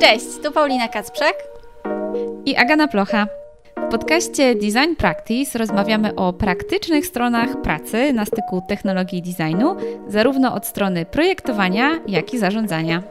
Cześć, 0.00 0.26
tu 0.42 0.52
Paulina 0.52 0.88
Kacprzak 0.88 1.34
i 2.46 2.56
Agana 2.56 2.88
Plocha. 2.88 3.26
W 3.76 3.90
podcaście 3.90 4.54
Design 4.54 4.94
Practice 4.98 5.58
rozmawiamy 5.58 6.14
o 6.14 6.32
praktycznych 6.32 7.06
stronach 7.06 7.62
pracy 7.62 8.12
na 8.12 8.24
styku 8.24 8.62
technologii 8.68 9.22
designu, 9.22 9.76
zarówno 10.08 10.54
od 10.54 10.66
strony 10.66 11.06
projektowania, 11.06 11.90
jak 12.06 12.34
i 12.34 12.38
zarządzania. 12.38 13.02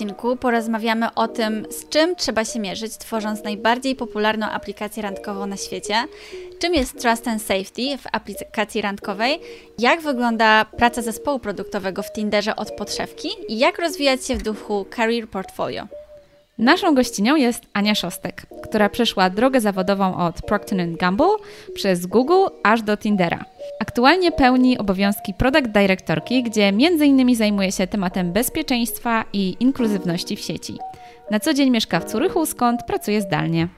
Odcinku 0.00 0.36
porozmawiamy 0.36 1.14
o 1.14 1.28
tym, 1.28 1.66
z 1.70 1.88
czym 1.88 2.16
trzeba 2.16 2.44
się 2.44 2.60
mierzyć, 2.60 2.96
tworząc 2.98 3.44
najbardziej 3.44 3.96
popularną 3.96 4.46
aplikację 4.46 5.02
randkową 5.02 5.46
na 5.46 5.56
świecie, 5.56 5.94
czym 6.58 6.74
jest 6.74 7.02
Trust 7.02 7.28
and 7.28 7.42
Safety 7.42 7.98
w 7.98 8.06
aplikacji 8.12 8.82
randkowej, 8.82 9.40
jak 9.78 10.00
wygląda 10.00 10.64
praca 10.64 11.02
zespołu 11.02 11.38
produktowego 11.38 12.02
w 12.02 12.12
Tinderze 12.12 12.56
od 12.56 12.70
podszewki? 12.70 13.28
I 13.48 13.58
jak 13.58 13.78
rozwijać 13.78 14.26
się 14.26 14.36
w 14.36 14.42
duchu 14.42 14.86
Career 14.96 15.28
Portfolio. 15.28 15.99
Naszą 16.60 16.94
gościnią 16.94 17.36
jest 17.36 17.62
Ania 17.72 17.94
Szostek, 17.94 18.46
która 18.62 18.88
przeszła 18.88 19.30
drogę 19.30 19.60
zawodową 19.60 20.16
od 20.16 20.42
Procter 20.42 20.96
Gamble 20.96 21.36
przez 21.74 22.06
Google 22.06 22.46
aż 22.62 22.82
do 22.82 22.96
Tindera. 22.96 23.44
Aktualnie 23.80 24.32
pełni 24.32 24.78
obowiązki 24.78 25.34
product 25.34 25.68
directorki, 25.68 26.42
gdzie 26.42 26.64
m.in. 26.64 27.36
zajmuje 27.36 27.72
się 27.72 27.86
tematem 27.86 28.32
bezpieczeństwa 28.32 29.24
i 29.32 29.56
inkluzywności 29.60 30.36
w 30.36 30.40
sieci. 30.40 30.78
Na 31.30 31.40
co 31.40 31.54
dzień 31.54 31.70
mieszka 31.70 32.00
w 32.00 32.04
Curychu, 32.04 32.46
skąd 32.46 32.82
pracuje 32.86 33.20
zdalnie. 33.20 33.68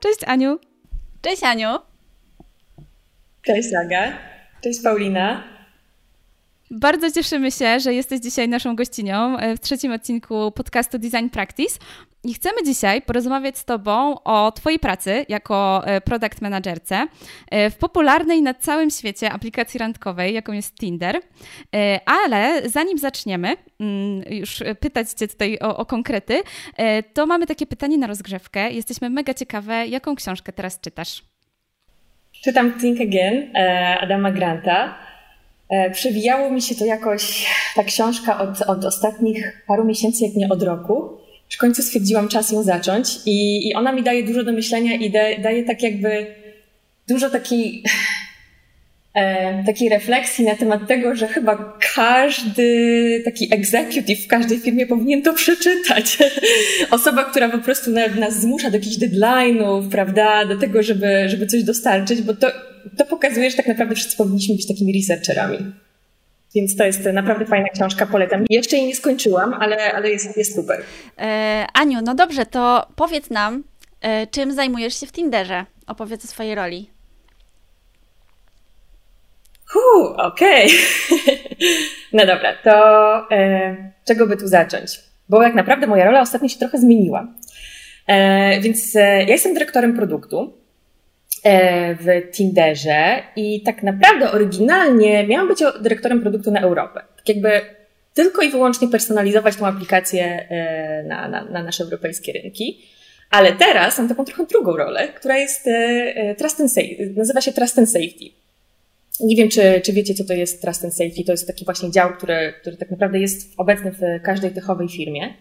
Cześć 0.00 0.24
Aniu. 0.26 0.58
Cześć 1.22 1.42
Aniu. 1.42 1.68
Cześć 3.42 3.68
Aga. 3.84 4.12
Cześć 4.60 4.82
Paulina. 4.82 5.59
Bardzo 6.70 7.10
cieszymy 7.10 7.50
się, 7.50 7.80
że 7.80 7.94
jesteś 7.94 8.20
dzisiaj 8.20 8.48
naszą 8.48 8.76
gościnią 8.76 9.38
e, 9.38 9.56
w 9.56 9.60
trzecim 9.60 9.92
odcinku 9.92 10.52
podcastu 10.52 10.98
Design 10.98 11.28
Practice. 11.28 11.78
I 12.24 12.34
chcemy 12.34 12.56
dzisiaj 12.64 13.02
porozmawiać 13.02 13.58
z 13.58 13.64
Tobą 13.64 14.22
o 14.24 14.52
Twojej 14.52 14.78
pracy 14.78 15.26
jako 15.28 15.82
e, 15.86 16.00
product 16.00 16.42
managerce 16.42 17.06
e, 17.50 17.70
w 17.70 17.76
popularnej 17.76 18.42
na 18.42 18.54
całym 18.54 18.90
świecie 18.90 19.32
aplikacji 19.32 19.78
randkowej, 19.78 20.34
jaką 20.34 20.52
jest 20.52 20.74
Tinder. 20.74 21.20
Ale 22.06 22.68
zanim 22.68 22.98
zaczniemy 22.98 23.56
mm, 23.80 24.22
już 24.30 24.62
pytać 24.80 25.10
Cię 25.10 25.28
tutaj 25.28 25.58
o, 25.60 25.76
o 25.76 25.86
konkrety, 25.86 26.42
to 27.14 27.26
mamy 27.26 27.46
takie 27.46 27.66
pytanie 27.66 27.98
na 27.98 28.06
rozgrzewkę. 28.06 28.70
Jesteśmy 28.70 29.10
mega 29.10 29.34
ciekawe, 29.34 29.86
jaką 29.86 30.14
książkę 30.14 30.52
teraz 30.52 30.80
czytasz? 30.80 31.22
Czytam 32.44 32.80
Think 32.80 33.00
Again 33.00 33.52
Adama 34.00 34.30
Granta. 34.30 35.09
E, 35.70 35.90
przewijało 35.90 36.50
mi 36.50 36.62
się 36.62 36.74
to 36.74 36.84
jakoś, 36.84 37.46
ta 37.74 37.84
książka 37.84 38.40
od, 38.40 38.62
od 38.62 38.84
ostatnich 38.84 39.62
paru 39.66 39.84
miesięcy, 39.84 40.24
jak 40.24 40.34
nie 40.34 40.48
od 40.48 40.62
roku. 40.62 41.18
W 41.50 41.58
końcu 41.58 41.82
stwierdziłam 41.82 42.28
czas 42.28 42.52
ją 42.52 42.62
zacząć 42.62 43.08
i, 43.26 43.68
i 43.68 43.74
ona 43.74 43.92
mi 43.92 44.02
daje 44.02 44.22
dużo 44.22 44.44
do 44.44 44.52
myślenia 44.52 44.94
i 44.94 45.10
da, 45.10 45.20
daje 45.42 45.64
tak 45.64 45.82
jakby 45.82 46.26
dużo 47.08 47.30
takiej, 47.30 47.82
e, 49.14 49.64
takiej 49.64 49.88
refleksji 49.88 50.44
na 50.44 50.54
temat 50.54 50.86
tego, 50.88 51.14
że 51.14 51.28
chyba 51.28 51.78
każdy 51.94 53.22
taki 53.24 53.54
executive 53.54 54.24
w 54.24 54.28
każdej 54.28 54.58
firmie 54.58 54.86
powinien 54.86 55.22
to 55.22 55.34
przeczytać. 55.34 56.18
Osoba, 56.90 57.24
która 57.24 57.48
po 57.48 57.58
prostu 57.58 57.90
nas 57.90 58.40
zmusza 58.40 58.70
do 58.70 58.76
jakichś 58.76 58.96
deadline'ów, 58.96 59.88
prawda, 59.90 60.44
do 60.44 60.56
tego, 60.56 60.82
żeby, 60.82 61.28
żeby 61.28 61.46
coś 61.46 61.62
dostarczyć, 61.62 62.22
bo 62.22 62.34
to 62.34 62.69
to 62.98 63.04
pokazuje, 63.06 63.50
że 63.50 63.56
tak 63.56 63.66
naprawdę 63.66 63.94
wszyscy 63.94 64.16
powinniśmy 64.16 64.54
być 64.54 64.68
takimi 64.68 64.92
researcherami. 64.92 65.72
Więc 66.54 66.76
to 66.76 66.84
jest 66.84 67.04
naprawdę 67.04 67.46
fajna 67.46 67.68
książka, 67.68 68.06
polecam. 68.06 68.44
Jeszcze 68.50 68.76
jej 68.76 68.86
nie 68.86 68.96
skończyłam, 68.96 69.54
ale, 69.54 69.92
ale 69.92 70.10
jest, 70.10 70.36
jest 70.36 70.54
super. 70.54 70.82
E, 71.18 71.66
Aniu, 71.74 71.98
no 72.04 72.14
dobrze, 72.14 72.46
to 72.46 72.86
powiedz 72.96 73.30
nam, 73.30 73.64
e, 74.00 74.26
czym 74.26 74.52
zajmujesz 74.52 75.00
się 75.00 75.06
w 75.06 75.12
Tinderze? 75.12 75.64
Opowiedz 75.86 76.24
o 76.24 76.28
swojej 76.28 76.54
roli. 76.54 76.90
Huu, 79.66 80.04
okej. 80.16 80.66
Okay. 80.66 81.36
no 82.12 82.26
dobra, 82.26 82.52
to 82.64 82.74
e, 83.30 83.92
czego 84.04 84.26
by 84.26 84.36
tu 84.36 84.48
zacząć? 84.48 85.00
Bo 85.28 85.42
jak 85.42 85.54
naprawdę 85.54 85.86
moja 85.86 86.04
rola 86.04 86.20
ostatnio 86.20 86.48
się 86.48 86.58
trochę 86.58 86.78
zmieniła. 86.78 87.26
E, 88.06 88.60
więc 88.60 88.96
e, 88.96 89.00
ja 89.00 89.28
jestem 89.28 89.54
dyrektorem 89.54 89.96
produktu 89.96 90.59
w 92.00 92.30
Tinderze 92.32 93.22
i 93.36 93.62
tak 93.62 93.82
naprawdę 93.82 94.30
oryginalnie 94.30 95.26
miałam 95.26 95.48
być 95.48 95.58
dyrektorem 95.80 96.20
produktu 96.20 96.50
na 96.50 96.60
Europę. 96.60 97.02
Tak 97.16 97.28
jakby 97.28 97.60
tylko 98.14 98.42
i 98.42 98.50
wyłącznie 98.50 98.88
personalizować 98.88 99.56
tą 99.56 99.66
aplikację 99.66 100.46
e, 100.50 101.04
na, 101.08 101.28
na, 101.28 101.44
na 101.44 101.62
nasze 101.62 101.84
europejskie 101.84 102.32
rynki. 102.32 102.80
Ale 103.30 103.52
teraz 103.52 103.98
mam 103.98 104.08
taką 104.08 104.24
trochę 104.24 104.46
drugą 104.46 104.76
rolę, 104.76 105.08
która 105.08 105.38
jest 105.38 105.66
e, 105.66 106.34
Trust 106.34 106.60
and 106.60 106.72
Safety, 106.72 107.14
nazywa 107.16 107.40
się 107.40 107.52
Trust 107.52 107.78
and 107.78 107.90
Safety. 107.90 108.24
Nie 109.20 109.36
wiem, 109.36 109.48
czy, 109.48 109.80
czy 109.84 109.92
wiecie, 109.92 110.14
co 110.14 110.24
to 110.24 110.34
jest 110.34 110.62
Trust 110.62 110.84
and 110.84 110.94
Safety. 110.94 111.24
To 111.24 111.32
jest 111.32 111.46
taki 111.46 111.64
właśnie 111.64 111.90
dział, 111.90 112.12
który, 112.12 112.54
który 112.60 112.76
tak 112.76 112.90
naprawdę 112.90 113.18
jest 113.18 113.52
obecny 113.56 113.92
w 113.92 114.22
każdej 114.22 114.50
techowej 114.50 114.88
firmie. 114.88 115.34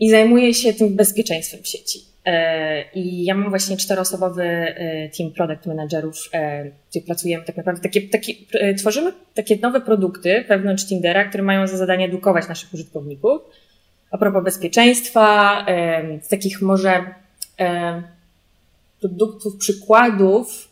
I 0.00 0.10
zajmuje 0.10 0.54
się 0.54 0.72
tym 0.72 0.96
bezpieczeństwem 0.96 1.64
sieci. 1.64 2.13
E, 2.24 2.84
I 2.94 3.24
ja 3.24 3.34
mam 3.34 3.50
właśnie 3.50 3.76
czteroosobowy 3.76 4.42
e, 4.42 5.08
team 5.08 5.32
product 5.32 5.66
managerów, 5.66 6.16
e, 6.32 6.70
gdzie 6.90 7.00
pracujemy 7.00 7.44
tak 7.44 7.56
naprawdę, 7.56 7.82
takie, 7.82 8.08
takie, 8.08 8.32
tworzymy 8.78 9.12
takie 9.34 9.56
nowe 9.62 9.80
produkty 9.80 10.44
wewnątrz 10.48 10.86
Tindera, 10.86 11.24
które 11.24 11.42
mają 11.42 11.66
za 11.66 11.76
zadanie 11.76 12.06
edukować 12.06 12.48
naszych 12.48 12.74
użytkowników. 12.74 13.42
A 14.10 14.18
propos 14.18 14.44
bezpieczeństwa, 14.44 15.66
z 16.22 16.28
takich 16.28 16.62
może 16.62 17.14
produktów, 19.00 19.56
przykładów, 19.56 20.68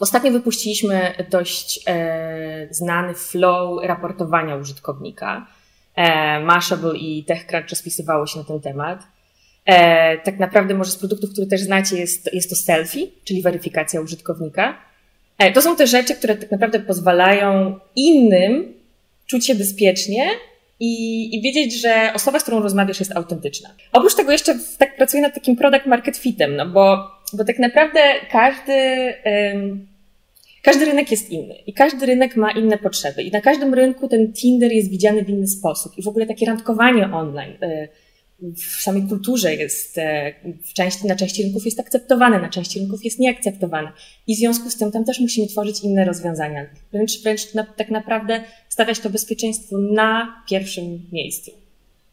ostatnio 0.00 0.32
wypuściliśmy 0.32 1.14
dość 1.30 1.84
znany 2.70 3.14
flow 3.14 3.84
raportowania 3.84 4.56
użytkownika. 4.56 5.46
Mashable 6.42 6.96
i 6.96 7.24
TechCrunch 7.24 7.70
rozpisywało 7.70 8.26
się 8.26 8.38
na 8.38 8.44
ten 8.44 8.60
temat. 8.60 9.06
E, 9.66 10.18
tak 10.18 10.38
naprawdę 10.38 10.74
może 10.74 10.90
z 10.90 10.96
produktów, 10.96 11.32
które 11.32 11.46
też 11.46 11.60
znacie, 11.60 11.96
jest, 11.96 12.34
jest 12.34 12.50
to 12.50 12.56
selfie, 12.56 13.06
czyli 13.24 13.42
weryfikacja 13.42 14.00
użytkownika. 14.00 14.78
E, 15.38 15.52
to 15.52 15.62
są 15.62 15.76
te 15.76 15.86
rzeczy, 15.86 16.14
które 16.14 16.36
tak 16.36 16.50
naprawdę 16.50 16.80
pozwalają 16.80 17.78
innym 17.96 18.74
czuć 19.26 19.46
się 19.46 19.54
bezpiecznie 19.54 20.26
i, 20.80 21.36
i 21.36 21.42
wiedzieć, 21.42 21.80
że 21.80 22.12
osoba, 22.14 22.38
z 22.38 22.42
którą 22.42 22.62
rozmawiasz, 22.62 23.00
jest 23.00 23.16
autentyczna. 23.16 23.74
Oprócz 23.92 24.14
tego 24.14 24.32
jeszcze 24.32 24.58
tak 24.78 24.96
pracuję 24.96 25.22
nad 25.22 25.34
takim 25.34 25.56
product 25.56 25.86
market 25.86 26.16
fitem, 26.16 26.56
no 26.56 26.66
bo, 26.66 27.10
bo 27.32 27.44
tak 27.44 27.58
naprawdę 27.58 28.00
każdy, 28.30 28.72
um, 29.24 29.86
każdy 30.62 30.84
rynek 30.84 31.10
jest 31.10 31.30
inny 31.30 31.54
i 31.66 31.72
każdy 31.72 32.06
rynek 32.06 32.36
ma 32.36 32.52
inne 32.52 32.78
potrzeby 32.78 33.22
i 33.22 33.30
na 33.30 33.40
każdym 33.40 33.74
rynku 33.74 34.08
ten 34.08 34.32
Tinder 34.32 34.72
jest 34.72 34.90
widziany 34.90 35.24
w 35.24 35.28
inny 35.28 35.46
sposób 35.46 35.98
i 35.98 36.02
w 36.02 36.08
ogóle 36.08 36.26
takie 36.26 36.46
randkowanie 36.46 37.12
online, 37.12 37.52
y, 37.62 37.88
w 38.56 38.82
samej 38.82 39.02
kulturze 39.02 39.54
jest, 39.54 39.98
e, 39.98 40.34
w 40.62 40.72
części, 40.72 41.06
na 41.06 41.16
części 41.16 41.42
rynków 41.42 41.64
jest 41.64 41.80
akceptowane, 41.80 42.40
na 42.40 42.48
części 42.48 42.78
rynków 42.78 43.04
jest 43.04 43.18
nieakceptowane. 43.18 43.92
I 44.26 44.34
w 44.34 44.38
związku 44.38 44.70
z 44.70 44.76
tym 44.76 44.92
tam 44.92 45.04
też 45.04 45.20
musimy 45.20 45.46
tworzyć 45.46 45.80
inne 45.80 46.04
rozwiązania. 46.04 46.66
Wręcz, 46.92 47.22
wręcz 47.22 47.54
na, 47.54 47.64
tak 47.64 47.90
naprawdę 47.90 48.40
stawiać 48.68 49.00
to 49.00 49.10
bezpieczeństwo 49.10 49.78
na 49.78 50.42
pierwszym 50.48 51.08
miejscu. 51.12 51.50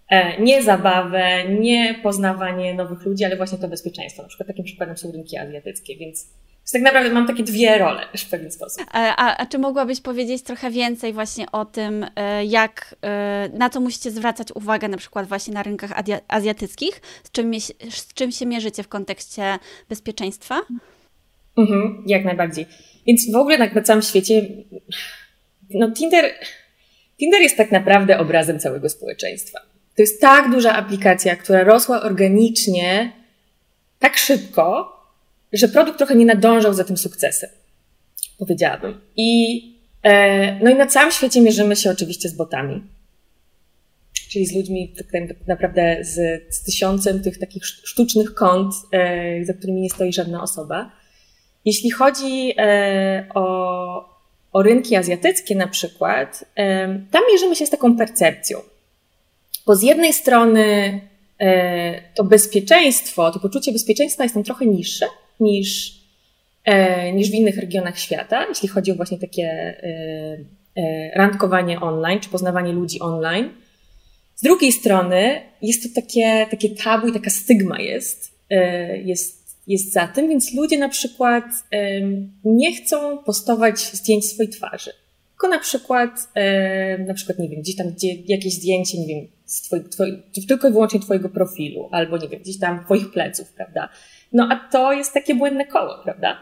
E, 0.09 0.41
nie 0.41 0.63
zabawę, 0.63 1.49
nie 1.59 1.99
poznawanie 2.03 2.73
nowych 2.73 3.05
ludzi, 3.05 3.25
ale 3.25 3.37
właśnie 3.37 3.57
to 3.57 3.67
bezpieczeństwo. 3.67 4.21
Na 4.21 4.27
przykład 4.27 4.47
takim 4.47 4.65
przykładem 4.65 4.97
są 4.97 5.11
rynki 5.11 5.37
azjatyckie, 5.37 5.97
więc 5.97 6.27
więc 6.69 6.73
tak 6.73 6.93
naprawdę 6.93 7.13
mam 7.13 7.27
takie 7.27 7.43
dwie 7.43 7.77
role 7.77 8.07
w 8.17 8.29
pewien 8.29 8.51
sposób. 8.51 8.83
A, 8.91 9.37
a, 9.37 9.45
czy 9.45 9.57
mogłabyś 9.57 10.01
powiedzieć 10.01 10.43
trochę 10.43 10.71
więcej 10.71 11.13
właśnie 11.13 11.51
o 11.51 11.65
tym, 11.65 12.05
e, 12.15 12.45
jak, 12.45 12.95
e, 13.01 13.49
na 13.53 13.69
co 13.69 13.79
musicie 13.79 14.11
zwracać 14.11 14.47
uwagę 14.55 14.87
na 14.87 14.97
przykład 14.97 15.27
właśnie 15.27 15.53
na 15.53 15.63
rynkach 15.63 15.91
azjatyckich? 16.27 17.01
Z 17.23 17.31
czym, 17.31 17.51
z 17.89 18.13
czym 18.13 18.31
się 18.31 18.45
mierzycie 18.45 18.83
w 18.83 18.87
kontekście 18.87 19.59
bezpieczeństwa? 19.89 20.61
Mhm, 21.57 22.03
jak 22.05 22.25
najbardziej. 22.25 22.65
Więc 23.07 23.31
w 23.31 23.35
ogóle 23.35 23.57
tak 23.57 23.75
na 23.75 23.81
całym 23.81 24.01
świecie, 24.01 24.41
no 25.69 25.91
Tinder, 25.91 26.25
Tinder 27.19 27.41
jest 27.41 27.57
tak 27.57 27.71
naprawdę 27.71 28.19
obrazem 28.19 28.59
całego 28.59 28.89
społeczeństwa. 28.89 29.59
To 29.95 30.01
jest 30.01 30.21
tak 30.21 30.51
duża 30.51 30.73
aplikacja, 30.73 31.35
która 31.35 31.63
rosła 31.63 32.01
organicznie 32.01 33.11
tak 33.99 34.17
szybko, 34.17 34.98
że 35.53 35.67
produkt 35.67 35.97
trochę 35.97 36.15
nie 36.15 36.25
nadążał 36.25 36.73
za 36.73 36.83
tym 36.83 36.97
sukcesem, 36.97 37.49
powiedziałabym. 38.37 39.01
I, 39.15 39.61
e, 40.03 40.63
no 40.63 40.71
i 40.71 40.75
na 40.75 40.87
całym 40.87 41.11
świecie 41.11 41.41
mierzymy 41.41 41.75
się 41.75 41.91
oczywiście 41.91 42.29
z 42.29 42.33
botami. 42.33 42.83
czyli 44.31 44.45
z 44.45 44.55
ludźmi 44.55 44.93
tak, 44.97 45.07
tak 45.11 45.47
naprawdę 45.47 45.97
z, 46.01 46.43
z 46.55 46.63
tysiącem 46.63 47.23
tych 47.23 47.37
takich 47.37 47.65
sztucznych 47.65 48.33
kont, 48.33 48.73
e, 48.91 49.45
za 49.45 49.53
którymi 49.53 49.81
nie 49.81 49.89
stoi 49.89 50.13
żadna 50.13 50.43
osoba. 50.43 50.91
Jeśli 51.65 51.91
chodzi 51.91 52.53
e, 52.57 53.25
o, 53.35 54.19
o 54.51 54.63
rynki 54.63 54.95
azjatyckie 54.95 55.55
na 55.55 55.67
przykład, 55.67 56.45
e, 56.55 56.87
tam 57.11 57.21
mierzymy 57.31 57.55
się 57.55 57.65
z 57.65 57.69
taką 57.69 57.97
percepcją. 57.97 58.59
Bo 59.65 59.75
z 59.75 59.83
jednej 59.83 60.13
strony 60.13 61.01
e, 61.39 62.13
to 62.15 62.23
bezpieczeństwo, 62.23 63.31
to 63.31 63.39
poczucie 63.39 63.71
bezpieczeństwa 63.71 64.23
jest 64.23 64.35
tam 64.35 64.43
trochę 64.43 64.65
niższe 64.65 65.05
niż, 65.39 65.99
e, 66.65 67.11
niż 67.11 67.31
w 67.31 67.33
innych 67.33 67.57
regionach 67.57 67.99
świata, 67.99 68.45
jeśli 68.49 68.69
chodzi 68.69 68.91
o 68.91 68.95
właśnie 68.95 69.17
takie 69.17 69.43
e, 69.43 71.11
randkowanie 71.15 71.79
online, 71.79 72.19
czy 72.19 72.29
poznawanie 72.29 72.73
ludzi 72.73 72.99
online. 72.99 73.49
Z 74.35 74.41
drugiej 74.41 74.71
strony 74.71 75.41
jest 75.61 75.83
to 75.83 76.01
takie, 76.01 76.47
takie 76.51 76.69
tabu 76.69 77.07
i 77.07 77.13
taka 77.13 77.29
stygma 77.29 77.79
jest, 77.79 78.31
jest, 79.03 79.57
jest 79.67 79.93
za 79.93 80.07
tym, 80.07 80.29
więc 80.29 80.53
ludzie 80.53 80.77
na 80.77 80.89
przykład 80.89 81.43
nie 82.45 82.75
chcą 82.75 83.17
postować 83.17 83.79
zdjęć 83.79 84.25
swojej 84.25 84.51
twarzy. 84.51 84.91
Tylko 85.29 85.47
na 85.47 85.59
przykład, 85.59 86.29
na 87.07 87.13
przykład, 87.13 87.39
nie 87.39 87.49
wiem, 87.49 87.61
gdzieś 87.61 87.75
tam 87.75 87.89
gdzie 87.89 88.15
jakieś 88.27 88.53
zdjęcie, 88.53 88.99
nie 88.99 89.07
wiem, 89.07 89.27
z 89.45 89.61
twoi, 89.61 89.83
twoi, 89.83 90.23
tylko 90.47 90.67
i 90.69 90.71
wyłącznie 90.71 90.99
twojego 90.99 91.29
profilu, 91.29 91.89
albo 91.91 92.17
nie 92.17 92.29
wiem, 92.29 92.41
gdzieś 92.41 92.59
tam 92.59 92.85
twoich 92.85 93.11
pleców, 93.11 93.53
prawda? 93.53 93.89
No 94.33 94.47
a 94.51 94.69
to 94.71 94.93
jest 94.93 95.13
takie 95.13 95.35
błędne 95.35 95.65
koło, 95.65 95.99
prawda? 96.03 96.37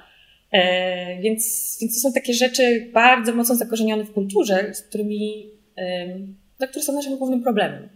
E, 0.51 1.21
więc, 1.21 1.77
więc 1.81 1.95
to 1.95 2.09
są 2.09 2.13
takie 2.13 2.33
rzeczy 2.33 2.89
bardzo 2.93 3.33
mocno 3.33 3.55
zakorzenione 3.55 4.03
w 4.03 4.13
kulturze, 4.13 4.73
z 4.73 4.81
którymi, 4.81 5.51
e, 5.77 6.07
no, 6.59 6.67
które 6.67 6.85
są 6.85 6.93
naszym 6.93 7.17
głównym 7.17 7.43
problemem. 7.43 7.89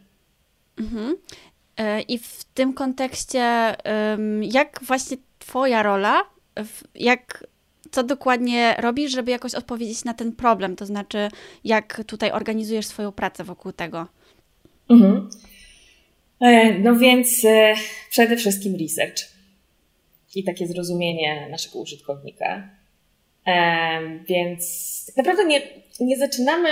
Mhm. 0.79 1.15
E, 1.77 2.01
I 2.01 2.17
w 2.17 2.43
tym 2.53 2.73
kontekście, 2.73 3.75
jak 4.41 4.79
właśnie 4.83 5.17
Twoja 5.39 5.83
rola, 5.83 6.21
jak, 6.95 7.47
co 7.91 8.03
dokładnie 8.03 8.75
robisz, 8.79 9.11
żeby 9.11 9.31
jakoś 9.31 9.55
odpowiedzieć 9.55 10.03
na 10.03 10.13
ten 10.13 10.31
problem? 10.31 10.75
To 10.75 10.85
znaczy, 10.85 11.29
jak 11.63 12.03
tutaj 12.07 12.31
organizujesz 12.31 12.85
swoją 12.85 13.11
pracę 13.11 13.43
wokół 13.43 13.71
tego? 13.71 14.07
Mhm. 14.89 15.29
E, 16.39 16.79
no 16.79 16.95
więc 16.95 17.45
e, 17.45 17.73
przede 18.09 18.37
wszystkim 18.37 18.75
research 18.75 19.40
i 20.35 20.43
takie 20.43 20.67
zrozumienie 20.67 21.47
naszego 21.49 21.79
użytkownika. 21.79 22.69
E, 23.47 24.19
więc 24.27 25.05
tak 25.05 25.15
naprawdę 25.17 25.45
nie, 25.45 25.61
nie 25.99 26.17
zaczynamy, 26.17 26.69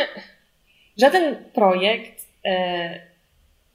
żaden 0.98 1.36
projekt 1.54 2.30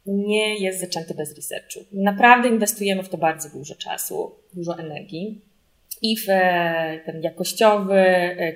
nie 0.07 0.59
jest 0.59 0.81
zaczęty 0.81 1.15
bez 1.15 1.37
researchu. 1.37 1.81
Naprawdę 1.93 2.49
inwestujemy 2.49 3.03
w 3.03 3.09
to 3.09 3.19
bardzo 3.19 3.49
dużo 3.49 3.75
czasu, 3.75 4.33
dużo 4.55 4.79
energii 4.79 5.41
i 6.03 6.17
w 6.17 6.27
ten 7.07 7.23
jakościowy, 7.23 8.05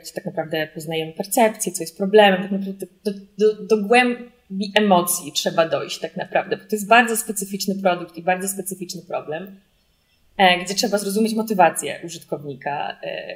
gdzie 0.02 0.12
tak 0.12 0.24
naprawdę 0.24 0.68
poznajemy 0.74 1.12
percepcję, 1.12 1.72
co 1.72 1.82
jest 1.82 1.96
problemem, 1.96 2.42
tak 2.42 2.50
naprawdę 2.50 2.86
do, 3.04 3.12
do, 3.38 3.62
do 3.62 3.76
głębi 3.76 4.72
emocji 4.74 5.32
trzeba 5.32 5.68
dojść 5.68 5.98
tak 5.98 6.16
naprawdę, 6.16 6.56
bo 6.56 6.62
to 6.64 6.76
jest 6.76 6.88
bardzo 6.88 7.16
specyficzny 7.16 7.74
produkt 7.74 8.16
i 8.16 8.22
bardzo 8.22 8.48
specyficzny 8.48 9.02
problem, 9.02 9.44
e, 9.44 9.77
gdzie 10.64 10.74
trzeba 10.74 10.98
zrozumieć 10.98 11.34
motywację 11.34 12.00
użytkownika, 12.04 12.98
e, 13.02 13.34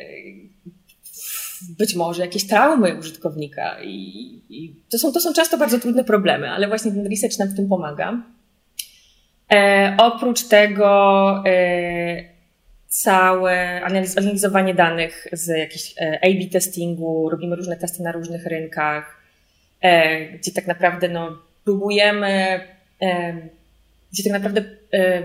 być 1.79 1.95
może 1.95 2.23
jakieś 2.23 2.47
traumy 2.47 2.95
użytkownika 2.95 3.83
i, 3.83 4.83
to, 4.91 4.99
są, 4.99 5.13
to 5.13 5.21
są 5.21 5.33
często 5.33 5.59
bardzo 5.59 5.79
trudne 5.79 6.05
problemy, 6.05 6.51
ale 6.51 6.69
właśnie 6.69 6.93
ten 6.93 7.07
research 7.07 7.39
nam 7.39 7.49
w 7.49 7.57
tym 7.57 7.69
pomaga. 7.69 8.23
E, 9.53 9.97
oprócz 9.99 10.49
tego 10.49 11.43
e, 11.47 12.25
całe 12.89 13.83
analizowanie 13.85 14.75
danych 14.75 15.27
z 15.33 15.49
jakichś 15.59 15.95
e, 16.01 16.19
A-B 16.23 16.51
testingu, 16.53 17.31
robimy 17.31 17.57
różne 17.57 17.77
testy 17.77 18.03
na 18.03 18.13
różnych 18.13 18.47
rynkach, 18.47 19.23
E, 19.83 20.29
gdzie 20.29 20.53
tak 20.53 20.67
naprawdę 20.67 21.09
no, 21.09 21.39
próbujemy, 21.65 22.61
e, 23.03 23.35
gdzie 24.13 24.23
tak 24.23 24.33
naprawdę 24.33 24.65
e, 24.93 25.23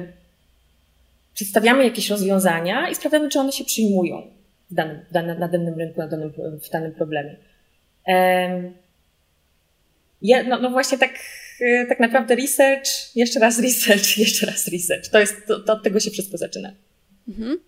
przedstawiamy 1.37 1.83
jakieś 1.83 2.09
rozwiązania 2.09 2.89
i 2.89 2.95
sprawdzamy, 2.95 3.29
czy 3.29 3.39
one 3.39 3.51
się 3.51 3.65
przyjmują 3.65 4.21
w 4.71 4.73
danym, 4.73 5.39
na 5.39 5.47
danym 5.47 5.77
rynku, 5.77 5.99
na 5.99 6.07
danym, 6.07 6.33
w 6.63 6.69
danym 6.69 6.91
problemie. 6.91 7.35
Ja, 10.21 10.43
no, 10.43 10.59
no 10.59 10.69
właśnie 10.69 10.97
tak, 10.97 11.19
tak 11.89 11.99
naprawdę 11.99 12.35
research, 12.35 13.15
jeszcze 13.15 13.39
raz 13.39 13.59
research, 13.59 14.17
jeszcze 14.25 14.45
raz 14.45 14.67
research. 14.67 15.07
To, 15.07 15.19
jest, 15.19 15.35
to, 15.47 15.59
to 15.59 15.73
od 15.73 15.83
tego 15.83 15.99
się 15.99 16.11
wszystko 16.11 16.37
zaczyna. 16.37 16.73
Mhm. 17.27 17.59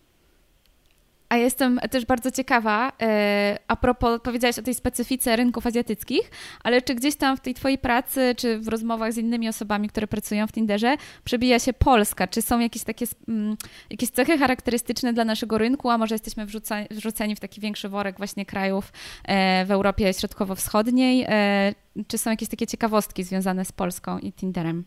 A 1.29 1.37
jestem 1.37 1.79
też 1.91 2.05
bardzo 2.05 2.31
ciekawa, 2.31 2.91
e, 3.01 3.59
a 3.67 3.75
propos, 3.75 4.21
powiedziałaś 4.23 4.59
o 4.59 4.61
tej 4.61 4.75
specyfice 4.75 5.35
rynków 5.35 5.67
azjatyckich, 5.67 6.31
ale 6.63 6.81
czy 6.81 6.95
gdzieś 6.95 7.15
tam 7.15 7.37
w 7.37 7.39
tej 7.39 7.53
Twojej 7.53 7.77
pracy, 7.77 8.35
czy 8.37 8.59
w 8.59 8.67
rozmowach 8.67 9.13
z 9.13 9.17
innymi 9.17 9.49
osobami, 9.49 9.89
które 9.89 10.07
pracują 10.07 10.47
w 10.47 10.51
Tinderze, 10.51 10.97
przebija 11.23 11.59
się 11.59 11.73
Polska? 11.73 12.27
Czy 12.27 12.41
są 12.41 12.59
jakieś 12.59 12.83
takie 12.83 13.05
mm, 13.27 13.57
jakieś 13.89 14.09
cechy 14.09 14.37
charakterystyczne 14.37 15.13
dla 15.13 15.25
naszego 15.25 15.57
rynku, 15.57 15.89
a 15.89 15.97
może 15.97 16.15
jesteśmy 16.15 16.45
wrzuceni 16.91 17.35
w 17.35 17.39
taki 17.39 17.61
większy 17.61 17.89
worek 17.89 18.17
właśnie 18.17 18.45
krajów 18.45 18.93
e, 19.25 19.65
w 19.65 19.71
Europie 19.71 20.13
Środkowo-Wschodniej? 20.13 21.25
E, 21.29 21.75
czy 22.07 22.17
są 22.17 22.29
jakieś 22.29 22.49
takie 22.49 22.67
ciekawostki 22.67 23.23
związane 23.23 23.65
z 23.65 23.71
Polską 23.71 24.19
i 24.19 24.33
Tinderem? 24.33 24.85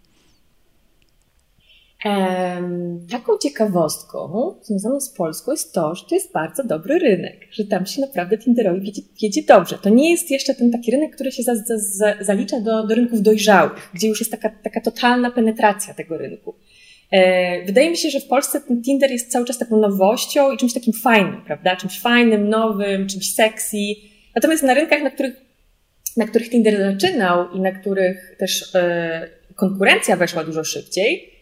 Taką 3.11 3.39
ciekawostką 3.39 4.55
związaną 4.63 5.01
z 5.01 5.11
Polską 5.11 5.51
jest 5.51 5.73
to, 5.73 5.95
że 5.95 6.05
to 6.09 6.15
jest 6.15 6.33
bardzo 6.33 6.65
dobry 6.65 6.99
rynek, 6.99 7.47
że 7.51 7.65
tam 7.65 7.87
się 7.87 8.01
naprawdę 8.01 8.39
Tinderowi 8.39 8.93
wiedzie, 9.23 9.43
dobrze. 9.43 9.79
To 9.79 9.89
nie 9.89 10.11
jest 10.11 10.31
jeszcze 10.31 10.55
ten 10.55 10.71
taki 10.71 10.91
rynek, 10.91 11.15
który 11.15 11.33
się 11.33 11.43
za, 11.43 11.55
za, 11.55 11.79
za, 11.79 12.15
zalicza 12.21 12.61
do, 12.61 12.87
do 12.87 12.95
rynków 12.95 13.23
dojrzałych, 13.23 13.91
gdzie 13.95 14.09
już 14.09 14.21
jest 14.21 14.31
taka, 14.31 14.51
taka 14.63 14.81
totalna 14.81 15.31
penetracja 15.31 15.95
tego 15.95 16.19
rynku. 16.19 16.55
E, 17.11 17.65
wydaje 17.65 17.91
mi 17.91 17.97
się, 17.97 18.11
że 18.11 18.21
w 18.21 18.27
Polsce 18.27 18.61
ten 18.61 18.83
Tinder 18.83 19.11
jest 19.11 19.33
cały 19.33 19.45
czas 19.45 19.59
taką 19.59 19.77
nowością 19.77 20.53
i 20.53 20.57
czymś 20.57 20.75
takim 20.75 20.93
fajnym, 20.93 21.43
prawda? 21.47 21.77
Czymś 21.77 22.01
fajnym, 22.01 22.49
nowym, 22.49 23.09
czymś 23.09 23.35
sexy. 23.35 23.77
Natomiast 24.35 24.63
na 24.63 24.75
rynkach, 24.75 25.03
na 25.03 25.11
których, 25.11 25.35
na 26.17 26.27
których 26.27 26.51
Tinder 26.51 26.93
zaczynał 26.93 27.51
i 27.51 27.61
na 27.61 27.73
których 27.73 28.37
też 28.39 28.75
e, 28.75 29.29
konkurencja 29.55 30.17
weszła 30.17 30.45
dużo 30.45 30.65
szybciej, 30.65 31.33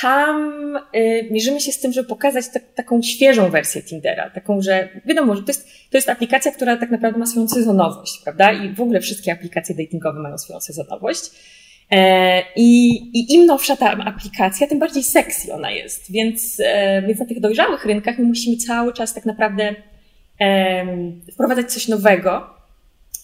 tam 0.00 0.76
e, 0.92 1.22
mierzymy 1.22 1.60
się 1.60 1.72
z 1.72 1.80
tym, 1.80 1.92
żeby 1.92 2.08
pokazać 2.08 2.44
taką 2.74 3.02
świeżą 3.02 3.50
wersję 3.50 3.82
Tindera, 3.82 4.30
taką, 4.30 4.62
że 4.62 4.88
wiadomo, 5.04 5.36
że 5.36 5.42
to 5.42 5.48
jest, 5.48 5.68
to 5.90 5.96
jest 5.98 6.08
aplikacja, 6.08 6.52
która 6.52 6.76
tak 6.76 6.90
naprawdę 6.90 7.18
ma 7.18 7.26
swoją 7.26 7.48
sezonowość, 7.48 8.20
prawda? 8.24 8.52
I 8.52 8.74
w 8.74 8.80
ogóle 8.80 9.00
wszystkie 9.00 9.32
aplikacje 9.32 9.74
datingowe 9.74 10.20
mają 10.20 10.38
swoją 10.38 10.60
sezonowość. 10.60 11.22
E, 11.90 12.42
I, 12.56 12.96
I 13.18 13.34
im 13.34 13.46
nowsza 13.46 13.76
ta 13.76 13.90
aplikacja, 13.90 14.66
tym 14.66 14.78
bardziej 14.78 15.02
sexy 15.02 15.54
ona 15.54 15.70
jest. 15.70 16.12
Więc, 16.12 16.62
więc 17.06 17.20
na 17.20 17.26
tych 17.26 17.40
dojrzałych 17.40 17.84
rynkach 17.84 18.18
my 18.18 18.24
musimy 18.24 18.56
cały 18.56 18.92
czas 18.92 19.14
tak 19.14 19.26
naprawdę 19.26 19.74
wprowadzać 21.34 21.72
coś 21.72 21.88
nowego, 21.88 22.40
E, 22.40 22.61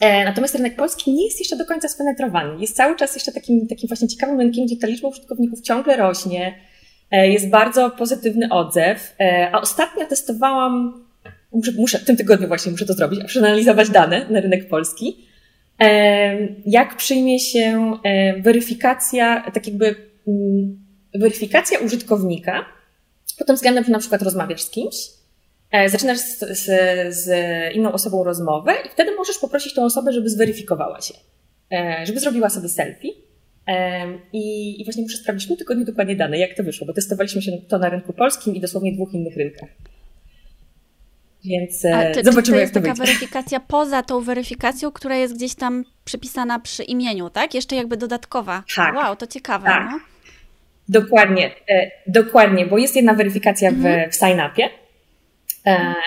natomiast 0.01 0.55
rynek 0.55 0.77
polski 0.77 1.13
nie 1.13 1.25
jest 1.25 1.39
jeszcze 1.39 1.57
do 1.57 1.67
końca 1.67 1.89
spenetrowany. 1.89 2.61
Jest 2.61 2.77
cały 2.77 2.97
czas 2.97 3.15
jeszcze 3.15 3.33
takim, 3.33 3.67
takim 3.67 3.89
właśnie 3.89 4.09
ciekawym 4.09 4.41
rynkiem, 4.41 4.67
gdzie 4.67 4.77
ta 4.77 4.87
liczba 4.87 5.09
użytkowników 5.09 5.61
ciągle 5.61 5.97
rośnie. 5.97 6.55
E, 7.11 7.29
jest 7.29 7.49
bardzo 7.49 7.91
pozytywny 7.91 8.49
odzew. 8.51 9.15
E, 9.21 9.51
a 9.53 9.61
ostatnio 9.61 10.07
testowałam, 10.07 11.05
muszę, 11.53 11.73
muszę 11.77 11.99
w 11.99 12.05
tym 12.05 12.17
tygodniu 12.17 12.49
właśnie 12.49 12.73
muszę 12.73 12.87
to 12.87 12.93
zrobić, 12.93 13.25
przeanalizować 13.25 13.91
dane 13.91 14.27
na 14.31 14.41
rynek 14.41 14.69
polski. 14.69 15.29
Jak 16.67 16.97
przyjmie 16.97 17.41
się 17.41 17.93
weryfikacja, 18.41 19.51
tak 19.55 19.67
jakby 19.67 19.95
mm, 20.29 20.79
weryfikacja 21.15 21.79
użytkownika 21.79 22.65
pod 23.39 23.47
tym 23.47 23.57
względem, 23.57 23.85
że 23.85 23.93
na 23.93 23.99
przykład 23.99 24.23
rozmawiasz 24.23 24.63
z 24.63 24.71
kimś, 24.71 24.95
E, 24.95 25.18
zaczynasz 25.87 26.19
z, 26.19 26.39
z, 26.39 26.65
z, 27.15 27.31
inną 27.75 27.93
osobą 27.93 28.25
rozmowę 28.25 28.75
i 28.87 28.89
wtedy 28.89 29.15
możesz 29.17 29.39
poprosić 29.39 29.75
tą 29.75 29.85
osobę, 29.85 30.13
żeby 30.13 30.31
zweryfikowała 30.31 31.01
się, 31.01 31.15
e, 31.73 32.07
żeby 32.07 32.21
zrobiła 32.21 32.51
sobie 32.51 32.69
selfie. 32.69 33.09
E, 33.67 34.07
I, 34.33 34.81
I 34.81 34.85
właśnie 34.85 35.03
muszę 35.03 35.17
sprawdzić 35.17 35.45
w 35.45 35.49
tym 35.49 35.57
tygodniu 35.57 35.85
dokładnie 35.85 36.17
dane, 36.17 36.39
jak 36.39 36.55
to 36.57 36.63
wyszło, 36.63 36.87
bo 36.87 36.93
testowaliśmy 36.93 37.43
się 37.43 37.53
to 37.69 37.79
na 37.79 37.89
rynku 37.89 38.13
polskim 38.13 38.55
i 38.55 38.61
dosłownie 38.61 38.93
dwóch 38.93 39.15
innych 39.15 39.37
rynkach. 39.37 39.69
Więc 41.45 41.85
A, 41.85 42.15
czy, 42.15 42.25
zobaczymy, 42.25 42.43
czy 42.43 42.53
to 42.53 42.59
jest 42.59 42.75
jak 42.75 42.85
to 42.85 42.91
taka 42.91 43.05
weryfikacja 43.05 43.61
poza 43.61 44.03
tą 44.03 44.21
weryfikacją, 44.21 44.93
która 44.93 45.17
jest 45.17 45.35
gdzieś 45.35 45.55
tam 45.55 45.85
przypisana 46.05 46.59
przy 46.59 46.83
imieniu, 46.83 47.31
tak? 47.31 47.55
Jeszcze 47.55 47.77
jakby 47.77 47.97
dodatkowa. 47.97 48.63
Tak. 48.77 48.95
Wow, 48.95 49.17
to 49.17 49.27
ciekawe. 49.27 49.65
Tak. 49.65 49.89
No? 49.91 50.01
Dokładnie, 50.89 51.51
dokładnie, 52.07 52.67
bo 52.67 52.79
jest 52.79 52.97
jedna 52.97 53.15
weryfikacja 53.15 53.69
mhm. 53.69 54.11
w, 54.11 54.15
w 54.15 54.19
sign-upie, 54.19 54.63
E, 54.65 54.71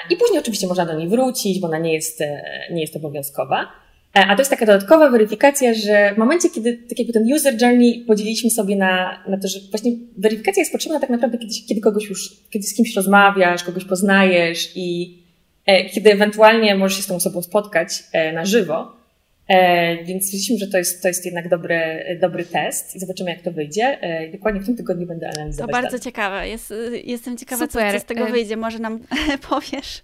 I 0.10 0.18
później 0.18 0.40
oczywiście 0.40 0.68
można 0.68 0.86
do 0.86 0.94
niej 0.94 1.10
wrócić, 1.10 1.60
bo 1.60 1.68
ona 1.68 1.80
nie 1.80 1.94
jest, 1.94 2.22
e, 2.22 2.42
nie 2.72 2.82
jest 2.82 2.96
obowiązkowa. 2.96 3.68
A 4.14 4.36
to 4.36 4.42
jest 4.42 4.52
taka 4.52 4.66
dodatkowa 4.66 5.10
weryfikacja, 5.10 5.74
że 5.74 6.14
w 6.16 6.18
momencie, 6.18 6.50
kiedy 6.50 6.78
tak 6.90 7.00
jakby 7.00 7.14
ten 7.14 7.34
user 7.34 7.62
journey 7.62 8.06
podzieliliśmy 8.08 8.50
sobie 8.50 8.76
na, 8.76 9.24
na 9.28 9.38
to, 9.38 9.48
że 9.48 9.60
właśnie 9.70 9.92
weryfikacja 10.18 10.62
jest 10.62 10.72
potrzebna 10.72 11.00
tak 11.00 11.10
naprawdę, 11.10 11.38
kiedy, 11.38 11.54
kiedy 11.68 11.82
kogoś 11.82 12.10
już, 12.10 12.30
kiedy 12.50 12.68
z 12.68 12.76
kimś 12.76 12.96
rozmawiasz, 12.96 13.64
kogoś 13.64 13.86
poznajesz 13.86 14.72
i 14.76 15.18
e, 15.66 15.86
kiedy 15.86 16.12
ewentualnie 16.12 16.76
możesz 16.76 16.98
się 16.98 17.04
z 17.04 17.08
tą 17.08 17.16
osobą 17.16 17.42
spotkać 17.42 18.04
e, 18.14 18.34
na 18.34 18.46
żywo. 18.46 19.01
E, 19.48 20.04
więc 20.04 20.26
stwierdziliśmy, 20.26 20.66
że 20.66 20.72
to 20.72 20.78
jest, 20.78 21.02
to 21.02 21.08
jest 21.08 21.26
jednak 21.26 21.50
dobry, 21.50 22.06
dobry 22.22 22.46
test 22.46 22.96
i 22.96 23.00
zobaczymy, 23.00 23.30
jak 23.30 23.42
to 23.42 23.52
wyjdzie. 23.52 23.84
E, 24.02 24.32
dokładnie 24.32 24.62
w 24.62 24.66
tym 24.66 24.78
tygodniu 24.78 25.08
będę 25.08 25.30
analizować. 25.30 25.68
To 25.68 25.72
bardzo 25.72 25.92
dane. 25.92 26.04
ciekawe. 26.04 26.50
Jest, 26.50 26.74
jestem 27.04 27.38
ciekawa, 27.38 27.68
co, 27.68 27.80
co, 27.92 28.00
z 28.00 28.06
tego 28.06 28.28
e, 28.28 28.32
wyjdzie. 28.32 28.58
Może 28.58 28.80
nam 28.80 29.00
powiesz, 29.50 30.04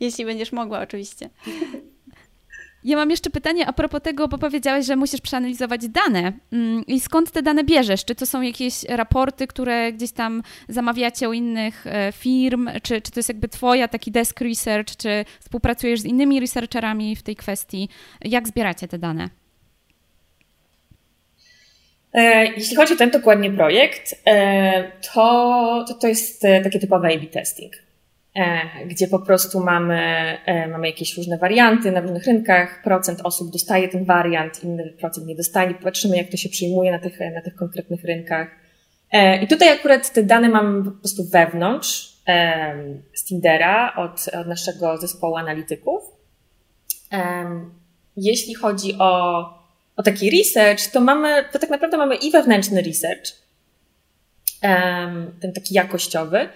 jeśli 0.00 0.24
będziesz 0.24 0.52
mogła, 0.52 0.80
oczywiście. 0.80 1.30
Ja 2.84 2.96
mam 2.96 3.10
jeszcze 3.10 3.30
pytanie 3.30 3.66
a 3.66 3.72
propos 3.72 4.02
tego, 4.02 4.28
bo 4.28 4.38
powiedziałeś, 4.38 4.86
że 4.86 4.96
musisz 4.96 5.20
przeanalizować 5.20 5.88
dane. 5.88 6.32
Mm, 6.52 6.86
I 6.86 7.00
skąd 7.00 7.30
te 7.30 7.42
dane 7.42 7.64
bierzesz? 7.64 8.04
Czy 8.04 8.14
to 8.14 8.26
są 8.26 8.42
jakieś 8.42 8.84
raporty, 8.84 9.46
które 9.46 9.92
gdzieś 9.92 10.12
tam 10.12 10.42
zamawiacie 10.68 11.28
u 11.28 11.32
innych 11.32 11.86
e, 11.86 12.12
firm? 12.12 12.70
Czy, 12.82 13.00
czy 13.00 13.12
to 13.12 13.18
jest 13.18 13.28
jakby 13.28 13.48
twoja 13.48 13.88
taki 13.88 14.10
desk 14.10 14.40
research? 14.40 14.96
Czy 14.96 15.24
współpracujesz 15.40 16.00
z 16.00 16.04
innymi 16.04 16.40
researcherami 16.40 17.16
w 17.16 17.22
tej 17.22 17.36
kwestii? 17.36 17.88
Jak 18.24 18.48
zbieracie 18.48 18.88
te 18.88 18.98
dane? 18.98 19.28
E, 22.12 22.46
jeśli 22.46 22.76
chodzi 22.76 22.94
o 22.94 22.96
ten 22.96 23.10
dokładnie 23.10 23.50
projekt, 23.50 24.14
e, 24.26 24.92
to, 25.14 25.84
to, 25.88 25.94
to 25.94 26.08
jest 26.08 26.42
takie 26.64 26.78
typowe 26.78 27.08
A-B 27.08 27.26
testing. 27.26 27.72
E, 28.36 28.86
gdzie 28.86 29.08
po 29.08 29.18
prostu 29.18 29.60
mamy, 29.60 29.98
e, 30.46 30.68
mamy 30.68 30.86
jakieś 30.86 31.16
różne 31.16 31.38
warianty 31.38 31.92
na 31.92 32.00
różnych 32.00 32.24
rynkach, 32.24 32.82
procent 32.82 33.20
osób 33.24 33.52
dostaje 33.52 33.88
ten 33.88 34.04
wariant, 34.04 34.64
inny 34.64 34.94
procent 35.00 35.26
nie 35.26 35.36
dostaje, 35.36 35.74
patrzymy 35.74 36.16
jak 36.16 36.30
to 36.30 36.36
się 36.36 36.48
przyjmuje 36.48 36.92
na 36.92 36.98
tych, 36.98 37.20
na 37.34 37.42
tych 37.42 37.54
konkretnych 37.54 38.04
rynkach. 38.04 38.48
E, 39.10 39.42
I 39.42 39.48
tutaj 39.48 39.68
akurat 39.68 40.12
te 40.12 40.22
dane 40.22 40.48
mamy 40.48 40.84
po 40.84 40.90
prostu 40.90 41.24
wewnątrz 41.24 42.12
z 43.14 43.24
Tindera 43.24 43.94
od, 43.96 44.28
od 44.40 44.46
naszego 44.46 44.98
zespołu 44.98 45.36
analityków. 45.36 46.02
Jeśli 48.16 48.54
chodzi 48.54 48.94
o, 48.98 49.40
o 49.96 50.02
taki 50.02 50.30
research, 50.38 50.92
to 50.92 51.00
mamy, 51.00 51.44
to 51.52 51.58
tak 51.58 51.70
naprawdę 51.70 51.96
mamy 51.96 52.14
i 52.14 52.30
wewnętrzny 52.30 52.82
research, 52.82 53.32
ten 55.40 55.52
taki 55.54 55.74
jakościowy, 55.74 56.48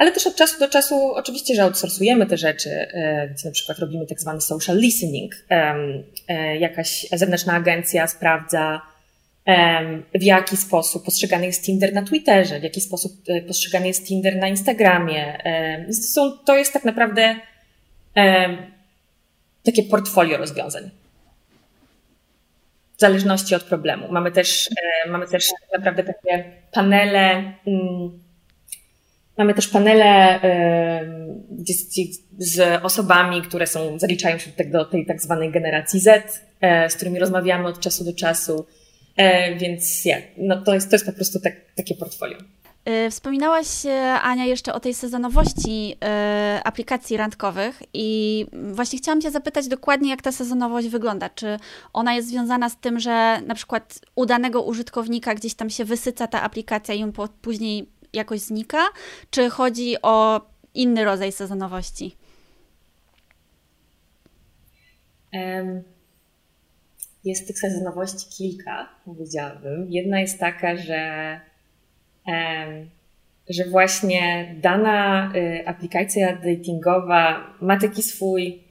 ale 0.00 0.12
też 0.12 0.26
od 0.26 0.36
czasu 0.36 0.58
do 0.60 0.68
czasu 0.68 1.14
oczywiście, 1.14 1.54
że 1.54 1.62
outsourcujemy 1.62 2.26
te 2.26 2.36
rzeczy, 2.36 2.70
e, 2.70 3.28
gdzie 3.28 3.48
na 3.48 3.52
przykład 3.52 3.78
robimy 3.78 4.06
tak 4.06 4.20
zwany 4.20 4.40
social 4.40 4.76
listening. 4.76 5.32
E, 6.28 6.56
jakaś 6.56 7.06
zewnętrzna 7.12 7.52
agencja 7.52 8.06
sprawdza, 8.06 8.82
w 10.14 10.22
jaki 10.22 10.56
sposób 10.56 11.04
postrzegany 11.04 11.46
jest 11.46 11.64
Tinder 11.64 11.92
na 11.92 12.02
Twitterze, 12.02 12.60
w 12.60 12.62
jaki 12.62 12.80
sposób 12.80 13.12
e, 13.28 13.42
postrzegany 13.42 13.86
jest 13.86 14.06
Tinder 14.06 14.36
na 14.36 14.48
Instagramie. 14.48 15.38
To 16.46 16.56
jest 16.56 16.72
tak 16.72 16.84
naprawdę 16.84 17.36
takie 19.64 19.82
portfolio 19.82 20.38
rozwiązań. 20.38 20.90
W 22.96 23.00
zależności 23.00 23.54
od 23.54 23.62
problemu. 23.62 24.12
Mamy 24.12 24.32
też, 24.32 24.68
mamy 25.08 25.26
też 25.26 25.46
tak 25.48 25.78
naprawdę 25.78 26.04
takie 26.04 26.44
panele, 26.72 27.52
mm, 27.66 28.20
Mamy 29.40 29.54
też 29.54 29.68
panele 29.68 30.40
z 32.38 32.84
osobami, 32.84 33.42
które 33.42 33.66
są, 33.66 33.98
zaliczają 33.98 34.38
się 34.38 34.50
do 34.66 34.84
tej 34.84 35.06
tak 35.06 35.22
zwanej 35.22 35.50
generacji 35.50 36.00
Z, 36.00 36.42
e, 36.60 36.90
z 36.90 36.94
którymi 36.94 37.18
rozmawiamy 37.18 37.68
od 37.68 37.80
czasu 37.80 38.04
do 38.04 38.12
czasu. 38.12 38.66
E, 39.16 39.54
więc 39.54 40.04
ja, 40.04 40.16
no 40.36 40.62
to, 40.62 40.74
jest, 40.74 40.90
to 40.90 40.94
jest 40.94 41.06
po 41.06 41.12
prostu 41.12 41.40
tak, 41.40 41.54
takie 41.76 41.94
portfolio. 41.94 42.38
E, 42.84 43.10
wspominałaś, 43.10 43.66
Ania, 44.22 44.44
jeszcze 44.44 44.74
o 44.74 44.80
tej 44.80 44.94
sezonowości 44.94 45.96
aplikacji 46.64 47.16
randkowych 47.16 47.82
i 47.94 48.46
właśnie 48.52 48.98
chciałam 48.98 49.20
Cię 49.20 49.30
zapytać 49.30 49.68
dokładnie, 49.68 50.10
jak 50.10 50.22
ta 50.22 50.32
sezonowość 50.32 50.88
wygląda. 50.88 51.28
Czy 51.28 51.58
ona 51.92 52.14
jest 52.14 52.28
związana 52.28 52.68
z 52.68 52.76
tym, 52.76 53.00
że 53.00 53.40
na 53.46 53.54
przykład 53.54 54.00
u 54.14 54.26
danego 54.26 54.62
użytkownika 54.62 55.34
gdzieś 55.34 55.54
tam 55.54 55.70
się 55.70 55.84
wysyca 55.84 56.26
ta 56.26 56.42
aplikacja 56.42 56.94
i 56.94 57.02
on 57.02 57.12
później 57.42 57.99
jakoś 58.12 58.40
znika, 58.40 58.88
czy 59.30 59.50
chodzi 59.50 59.96
o 60.02 60.40
inny 60.74 61.04
rodzaj 61.04 61.32
sezonowości? 61.32 62.16
Jest 67.24 67.46
tych 67.46 67.58
sezonowości 67.58 68.26
kilka, 68.38 68.88
powiedziałabym. 69.04 69.86
Jedna 69.90 70.20
jest 70.20 70.38
taka, 70.38 70.76
że, 70.76 71.40
że 73.48 73.64
właśnie 73.64 74.54
dana 74.62 75.32
y, 75.36 75.66
aplikacja 75.66 76.36
datingowa 76.36 77.54
ma 77.60 77.80
taki 77.80 78.02
swój 78.02 78.62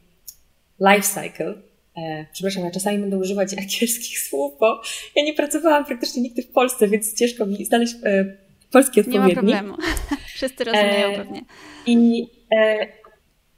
life 0.79 1.21
cycle. 1.21 1.53
E, 1.97 2.25
przepraszam, 2.33 2.63
ja 2.63 2.71
czasami 2.71 2.97
będę 2.97 3.17
używać 3.17 3.53
angielskich 3.59 4.19
słów, 4.19 4.53
bo 4.59 4.81
ja 5.15 5.23
nie 5.23 5.33
pracowałam 5.33 5.85
praktycznie 5.85 6.21
nigdy 6.21 6.41
w 6.41 6.51
Polsce, 6.51 6.87
więc 6.87 7.13
ciężko 7.13 7.45
mi 7.45 7.65
znaleźć 7.65 7.95
e, 8.03 8.37
polski 8.71 8.99
odpowiednik. 8.99 9.27
Nie 9.27 9.35
ma 9.35 9.41
problemu. 9.41 9.77
Wszyscy 10.35 10.63
rozumieją 10.63 11.07
e, 11.07 11.17
pewnie. 11.17 11.41
I 11.85 12.27
e, 12.55 12.87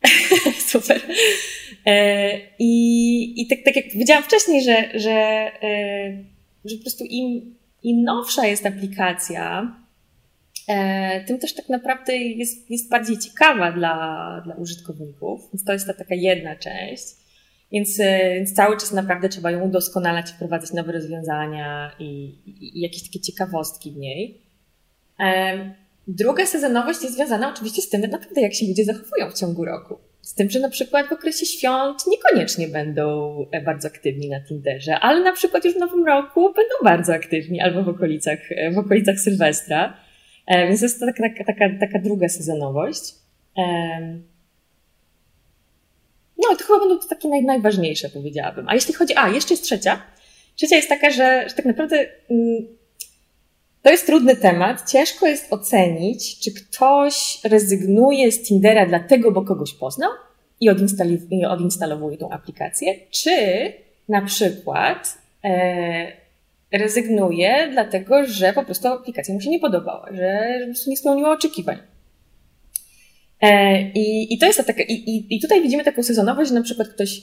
super. 0.71 1.01
E, 1.85 2.31
I, 2.59 3.41
i 3.41 3.47
tak, 3.47 3.59
tak 3.65 3.75
jak 3.75 3.85
powiedziałam 3.93 4.23
wcześniej, 4.23 4.63
że, 4.63 4.99
że, 4.99 5.11
e, 5.11 6.23
że 6.65 6.75
po 6.77 6.81
prostu 6.81 7.03
im, 7.03 7.55
im 7.83 8.03
nowsza 8.03 8.47
jest 8.47 8.65
aplikacja, 8.65 9.75
e, 10.67 11.23
tym 11.25 11.39
też 11.39 11.53
tak 11.53 11.69
naprawdę 11.69 12.17
jest, 12.17 12.71
jest 12.71 12.89
bardziej 12.89 13.17
ciekawa 13.17 13.71
dla, 13.71 14.41
dla 14.45 14.55
użytkowników. 14.55 15.41
Więc 15.53 15.63
to 15.65 15.73
jest 15.73 15.87
ta 15.87 15.93
taka 15.93 16.15
jedna 16.15 16.55
część. 16.55 17.03
Więc, 17.71 17.97
więc 18.35 18.53
cały 18.53 18.77
czas 18.77 18.91
naprawdę 18.91 19.29
trzeba 19.29 19.51
ją 19.51 19.61
udoskonalać, 19.61 20.31
wprowadzać 20.31 20.73
nowe 20.73 20.91
rozwiązania 20.91 21.91
i, 21.99 22.05
i, 22.45 22.77
i 22.77 22.81
jakieś 22.81 23.03
takie 23.03 23.19
ciekawostki 23.19 23.91
w 23.91 23.97
niej. 23.97 24.41
Druga 26.07 26.45
sezonowość 26.45 27.03
jest 27.03 27.15
związana 27.15 27.49
oczywiście 27.53 27.81
z 27.81 27.89
tym, 27.89 28.01
naprawdę 28.01 28.41
jak 28.41 28.53
się 28.53 28.67
ludzie 28.67 28.85
zachowują 28.85 29.29
w 29.29 29.39
ciągu 29.39 29.65
roku. 29.65 29.97
Z 30.21 30.33
tym, 30.33 30.49
że 30.49 30.59
na 30.59 30.69
przykład 30.69 31.07
w 31.07 31.11
okresie 31.11 31.45
świąt 31.45 32.07
niekoniecznie 32.07 32.67
będą 32.67 33.35
e, 33.51 33.61
bardzo 33.61 33.87
aktywni 33.87 34.29
na 34.29 34.41
Tinderze, 34.41 34.99
ale 34.99 35.19
na 35.19 35.33
przykład 35.33 35.65
już 35.65 35.73
w 35.73 35.77
nowym 35.77 36.05
roku 36.05 36.41
będą 36.41 36.75
bardzo 36.83 37.13
aktywni 37.13 37.61
albo 37.61 37.83
w 37.83 37.89
okolicach, 37.89 38.39
e, 38.51 38.71
w 38.71 38.77
okolicach 38.77 39.19
Sylwestra. 39.19 39.97
E, 40.47 40.67
więc 40.67 40.81
jest 40.81 40.99
to 40.99 41.05
taka, 41.05 41.23
taka, 41.45 41.65
taka 41.79 41.99
druga 41.99 42.29
sezonowość. 42.29 43.13
No, 46.37 46.55
to 46.57 46.63
chyba 46.65 46.79
będą 46.79 46.99
to 46.99 47.07
takie 47.07 47.29
naj, 47.29 47.43
najważniejsze, 47.43 48.09
powiedziałabym. 48.09 48.69
A 48.69 48.75
jeśli 48.75 48.93
chodzi, 48.93 49.13
a 49.17 49.29
jeszcze 49.29 49.53
jest 49.53 49.63
trzecia. 49.63 50.01
Trzecia 50.55 50.75
jest 50.75 50.89
taka, 50.89 51.09
że, 51.09 51.45
że 51.49 51.55
tak 51.55 51.65
naprawdę 51.65 51.97
mm, 52.29 52.67
to 53.81 53.91
jest 53.91 54.05
trudny 54.05 54.35
temat. 54.35 54.91
Ciężko 54.91 55.27
jest 55.27 55.53
ocenić, 55.53 56.39
czy 56.39 56.51
ktoś 56.53 57.39
rezygnuje 57.43 58.31
z 58.31 58.43
Tindera 58.43 58.85
dlatego, 58.85 59.31
bo 59.31 59.41
kogoś 59.41 59.73
poznał 59.73 60.11
i 60.59 60.69
odinstalowuje 61.49 62.17
tą 62.17 62.29
aplikację, 62.29 62.95
czy 63.11 63.31
na 64.09 64.21
przykład 64.21 65.17
e, 65.43 66.11
rezygnuje 66.71 67.69
dlatego, 67.71 68.25
że 68.25 68.53
po 68.53 68.63
prostu 68.63 68.87
aplikacja 68.87 69.33
mu 69.33 69.41
się 69.41 69.49
nie 69.49 69.59
podobała, 69.59 70.09
że 70.11 70.57
po 70.59 70.65
prostu 70.65 70.89
nie 70.89 70.97
spełniła 70.97 71.31
oczekiwań. 71.31 71.77
E, 73.41 73.81
i, 73.81 74.33
I 74.33 74.37
to 74.37 74.45
jest 74.45 74.67
taka, 74.67 74.83
i, 74.83 74.93
i, 74.93 75.35
i 75.35 75.41
tutaj 75.41 75.61
widzimy 75.61 75.83
taką 75.83 76.03
sezonowość, 76.03 76.49
że 76.49 76.55
na 76.55 76.63
przykład 76.63 76.87
ktoś 76.87 77.21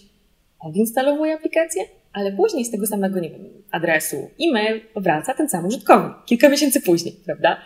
odinstalowuje 0.60 1.34
aplikację, 1.34 1.82
ale 2.12 2.32
później 2.32 2.64
z 2.64 2.70
tego 2.70 2.86
samego, 2.86 3.20
nie 3.20 3.30
wiem, 3.30 3.40
adresu 3.70 4.30
e-mail 4.40 4.80
wraca 4.96 5.34
ten 5.34 5.48
sam 5.48 5.66
użytkownik, 5.66 6.16
kilka 6.26 6.48
miesięcy 6.48 6.80
później, 6.80 7.20
prawda? 7.24 7.60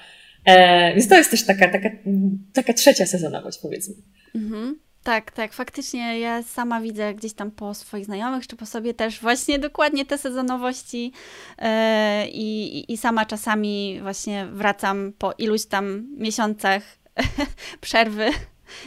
E, 0.44 0.94
więc 0.94 1.08
to 1.08 1.16
jest 1.16 1.30
też 1.30 1.46
taka, 1.46 1.68
taka, 1.68 1.88
taka 2.52 2.72
trzecia 2.72 3.06
sezonowość, 3.06 3.58
powiedzmy. 3.58 3.94
Mhm. 4.34 4.78
Tak, 5.02 5.30
tak, 5.30 5.52
faktycznie 5.52 6.20
ja 6.20 6.42
sama 6.42 6.80
widzę 6.80 7.14
gdzieś 7.14 7.32
tam 7.32 7.50
po 7.50 7.74
swoich 7.74 8.04
znajomych, 8.04 8.46
czy 8.46 8.56
po 8.56 8.66
sobie 8.66 8.94
też 8.94 9.20
właśnie 9.20 9.58
dokładnie 9.58 10.06
te 10.06 10.18
sezonowości 10.18 11.12
yy, 11.58 11.66
i, 12.28 12.92
i 12.92 12.96
sama 12.96 13.26
czasami 13.26 13.98
właśnie 14.02 14.46
wracam 14.52 15.12
po 15.18 15.32
iluś 15.38 15.66
tam 15.66 16.06
miesiącach 16.18 16.82
przerwy 17.80 18.30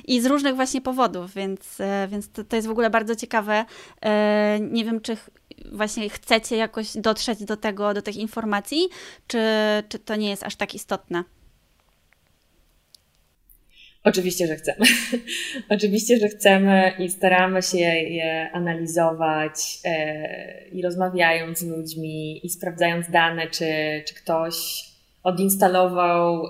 i 0.08 0.22
z 0.22 0.26
różnych 0.26 0.56
właśnie 0.56 0.82
powodów, 0.82 1.34
więc, 1.34 1.80
e, 1.80 2.08
więc 2.12 2.30
to, 2.32 2.44
to 2.44 2.56
jest 2.56 2.68
w 2.68 2.72
ogóle 2.72 2.90
bardzo 2.90 3.16
ciekawe. 3.16 3.66
E, 4.02 4.60
nie 4.62 4.86
wiem, 4.86 5.02
czy 5.02 5.18
właśnie 5.72 6.10
chcecie 6.10 6.56
jakoś 6.56 6.98
dotrzeć 6.98 7.46
do 7.46 7.58
tego, 7.58 7.94
do 7.94 8.02
tych 8.02 8.16
informacji, 8.16 8.90
czy, 9.28 9.40
czy 9.90 10.00
to 10.00 10.16
nie 10.16 10.30
jest 10.30 10.44
aż 10.44 10.56
tak 10.56 10.76
istotne? 10.76 11.24
Oczywiście, 14.04 14.48
że 14.48 14.56
chcemy. 14.56 14.86
Oczywiście, 15.76 16.18
że 16.18 16.28
chcemy 16.28 16.92
i 17.00 17.10
staramy 17.10 17.62
się 17.62 17.78
je 17.78 18.52
analizować 18.52 19.80
e, 19.86 20.68
i 20.68 20.82
rozmawiając 20.82 21.60
z 21.60 21.64
ludźmi 21.64 22.46
i 22.46 22.50
sprawdzając 22.50 23.12
dane, 23.12 23.48
czy, 23.48 23.66
czy 24.08 24.16
ktoś 24.16 24.86
odinstalował 25.24 26.44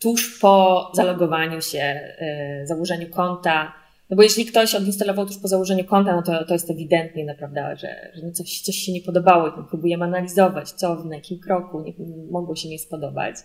tuż 0.00 0.38
po 0.40 0.90
zalogowaniu 0.94 1.62
się, 1.62 1.78
e, 1.78 2.66
założeniu 2.66 3.10
konta. 3.10 3.85
No 4.10 4.16
bo 4.16 4.22
jeśli 4.22 4.46
ktoś 4.46 4.74
odinstalował 4.74 5.26
tuż 5.26 5.38
po 5.38 5.48
założeniu 5.48 5.84
konta, 5.84 6.16
no 6.16 6.22
to, 6.22 6.44
to 6.44 6.52
jest 6.52 6.70
ewidentnie 6.70 7.24
naprawdę, 7.24 7.76
że, 7.76 8.12
że 8.14 8.26
no 8.26 8.32
coś, 8.32 8.60
coś 8.60 8.76
się 8.76 8.92
nie 8.92 9.00
podobało 9.00 9.48
i 9.48 9.68
próbujemy 9.68 10.04
analizować, 10.04 10.70
co 10.70 11.04
na 11.04 11.14
jakim 11.14 11.38
kroku 11.38 11.80
nie, 11.80 11.92
mogło 12.30 12.56
się 12.56 12.68
nie 12.68 12.78
spodobać. 12.78 13.36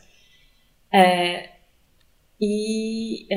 E, 0.94 1.34
i, 2.40 3.28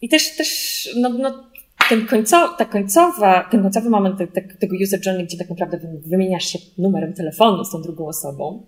i 0.00 0.08
też, 0.08 0.36
też 0.36 0.88
no, 0.96 1.08
no, 1.08 1.44
ten 1.88 2.06
końcow, 2.06 2.56
ta 2.58 2.64
końcowa, 2.64 3.48
ten 3.50 3.62
końcowy 3.62 3.90
moment 3.90 4.18
te, 4.18 4.26
te, 4.26 4.42
tego 4.42 4.76
user 4.82 5.06
journey, 5.06 5.24
gdzie 5.24 5.38
tak 5.38 5.50
naprawdę 5.50 5.78
wymieniasz 6.06 6.44
się 6.44 6.58
numerem 6.78 7.14
telefonu 7.14 7.64
z 7.64 7.70
tą 7.70 7.82
drugą 7.82 8.06
osobą, 8.06 8.66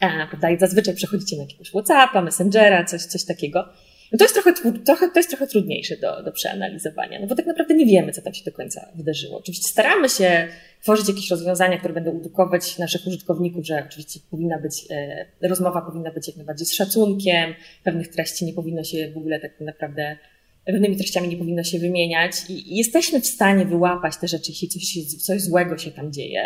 a, 0.00 0.26
prawda, 0.26 0.50
i 0.50 0.58
zazwyczaj 0.58 0.94
przechodzicie 0.94 1.36
na 1.36 1.42
jakiegoś 1.42 1.68
Whatsappa, 1.68 2.22
Messengera, 2.22 2.84
coś, 2.84 3.02
coś 3.02 3.24
takiego, 3.24 3.68
no 4.12 4.18
to 4.18 4.24
jest 4.24 4.34
trochę, 4.34 4.52
trochę, 4.84 5.08
to 5.08 5.18
jest 5.18 5.28
trochę 5.28 5.46
trudniejsze 5.46 5.96
do, 5.96 6.22
do 6.22 6.32
przeanalizowania, 6.32 7.20
no 7.20 7.26
bo 7.26 7.34
tak 7.34 7.46
naprawdę 7.46 7.74
nie 7.74 7.86
wiemy, 7.86 8.12
co 8.12 8.22
tam 8.22 8.34
się 8.34 8.44
do 8.44 8.52
końca 8.52 8.88
wydarzyło. 8.94 9.38
Oczywiście 9.38 9.68
staramy 9.68 10.08
się 10.08 10.48
tworzyć 10.82 11.08
jakieś 11.08 11.30
rozwiązania, 11.30 11.78
które 11.78 11.94
będą 11.94 12.10
edukować 12.10 12.78
naszych 12.78 13.06
użytkowników, 13.06 13.66
że 13.66 13.84
oczywiście 13.88 14.20
powinna 14.30 14.58
być, 14.58 14.84
e, 14.90 15.48
rozmowa 15.48 15.82
powinna 15.82 16.12
być 16.12 16.26
jak 16.26 16.36
najbardziej 16.36 16.66
z 16.66 16.74
szacunkiem, 16.74 17.54
pewnych 17.84 18.08
treści 18.08 18.44
nie 18.44 18.52
powinno 18.52 18.84
się 18.84 19.10
w 19.14 19.16
ogóle 19.16 19.40
tak 19.40 19.60
naprawdę, 19.60 20.16
pewnymi 20.64 20.96
treściami 20.96 21.28
nie 21.28 21.36
powinno 21.36 21.64
się 21.64 21.78
wymieniać 21.78 22.32
i, 22.48 22.72
i 22.72 22.76
jesteśmy 22.76 23.20
w 23.20 23.26
stanie 23.26 23.64
wyłapać 23.64 24.16
te 24.16 24.28
rzeczy, 24.28 24.52
jeśli 24.52 24.68
coś, 24.68 25.24
coś 25.24 25.42
złego 25.42 25.78
się 25.78 25.90
tam 25.90 26.12
dzieje. 26.12 26.42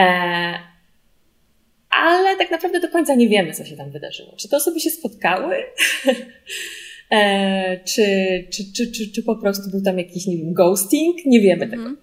E, 0.00 0.73
ale 1.94 2.36
tak 2.36 2.50
naprawdę 2.50 2.80
do 2.80 2.88
końca 2.88 3.14
nie 3.14 3.28
wiemy, 3.28 3.52
co 3.52 3.64
się 3.64 3.76
tam 3.76 3.90
wydarzyło. 3.90 4.34
Czy 4.36 4.48
te 4.48 4.56
osoby 4.56 4.80
się 4.80 4.90
spotkały? 4.90 5.56
e, 7.10 7.80
czy, 7.84 8.04
czy, 8.52 8.72
czy, 8.72 8.92
czy, 8.92 9.12
czy 9.12 9.22
po 9.22 9.36
prostu 9.36 9.70
był 9.70 9.82
tam 9.82 9.98
jakiś, 9.98 10.26
nie 10.26 10.36
wiem, 10.36 10.54
ghosting? 10.54 11.16
Nie 11.26 11.40
wiemy 11.40 11.68
tego. 11.68 11.82
Mhm. 11.82 11.96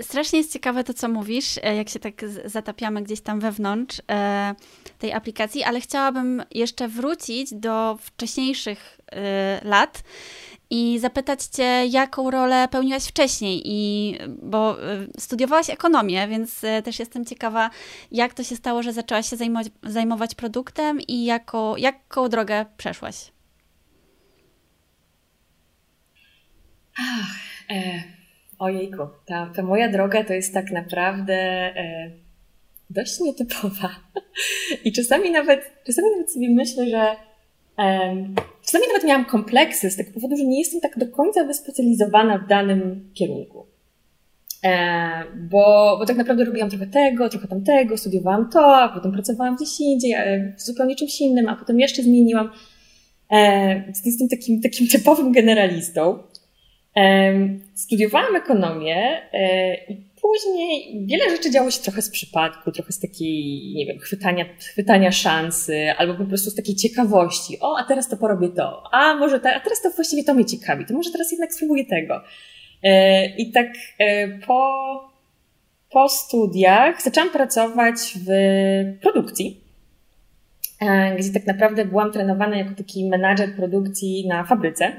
Strasznie 0.00 0.38
jest 0.38 0.52
ciekawe 0.52 0.84
to, 0.84 0.94
co 0.94 1.08
mówisz, 1.08 1.58
e, 1.62 1.76
jak 1.76 1.88
się 1.88 1.98
tak 1.98 2.24
zatapiamy 2.44 3.02
gdzieś 3.02 3.20
tam 3.20 3.40
wewnątrz 3.40 4.00
e, 4.10 4.54
tej 4.98 5.12
aplikacji, 5.12 5.62
ale 5.62 5.80
chciałabym 5.80 6.42
jeszcze 6.54 6.88
wrócić 6.88 7.54
do 7.54 7.98
wcześniejszych 8.00 9.00
e, 9.12 9.60
lat 9.64 10.02
i 10.70 10.98
zapytać 10.98 11.44
Cię, 11.44 11.86
jaką 11.86 12.30
rolę 12.30 12.68
pełniłaś 12.70 13.04
wcześniej, 13.08 13.62
i, 13.64 14.14
bo 14.42 14.76
studiowałaś 15.18 15.70
ekonomię, 15.70 16.28
więc 16.28 16.60
też 16.84 16.98
jestem 16.98 17.24
ciekawa, 17.24 17.70
jak 18.12 18.34
to 18.34 18.44
się 18.44 18.56
stało, 18.56 18.82
że 18.82 18.92
zaczęłaś 18.92 19.30
się 19.30 19.36
zajmować, 19.36 19.68
zajmować 19.82 20.34
produktem 20.34 21.00
i 21.00 21.24
jako, 21.24 21.74
jaką 21.78 22.28
drogę 22.28 22.66
przeszłaś? 22.76 23.32
Ach, 26.98 27.36
e 27.70 28.16
Ojejku, 28.58 29.08
ta, 29.26 29.52
ta 29.56 29.62
moja 29.62 29.88
droga 29.88 30.24
to 30.24 30.32
jest 30.32 30.54
tak 30.54 30.70
naprawdę 30.70 31.34
e, 31.34 32.10
dość 32.90 33.20
nietypowa. 33.20 33.90
I 34.84 34.92
czasami 34.92 35.30
nawet, 35.30 35.72
czasami 35.86 36.10
nawet 36.10 36.32
sobie 36.32 36.50
myślę, 36.50 36.90
że 36.90 37.16
czasami 38.64 38.84
nawet 38.88 39.04
miałam 39.04 39.24
kompleksy 39.24 39.90
z 39.90 39.96
tego 39.96 40.10
powodu, 40.12 40.36
że 40.36 40.44
nie 40.44 40.58
jestem 40.58 40.80
tak 40.80 40.98
do 40.98 41.08
końca 41.08 41.44
wyspecjalizowana 41.44 42.38
w 42.38 42.48
danym 42.48 43.10
kierunku. 43.14 43.66
Bo, 45.50 45.96
bo 45.98 46.06
tak 46.06 46.16
naprawdę 46.16 46.44
robiłam 46.44 46.70
trochę 46.70 46.86
tego, 46.86 47.28
trochę 47.28 47.48
tamtego, 47.48 47.96
studiowałam 47.96 48.50
to, 48.50 48.76
a 48.76 48.88
potem 48.88 49.12
pracowałam 49.12 49.56
gdzieś 49.56 49.80
indziej, 49.80 50.12
e, 50.12 50.52
zupełnie 50.56 50.96
czymś 50.96 51.20
innym, 51.20 51.48
a 51.48 51.56
potem 51.56 51.80
jeszcze 51.80 52.02
zmieniłam. 52.02 52.50
E, 53.30 53.92
jestem 54.04 54.28
takim, 54.28 54.60
takim 54.62 54.88
typowym 54.88 55.32
generalistą. 55.32 56.18
Studiowałam 57.74 58.36
ekonomię 58.36 59.22
e, 59.32 59.74
i 59.92 60.05
później 60.26 61.06
wiele 61.06 61.30
rzeczy 61.30 61.50
działo 61.50 61.70
się 61.70 61.82
trochę 61.82 62.02
z 62.02 62.10
przypadku, 62.10 62.72
trochę 62.72 62.92
z 62.92 63.00
takiej, 63.00 63.72
nie 63.74 63.86
wiem, 63.86 63.98
chwytania, 63.98 64.44
chwytania 64.58 65.12
szansy, 65.12 65.90
albo 65.98 66.14
po 66.14 66.24
prostu 66.24 66.50
z 66.50 66.54
takiej 66.54 66.76
ciekawości. 66.76 67.58
O, 67.60 67.78
a 67.78 67.84
teraz 67.84 68.08
to 68.08 68.16
porobię 68.16 68.48
to. 68.48 68.82
A 68.92 69.14
może 69.14 69.40
ta, 69.40 69.54
a 69.54 69.60
teraz 69.60 69.82
to 69.82 69.90
właściwie 69.90 70.24
to 70.24 70.34
mnie 70.34 70.44
ciekawi. 70.44 70.86
To 70.86 70.94
może 70.94 71.10
teraz 71.10 71.32
jednak 71.32 71.54
spróbuję 71.54 71.84
tego. 71.84 72.20
E, 72.82 73.26
I 73.36 73.52
tak 73.52 73.66
e, 73.98 74.28
po, 74.38 74.70
po 75.90 76.08
studiach 76.08 77.02
zaczęłam 77.02 77.30
pracować 77.30 77.96
w 78.26 78.30
produkcji 79.02 79.65
gdzie 81.18 81.30
tak 81.30 81.46
naprawdę 81.46 81.84
byłam 81.84 82.12
trenowana 82.12 82.56
jako 82.56 82.74
taki 82.74 83.08
menadżer 83.08 83.54
produkcji 83.54 84.26
na 84.28 84.44
fabryce. 84.44 84.92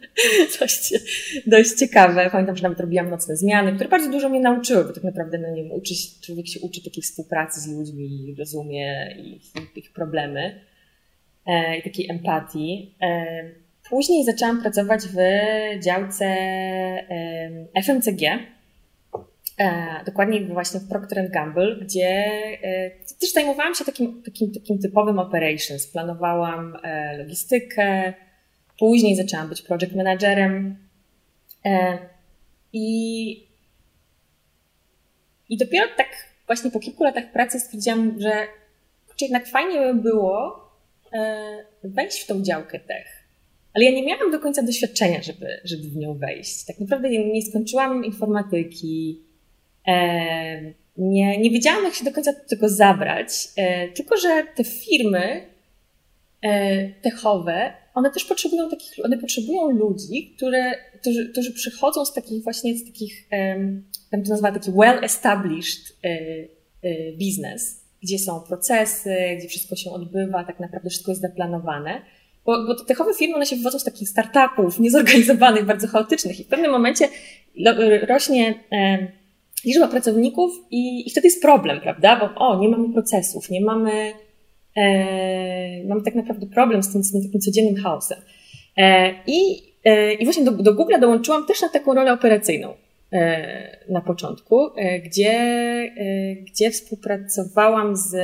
dość, 0.60 0.94
dość 1.46 1.72
ciekawe. 1.72 2.30
Pamiętam, 2.32 2.56
że 2.56 2.62
nawet 2.62 2.80
robiłam 2.80 3.10
nocne 3.10 3.36
zmiany, 3.36 3.72
które 3.72 3.88
bardzo 3.88 4.10
dużo 4.10 4.28
mnie 4.28 4.40
nauczyły, 4.40 4.84
bo 4.84 4.92
tak 4.92 5.04
naprawdę, 5.04 5.38
no 5.38 5.50
nie 5.50 5.62
wiem, 5.62 5.72
uczy, 5.72 5.94
człowiek 6.22 6.48
się 6.48 6.60
uczy 6.60 6.84
takiej 6.84 7.02
współpracy 7.02 7.60
z 7.60 7.68
ludźmi, 7.68 8.34
rozumie 8.38 9.16
ich, 9.18 9.76
ich 9.76 9.92
problemy 9.92 10.60
e, 11.46 11.78
i 11.78 11.82
takiej 11.82 12.10
empatii. 12.10 12.94
E, 13.02 13.42
później 13.90 14.24
zaczęłam 14.24 14.62
pracować 14.62 15.02
w 15.02 15.16
działce 15.84 16.26
e, 16.26 17.82
FMCG, 17.82 18.22
E, 19.60 20.04
dokładnie 20.06 20.40
właśnie 20.40 20.80
w 20.80 20.88
Procter 20.88 21.30
Gamble, 21.30 21.76
gdzie 21.76 22.24
e, 22.62 22.90
też 23.20 23.32
zajmowałam 23.32 23.74
się 23.74 23.84
takim, 23.84 24.22
takim, 24.22 24.52
takim 24.52 24.78
typowym 24.78 25.18
operations. 25.18 25.86
Planowałam 25.86 26.76
e, 26.82 27.18
logistykę, 27.18 28.14
później 28.78 29.16
zaczęłam 29.16 29.48
być 29.48 29.62
project 29.62 29.94
managerem 29.94 30.76
i, 32.72 33.30
i 35.48 35.56
dopiero 35.56 35.86
tak 35.96 36.08
właśnie 36.46 36.70
po 36.70 36.80
kilku 36.80 37.04
latach 37.04 37.32
pracy 37.32 37.60
stwierdziłam, 37.60 38.20
że 38.20 38.32
jednak 39.20 39.48
fajnie 39.48 39.80
by 39.80 39.94
było 39.94 40.60
wejść 41.84 42.20
w 42.20 42.26
tą 42.26 42.42
działkę 42.42 42.78
tech. 42.78 43.06
Ale 43.74 43.84
ja 43.84 43.90
nie 43.90 44.06
miałam 44.06 44.30
do 44.30 44.38
końca 44.38 44.62
doświadczenia, 44.62 45.22
żeby, 45.22 45.60
żeby 45.64 45.82
w 45.82 45.96
nią 45.96 46.18
wejść. 46.18 46.64
Tak 46.64 46.80
naprawdę 46.80 47.10
nie 47.10 47.42
skończyłam 47.42 48.04
informatyki, 48.04 49.22
nie, 51.00 51.38
nie 51.38 51.50
wiedziałam, 51.50 51.84
jak 51.84 51.94
się 51.94 52.04
do 52.04 52.12
końca 52.12 52.32
tego 52.32 52.68
zabrać, 52.68 53.32
e, 53.56 53.88
tylko 53.88 54.16
że 54.16 54.42
te 54.54 54.64
firmy 54.64 55.46
e, 56.42 56.88
techowe, 56.88 57.72
one 57.94 58.10
też 58.10 58.24
potrzebują 58.24 58.70
takich, 58.70 59.04
one 59.04 59.18
potrzebują 59.18 59.70
ludzi, 59.70 60.32
które, 60.36 60.72
którzy, 61.00 61.28
którzy 61.32 61.52
przychodzą 61.52 62.04
z 62.04 62.12
takich 62.12 62.42
właśnie, 62.42 62.76
z 62.76 62.86
takich, 62.86 63.28
tam 64.10 64.22
to 64.22 64.30
nazywa 64.30 64.52
taki 64.52 64.70
well-established 64.70 65.96
e, 66.02 67.12
business, 67.12 67.80
gdzie 68.02 68.18
są 68.18 68.40
procesy, 68.40 69.16
gdzie 69.38 69.48
wszystko 69.48 69.76
się 69.76 69.90
odbywa, 69.90 70.44
tak 70.44 70.60
naprawdę 70.60 70.90
wszystko 70.90 71.10
jest 71.10 71.22
zaplanowane. 71.22 72.02
Bo, 72.46 72.66
bo 72.66 72.74
te 72.74 72.84
techowe 72.84 73.14
firmy, 73.14 73.34
one 73.34 73.46
się 73.46 73.56
wywodzą 73.56 73.78
z 73.78 73.84
takich 73.84 74.08
startupów, 74.08 74.80
niezorganizowanych, 74.80 75.64
bardzo 75.64 75.88
chaotycznych 75.88 76.40
i 76.40 76.44
w 76.44 76.48
pewnym 76.48 76.70
momencie 76.70 77.08
rośnie 78.08 78.54
liczba 79.64 79.88
pracowników 79.88 80.52
i, 80.70 81.08
i 81.08 81.10
wtedy 81.10 81.26
jest 81.26 81.42
problem, 81.42 81.80
prawda? 81.80 82.16
Bo 82.20 82.46
o, 82.46 82.60
nie 82.60 82.68
mamy 82.68 82.92
procesów, 82.92 83.50
nie 83.50 83.60
mamy, 83.60 84.12
e, 84.76 85.84
mamy 85.84 86.02
tak 86.02 86.14
naprawdę 86.14 86.46
problem 86.46 86.82
z 86.82 86.92
tym, 86.92 87.04
z 87.04 87.12
tym 87.12 87.22
takim 87.22 87.40
codziennym 87.40 87.76
chaosem. 87.76 88.18
E, 88.76 89.14
i, 89.26 89.62
e, 89.84 90.14
I 90.14 90.24
właśnie 90.24 90.44
do, 90.44 90.50
do 90.50 90.74
Google 90.74 91.00
dołączyłam 91.00 91.46
też 91.46 91.62
na 91.62 91.68
taką 91.68 91.94
rolę 91.94 92.12
operacyjną 92.12 92.74
e, 93.12 93.78
na 93.88 94.00
początku, 94.00 94.70
e, 94.76 95.00
gdzie, 95.00 95.30
e, 95.30 96.34
gdzie 96.34 96.70
współpracowałam 96.70 97.96
z 97.96 98.16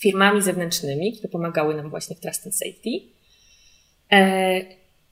firmami 0.00 0.42
zewnętrznymi, 0.42 1.12
które 1.12 1.28
pomagały 1.28 1.74
nam 1.74 1.90
właśnie 1.90 2.16
w 2.16 2.20
Trust 2.20 2.46
and 2.46 2.56
Safety. 2.56 2.90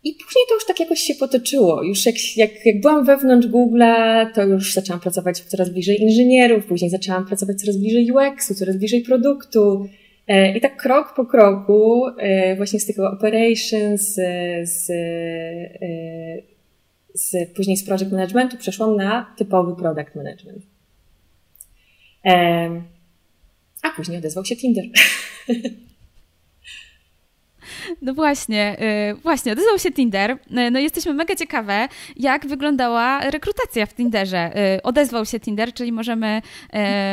I 0.07 0.15
później 0.15 0.45
to 0.49 0.55
już 0.55 0.67
tak 0.67 0.81
jakoś 0.81 1.01
się 1.01 1.15
potoczyło. 1.15 1.83
Już 1.83 2.07
jak, 2.07 2.15
jak, 2.37 2.67
jak 2.67 2.81
byłam 2.81 3.05
wewnątrz 3.05 3.49
Google'a, 3.49 4.27
to 4.35 4.43
już 4.43 4.75
zaczęłam 4.75 5.01
pracować 5.01 5.41
coraz 5.41 5.71
bliżej 5.71 6.03
inżynierów, 6.03 6.67
później 6.67 6.91
zaczęłam 6.91 7.27
pracować 7.27 7.61
coraz 7.61 7.77
bliżej 7.77 8.13
UX-u, 8.13 8.55
coraz 8.55 8.77
bliżej 8.77 9.03
produktu. 9.03 9.89
E, 10.27 10.57
I 10.57 10.61
tak 10.61 10.77
krok 10.77 11.15
po 11.17 11.27
kroku, 11.27 12.07
e, 12.19 12.57
właśnie 12.57 12.81
z 12.81 12.87
tego 12.87 13.11
operations, 13.11 14.19
e, 14.19 14.67
z, 14.67 14.87
z, 17.15 17.51
później 17.57 17.77
z 17.77 17.85
project 17.85 18.13
managementu 18.13 18.57
przeszłam 18.57 18.97
na 18.97 19.35
typowy 19.39 19.77
product 19.77 20.15
management. 20.15 20.63
A 23.83 23.91
później 23.97 24.19
odezwał 24.19 24.45
się 24.45 24.57
Tinder. 24.57 24.85
No 28.03 28.15
właśnie, 28.15 28.77
yy, 29.09 29.15
właśnie, 29.15 29.53
odezwał 29.53 29.79
się 29.79 29.93
Tinder. 29.93 30.39
Yy, 30.51 30.71
no 30.71 30.79
jesteśmy 30.79 31.15
mega 31.15 31.37
ciekawe, 31.37 31.89
jak 32.17 32.47
wyglądała 32.47 33.21
rekrutacja 33.31 33.87
w 33.87 33.95
Tinderze. 33.95 34.51
Yy, 34.55 34.83
odezwał 34.83 35.27
się 35.27 35.41
Tinder, 35.41 35.73
czyli 35.73 35.93
możemy 35.93 36.43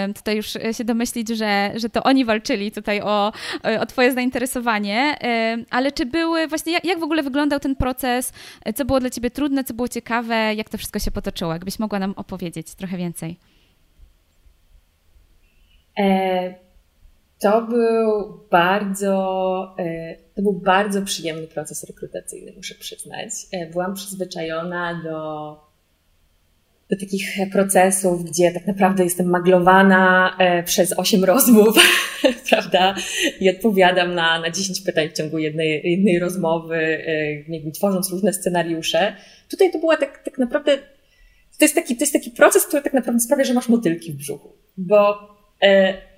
y, 0.09 0.13
tutaj 0.13 0.35
już 0.35 0.47
się 0.71 0.83
domyślić, 0.83 1.29
że, 1.29 1.71
że 1.75 1.89
to 1.89 2.03
oni 2.03 2.25
walczyli 2.25 2.71
tutaj 2.71 3.01
o, 3.01 3.33
o 3.79 3.85
twoje 3.85 4.11
zainteresowanie. 4.11 5.15
Y, 5.59 5.65
ale 5.69 5.91
czy 5.91 6.05
były, 6.05 6.47
właśnie 6.47 6.73
jak, 6.73 6.85
jak 6.85 6.99
w 6.99 7.03
ogóle 7.03 7.23
wyglądał 7.23 7.59
ten 7.59 7.75
proces? 7.75 8.33
Co 8.75 8.85
było 8.85 8.99
dla 8.99 9.09
ciebie 9.09 9.31
trudne, 9.31 9.63
co 9.63 9.73
było 9.73 9.87
ciekawe? 9.87 10.55
Jak 10.55 10.69
to 10.69 10.77
wszystko 10.77 10.99
się 10.99 11.11
potoczyło? 11.11 11.53
Jakbyś 11.53 11.79
mogła 11.79 11.99
nam 11.99 12.13
opowiedzieć 12.15 12.75
trochę 12.75 12.97
więcej. 12.97 13.37
E, 15.99 16.62
to 17.43 17.61
był 17.61 18.39
bardzo, 18.51 19.75
e, 19.79 20.15
to 20.35 20.41
był 20.41 20.53
bardzo 20.53 21.01
przyjemny 21.01 21.47
proces 21.47 21.83
rekrutacyjny, 21.83 22.53
muszę 22.55 22.75
przyznać. 22.75 23.29
E, 23.51 23.67
byłam 23.67 23.93
przyzwyczajona 23.93 25.01
do, 25.03 25.59
do 26.89 26.99
takich 26.99 27.25
procesów, 27.51 28.23
gdzie 28.23 28.51
tak 28.51 28.67
naprawdę 28.67 29.03
jestem 29.03 29.29
maglowana 29.29 30.37
przez 30.65 30.99
osiem 30.99 31.23
rozmów, 31.23 31.75
prawda? 32.49 32.95
I 33.39 33.49
odpowiadam 33.49 34.15
na, 34.15 34.39
na 34.39 34.49
10 34.49 34.81
pytań 34.81 35.09
w 35.09 35.13
ciągu 35.13 35.37
jednej, 35.37 35.91
jednej 35.91 36.19
rozmowy, 36.19 37.05
tworząc 37.73 38.11
różne 38.11 38.33
scenariusze. 38.33 39.15
Tutaj 39.49 39.71
to 39.71 39.79
była 39.79 39.97
tak, 39.97 40.23
tak 40.23 40.37
naprawdę, 40.37 40.77
to 41.59 41.65
jest, 41.65 41.75
taki, 41.75 41.95
to 41.95 42.03
jest 42.03 42.13
taki 42.13 42.31
proces, 42.31 42.65
który 42.65 42.83
tak 42.83 42.93
naprawdę 42.93 43.19
sprawia, 43.19 43.43
że 43.43 43.53
masz 43.53 43.69
motylki 43.69 44.13
w 44.13 44.15
brzuchu. 44.15 44.53
Bo 44.77 45.32
E, 45.32 45.32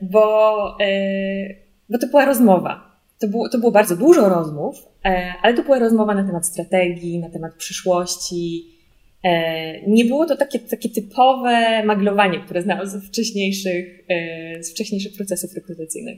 bo, 0.02 0.78
e, 0.82 1.56
bo 1.90 1.98
to 1.98 2.08
była 2.08 2.26
rozmowa. 2.26 2.96
To 3.20 3.28
było, 3.28 3.50
to 3.50 3.58
było 3.58 3.72
bardzo 3.72 3.96
dużo 3.96 4.30
rozmów, 4.30 4.76
e, 5.06 5.34
ale 5.42 5.54
to 5.54 5.64
była 5.64 5.80
rozmowa 5.80 6.16
na 6.16 6.24
temat 6.24 6.46
strategii, 6.46 7.20
na 7.20 7.30
temat 7.30 7.54
przyszłości. 7.54 8.72
Nie 9.88 10.06
było 10.06 10.26
to 10.26 10.38
takie, 10.38 10.60
takie 10.60 10.90
typowe 10.90 11.84
maglowanie, 11.84 12.40
które 12.40 12.62
znałam 12.62 12.88
z 12.88 13.08
wcześniejszych, 13.08 14.06
z 14.60 14.72
wcześniejszych 14.72 15.14
procesów 15.14 15.56
rekrutacyjnych. 15.56 16.18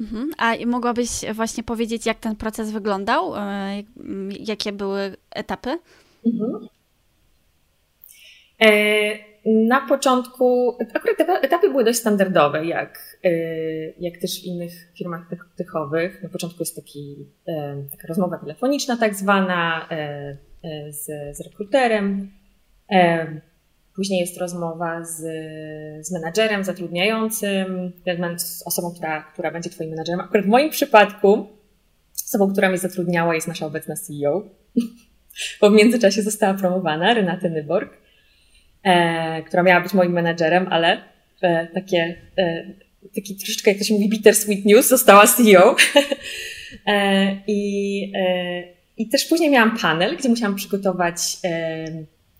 Mhm. 0.00 0.30
A 0.38 0.54
mogłabyś 0.66 1.08
właśnie 1.34 1.62
powiedzieć, 1.64 2.06
jak 2.06 2.20
ten 2.20 2.36
proces 2.36 2.70
wyglądał? 2.70 3.32
Jakie 4.40 4.72
były 4.72 5.16
etapy? 5.30 5.78
Mhm. 6.26 6.68
Na 9.46 9.80
początku, 9.88 10.76
akurat 10.94 11.44
etapy 11.44 11.70
były 11.70 11.84
dość 11.84 11.98
standardowe, 11.98 12.66
jak, 12.66 13.18
e, 13.24 13.30
jak 14.00 14.18
też 14.18 14.40
w 14.40 14.44
innych 14.44 14.72
firmach 14.98 15.20
techowych. 15.56 16.22
Na 16.22 16.28
początku 16.28 16.62
jest 16.62 16.76
taki, 16.76 17.26
e, 17.48 17.84
taka 17.90 18.08
rozmowa 18.08 18.38
telefoniczna 18.38 18.96
tak 18.96 19.14
zwana 19.14 19.88
e, 19.90 20.36
z, 20.92 21.36
z 21.36 21.40
rekruterem. 21.40 22.30
Później 23.96 24.20
jest 24.20 24.38
rozmowa 24.38 25.04
z, 25.04 25.16
z 26.06 26.12
menadżerem 26.12 26.64
zatrudniającym, 26.64 27.92
z 28.36 28.62
osobą, 28.66 28.92
która, 28.94 29.22
która 29.22 29.50
będzie 29.50 29.70
Twoim 29.70 29.90
menadżerem. 29.90 30.20
Akurat 30.20 30.44
w 30.44 30.48
moim 30.48 30.70
przypadku 30.70 31.46
osobą, 32.28 32.52
która 32.52 32.68
mnie 32.68 32.78
zatrudniała 32.78 33.34
jest 33.34 33.48
nasza 33.48 33.66
obecna 33.66 33.94
CEO, 33.96 34.42
bo 35.60 35.70
w 35.70 35.74
międzyczasie 35.74 36.22
została 36.22 36.54
promowana, 36.54 37.14
Renata 37.14 37.48
Nyborg 37.48 38.03
e, 38.84 39.42
która 39.42 39.62
miała 39.62 39.80
być 39.80 39.94
moim 39.94 40.12
menedżerem, 40.12 40.66
ale 40.70 40.98
e, 41.42 41.66
takie, 41.66 42.16
e, 42.38 42.64
taki 43.14 43.36
troszeczkę, 43.36 43.70
jak 43.70 43.78
to 43.78 43.84
się 43.84 43.94
mówi, 43.94 44.08
bittersweet 44.08 44.64
news, 44.64 44.88
została 44.88 45.26
CEO. 45.26 45.76
e, 46.86 47.36
i, 47.46 48.12
e, 48.16 48.62
I 48.96 49.08
też 49.08 49.24
później 49.24 49.50
miałam 49.50 49.78
panel, 49.78 50.16
gdzie 50.16 50.28
musiałam 50.28 50.54
przygotować, 50.56 51.36
e, 51.44 51.84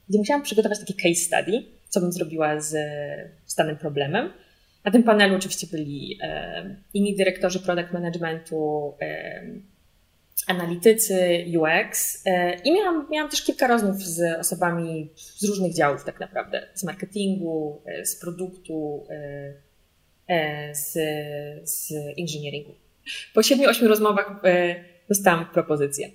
gdzie 0.09 0.19
musiałam 0.19 0.43
przygotować 0.43 0.79
taki 0.79 0.95
case 0.95 1.15
study, 1.15 1.63
co 1.89 2.01
bym 2.01 2.13
zrobiła 2.13 2.61
z, 2.61 2.71
z 3.47 3.55
danym 3.55 3.77
problemem. 3.77 4.31
Na 4.85 4.91
tym 4.91 5.03
panelu 5.03 5.37
oczywiście 5.37 5.67
byli 5.67 6.19
e, 6.23 6.77
inni 6.95 7.17
dyrektorzy 7.17 7.61
product 7.61 7.93
managementu, 7.93 8.93
analitycy 10.47 11.45
UX 11.59 12.23
e, 12.27 12.55
i 12.55 12.73
miałam, 12.73 13.07
miałam 13.11 13.31
też 13.31 13.43
kilka 13.43 13.67
rozmów 13.67 14.03
z 14.03 14.39
osobami 14.41 15.11
z 15.17 15.45
różnych 15.45 15.75
działów 15.75 16.05
tak 16.05 16.21
naprawdę, 16.21 16.69
z 16.75 16.85
marketingu, 16.85 17.83
e, 17.87 18.07
z 18.07 18.17
produktu, 18.17 19.07
e, 20.29 20.75
z, 20.75 20.93
z 21.71 21.93
engineeringu. 22.19 22.75
Po 23.35 23.43
siedmiu, 23.43 23.69
ośmiu 23.69 23.89
rozmowach 23.89 24.43
dostałam 25.09 25.47
propozycję. 25.47 26.11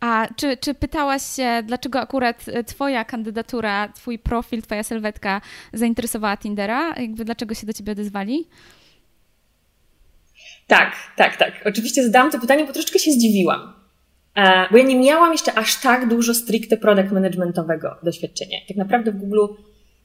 A 0.00 0.28
czy, 0.36 0.56
czy 0.56 0.74
pytałaś 0.74 1.22
się, 1.22 1.62
dlaczego 1.66 2.00
akurat 2.00 2.44
Twoja 2.66 3.04
kandydatura, 3.04 3.88
Twój 3.88 4.18
profil, 4.18 4.62
Twoja 4.62 4.82
sylwetka 4.82 5.40
zainteresowała 5.72 6.36
Tindera? 6.36 6.94
Jakby 7.00 7.24
dlaczego 7.24 7.54
się 7.54 7.66
do 7.66 7.72
Ciebie 7.72 7.92
odezwali? 7.92 8.48
Tak, 10.70 10.92
tak, 11.16 11.36
tak. 11.36 11.52
Oczywiście 11.64 12.04
zadałam 12.04 12.30
to 12.30 12.38
pytanie, 12.38 12.64
bo 12.64 12.72
troszeczkę 12.72 12.98
się 12.98 13.12
zdziwiłam. 13.12 13.72
E, 14.36 14.68
bo 14.70 14.78
ja 14.78 14.84
nie 14.84 14.98
miałam 14.98 15.32
jeszcze 15.32 15.54
aż 15.54 15.80
tak 15.80 16.08
dużo 16.08 16.34
stricte 16.34 16.76
product 16.76 17.12
managementowego 17.12 17.96
doświadczenia. 18.02 18.58
Tak 18.68 18.76
naprawdę 18.76 19.12
w 19.12 19.16
Google 19.16 19.46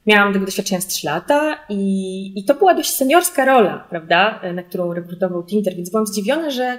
miałam 0.06 0.32
tego 0.32 0.44
doświadczenia 0.44 0.80
z 0.80 0.86
3 0.86 1.06
lata 1.06 1.58
i, 1.68 2.32
i 2.38 2.44
to 2.44 2.54
była 2.54 2.74
dość 2.74 2.90
seniorska 2.90 3.44
rola, 3.44 3.86
prawda, 3.90 4.40
e, 4.42 4.52
na 4.52 4.62
którą 4.62 4.94
rekrutował 4.94 5.44
Tinter, 5.44 5.76
więc 5.76 5.90
byłam 5.90 6.06
zdziwiona, 6.06 6.50
że, 6.50 6.78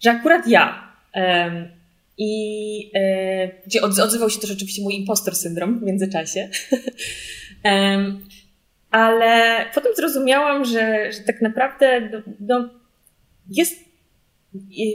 że 0.00 0.10
akurat 0.10 0.46
ja. 0.46 0.92
I 2.18 2.90
e, 2.94 3.48
gdzie 3.66 3.82
odzywał 3.82 4.30
się 4.30 4.40
też 4.40 4.50
oczywiście 4.50 4.82
mój 4.82 4.94
impostor 4.94 5.36
syndrom 5.36 5.78
w 5.78 5.82
międzyczasie. 5.82 6.48
ale 8.90 9.56
potem 9.74 9.92
zrozumiałam, 9.96 10.64
że, 10.64 11.12
że 11.12 11.20
tak 11.20 11.42
naprawdę 11.42 12.00
no, 12.00 12.18
no 12.40 12.81
jest, 13.50 13.74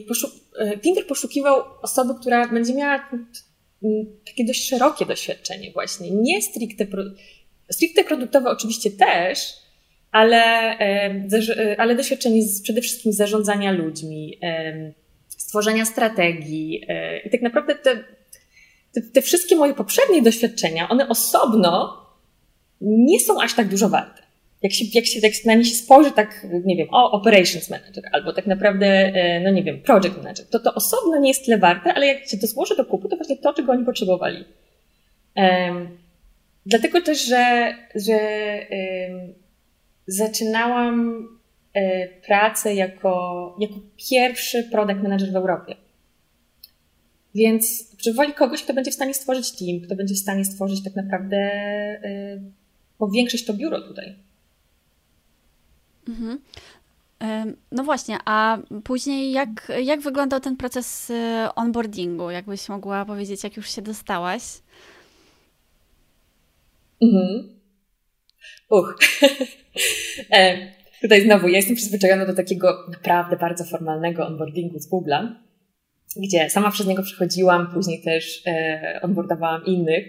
poszuk 0.08 0.32
e, 0.60 0.78
Tinder 0.78 1.08
poszukiwał 1.08 1.64
osoby, 1.82 2.14
która 2.20 2.48
będzie 2.48 2.74
miała 2.74 3.10
takie 4.26 4.46
dość 4.46 4.70
szerokie 4.70 5.06
doświadczenie 5.06 5.72
właśnie, 5.72 6.12
nie 6.12 6.42
stricte, 6.42 6.88
stricte 7.72 8.04
produktowe 8.04 8.50
oczywiście 8.50 8.92
też, 8.92 9.54
ale, 10.12 10.44
e, 10.80 11.76
ale 11.78 11.96
doświadczenie 11.96 12.44
z, 12.44 12.62
przede 12.62 12.82
wszystkim 12.82 13.14
zarządzania 13.14 13.72
ludźmi, 13.72 14.40
stworzenia 15.28 15.86
strategii 15.86 16.82
e, 16.88 17.20
i 17.20 17.30
tak 17.30 17.42
naprawdę 17.42 17.76
te, 17.76 18.04
te, 18.94 19.02
te 19.02 19.22
wszystkie 19.22 19.56
moje 19.56 19.74
poprzednie 19.74 20.22
doświadczenia, 20.22 20.90
one 20.90 21.10
osobno 21.10 22.06
nie 22.82 23.20
są 23.20 23.42
aż 23.42 23.54
tak 23.54 23.68
dużo 23.68 23.90
warte 23.90 24.27
jak 24.62 24.74
się, 24.74 24.86
jak 24.94 25.06
się 25.06 25.20
jak 25.20 25.46
na 25.46 25.54
nie 25.54 25.66
spojrzy, 25.66 26.12
tak, 26.12 26.48
nie 26.66 26.76
wiem, 26.76 26.88
o, 26.92 27.12
operations 27.12 27.70
manager, 27.70 28.04
albo 28.12 28.34
tak 28.34 28.48
naprawdę, 28.48 28.88
e, 28.88 29.40
no 29.40 29.50
nie 29.50 29.64
wiem, 29.64 29.82
project 29.82 30.18
manager, 30.18 30.46
to 30.50 30.60
to 30.60 30.74
osobno 30.74 31.20
nie 31.20 31.28
jest 31.28 31.46
tyle 31.46 31.58
warte, 31.58 31.94
ale 31.94 32.08
jak 32.08 32.30
się 32.30 32.38
to 32.38 32.48
złoży 32.48 32.76
do 32.76 32.86
kupu, 32.86 33.10
to 33.10 33.16
właśnie 33.16 33.38
to, 33.38 33.54
czego 33.54 33.72
oni 33.72 33.86
potrzebowali. 33.86 34.46
Um, 35.36 35.98
dlatego 36.66 37.02
też, 37.02 37.26
że, 37.26 37.74
że 37.96 38.20
um, 38.72 39.34
zaczynałam 40.08 41.28
e, 41.74 42.08
pracę 42.08 42.76
jako, 42.76 43.56
jako 43.60 43.76
pierwszy 44.10 44.64
product 44.64 45.04
manager 45.04 45.32
w 45.32 45.36
Europie. 45.36 45.76
Więc 47.36 47.84
potrzebowali 47.92 48.34
kogoś, 48.34 48.64
kto 48.64 48.74
będzie 48.74 48.92
w 48.92 48.94
stanie 48.94 49.14
stworzyć 49.14 49.52
team, 49.52 49.82
kto 49.82 49.96
będzie 49.96 50.16
w 50.16 50.20
stanie 50.20 50.46
stworzyć 50.46 50.84
tak 50.84 50.96
naprawdę, 50.96 51.38
y, 52.06 52.42
powiększyć 52.98 53.46
to 53.46 53.54
biuro 53.54 53.82
tutaj. 53.82 54.16
Mhm. 56.10 56.40
No 57.72 57.84
właśnie, 57.84 58.18
a 58.26 58.58
później 58.84 59.32
jak, 59.32 59.72
jak 59.84 60.02
wyglądał 60.02 60.40
ten 60.40 60.58
proces 60.58 61.10
y, 61.10 61.14
onboardingu? 61.56 62.32
Jakbyś 62.32 62.70
mogła 62.70 63.06
powiedzieć, 63.06 63.44
jak 63.44 63.58
już 63.58 63.70
się 63.72 63.82
dostałaś? 63.82 64.44
Mhm. 67.02 67.50
Uch. 68.70 69.00
e, 70.34 70.58
tutaj 71.02 71.22
znowu, 71.22 71.48
ja 71.48 71.58
jestem 71.58 71.76
przyzwyczajona 71.76 72.26
do 72.26 72.34
takiego 72.34 72.86
naprawdę 72.92 73.38
bardzo 73.38 73.64
formalnego 73.64 74.28
onboardingu 74.28 74.80
z 74.80 74.92
Google'a, 74.92 75.36
gdzie 76.16 76.50
sama 76.50 76.72
przez 76.72 76.88
niego 76.88 77.04
przechodziłam, 77.04 77.72
później 77.74 78.02
też 78.02 78.42
e, 78.46 79.00
onboardowałam 79.04 79.66
innych. 79.66 80.08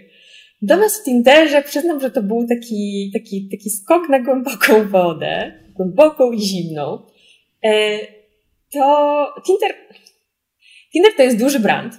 Natomiast 0.61 1.01
w 1.01 1.03
Tinderze 1.05 1.61
przyznam, 1.61 1.99
że 1.99 2.11
to 2.11 2.23
był 2.23 2.47
taki, 2.47 3.11
taki, 3.13 3.49
taki 3.51 3.69
skok 3.69 4.09
na 4.09 4.19
głęboką 4.19 4.87
wodę, 4.89 5.53
głęboką 5.79 6.31
i 6.31 6.39
zimną. 6.39 7.05
E, 7.63 7.99
to 8.73 9.25
Tinder, 9.45 9.75
Tinder 10.91 11.11
to 11.17 11.23
jest 11.23 11.39
duży 11.39 11.59
brand, 11.59 11.93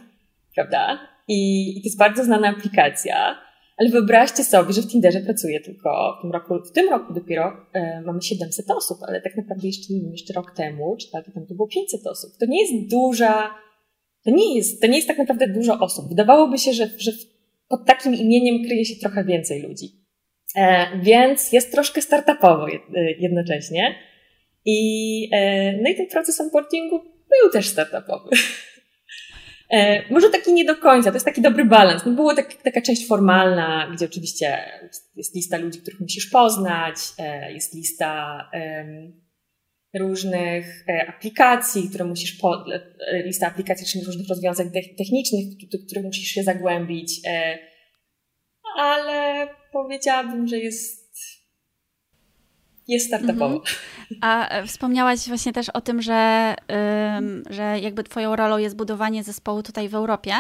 prawda? 0.54 0.98
I, 1.28 1.80
to 1.82 1.84
jest 1.84 1.98
bardzo 1.98 2.24
znana 2.24 2.48
aplikacja. 2.48 3.36
Ale 3.78 3.88
wyobraźcie 3.88 4.44
sobie, 4.44 4.72
że 4.72 4.82
w 4.82 4.86
Tinderze 4.86 5.20
pracuje 5.20 5.60
tylko 5.60 6.16
w 6.18 6.22
tym 6.22 6.32
roku, 6.32 6.54
w 6.70 6.72
tym 6.72 6.88
roku 6.88 7.14
dopiero 7.14 7.52
e, 7.72 8.02
mamy 8.06 8.22
700 8.22 8.70
osób, 8.70 8.98
ale 9.08 9.20
tak 9.20 9.36
naprawdę 9.36 9.66
jeszcze, 9.66 9.94
jeszcze 9.94 10.32
rok 10.32 10.50
temu, 10.56 10.96
czy 11.00 11.10
tak, 11.10 11.24
tam 11.34 11.46
to 11.46 11.54
było 11.54 11.68
500 11.68 12.06
osób. 12.06 12.30
To 12.40 12.46
nie 12.46 12.60
jest 12.60 12.90
duża, 12.90 13.54
to 14.24 14.30
nie 14.30 14.56
jest, 14.56 14.80
to 14.80 14.86
nie 14.86 14.96
jest 14.96 15.08
tak 15.08 15.18
naprawdę 15.18 15.48
dużo 15.48 15.78
osób. 15.78 16.08
Wydawałoby 16.08 16.58
się, 16.58 16.72
że, 16.72 16.86
że 16.98 17.12
pod 17.68 17.86
takim 17.86 18.14
imieniem 18.14 18.64
kryje 18.64 18.84
się 18.84 18.96
trochę 18.96 19.24
więcej 19.24 19.62
ludzi. 19.62 19.99
E, 20.56 20.98
więc 20.98 21.52
jest 21.52 21.72
troszkę 21.72 22.02
startupowo 22.02 22.68
e, 22.68 22.78
jednocześnie. 23.18 23.94
I, 24.64 25.28
e, 25.32 25.72
no 25.82 25.90
i 25.90 25.94
ten 25.94 26.06
proces 26.06 26.40
onboardingu 26.40 26.98
był 27.00 27.50
też 27.52 27.68
startupowy. 27.68 28.30
Może 30.10 30.30
taki 30.30 30.52
nie 30.52 30.64
do 30.64 30.76
końca, 30.76 31.10
to 31.10 31.16
jest 31.16 31.26
taki 31.26 31.42
dobry 31.42 31.64
balans. 31.64 32.06
No 32.06 32.12
było 32.12 32.34
tak, 32.34 32.54
taka 32.54 32.82
część 32.82 33.06
formalna, 33.06 33.90
gdzie 33.94 34.04
oczywiście 34.04 34.58
jest 35.16 35.34
lista 35.34 35.58
ludzi, 35.58 35.78
których 35.78 36.00
musisz 36.00 36.26
poznać, 36.26 36.96
jest 37.48 37.74
lista 37.74 38.44
różnych 39.94 40.84
aplikacji, 41.08 41.88
które 41.88 42.04
musisz, 42.04 42.32
po, 42.32 42.64
lista 43.24 43.46
aplikacji, 43.46 43.86
czyli 43.86 44.04
różnych 44.04 44.28
rozwiązań 44.28 44.70
technicznych, 44.98 45.44
do 45.72 45.78
których 45.86 46.04
musisz 46.04 46.28
się 46.28 46.42
zagłębić, 46.42 47.20
ale 48.76 49.48
powiedziałabym, 49.72 50.48
że 50.48 50.58
jest 50.58 51.00
jest 52.88 53.06
startupowo. 53.06 53.54
Mhm. 53.54 53.76
A 54.20 54.48
e, 54.48 54.66
wspomniałaś 54.66 55.28
właśnie 55.28 55.52
też 55.52 55.68
o 55.68 55.80
tym, 55.80 56.02
że, 56.02 56.54
że 57.50 57.80
jakby 57.80 58.04
Twoją 58.04 58.36
rolą 58.36 58.58
jest 58.58 58.76
budowanie 58.76 59.24
zespołu 59.24 59.62
tutaj 59.62 59.88
w 59.88 59.94
Europie. 59.94 60.34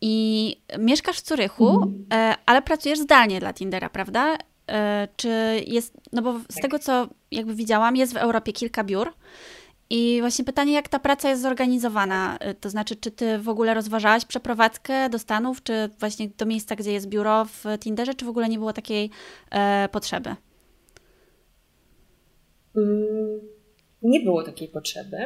I 0.00 0.56
mieszkasz 0.78 1.20
w 1.20 1.28
Zurychu, 1.28 1.68
mhm. 1.68 2.06
E, 2.12 2.34
ale 2.46 2.62
pracujesz 2.62 2.98
zdalnie 2.98 3.40
dla 3.40 3.52
Tindera, 3.52 3.90
prawda? 3.90 4.36
E, 4.70 5.08
czy 5.16 5.62
jest, 5.66 5.94
no 6.12 6.22
bo 6.22 6.38
z 6.38 6.54
tak. 6.54 6.62
tego 6.62 6.78
co 6.78 7.08
jakby 7.30 7.54
widziałam, 7.54 7.96
jest 7.96 8.14
w 8.14 8.16
Europie 8.16 8.52
kilka 8.52 8.84
biur. 8.84 9.12
I 9.94 10.20
właśnie 10.20 10.44
pytanie, 10.44 10.72
jak 10.72 10.88
ta 10.88 10.98
praca 10.98 11.28
jest 11.28 11.42
zorganizowana? 11.42 12.38
To 12.60 12.70
znaczy, 12.70 12.96
czy 12.96 13.10
ty 13.10 13.38
w 13.38 13.48
ogóle 13.48 13.74
rozważałaś 13.74 14.24
przeprowadzkę 14.24 15.10
do 15.10 15.18
Stanów, 15.18 15.62
czy 15.62 15.72
właśnie 16.00 16.28
do 16.38 16.46
miejsca, 16.46 16.76
gdzie 16.76 16.92
jest 16.92 17.08
biuro 17.08 17.44
w 17.44 17.64
Tinderze, 17.80 18.14
czy 18.14 18.24
w 18.24 18.28
ogóle 18.28 18.48
nie 18.48 18.58
było 18.58 18.72
takiej 18.72 19.10
e, 19.50 19.88
potrzeby? 19.92 20.30
Mm, 22.76 23.40
nie 24.02 24.20
było 24.20 24.42
takiej 24.42 24.68
potrzeby. 24.68 25.16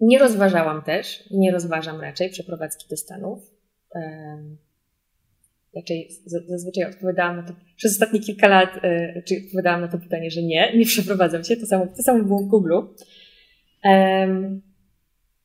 Nie 0.00 0.18
rozważałam 0.18 0.82
też 0.82 1.24
nie 1.30 1.52
rozważam 1.52 2.00
raczej 2.00 2.30
przeprowadzki 2.30 2.88
do 2.90 2.96
Stanów. 2.96 3.38
Raczej 5.76 6.08
zazwyczaj 6.48 6.84
odpowiadałam 6.84 7.36
na 7.36 7.42
to, 7.42 7.52
przez 7.76 7.92
ostatnie 7.92 8.20
kilka 8.20 8.48
lat, 8.48 8.70
e, 8.82 9.22
czy 9.22 9.34
odpowiadałam 9.46 9.80
na 9.80 9.88
to 9.88 9.98
pytanie, 9.98 10.30
że 10.30 10.42
nie, 10.42 10.78
nie 10.78 10.86
przeprowadzam 10.86 11.44
się. 11.44 11.56
To 11.56 11.66
samo, 11.66 11.86
to 11.86 12.02
samo 12.02 12.24
było 12.24 12.38
w 12.38 12.46
Google. 12.46 12.72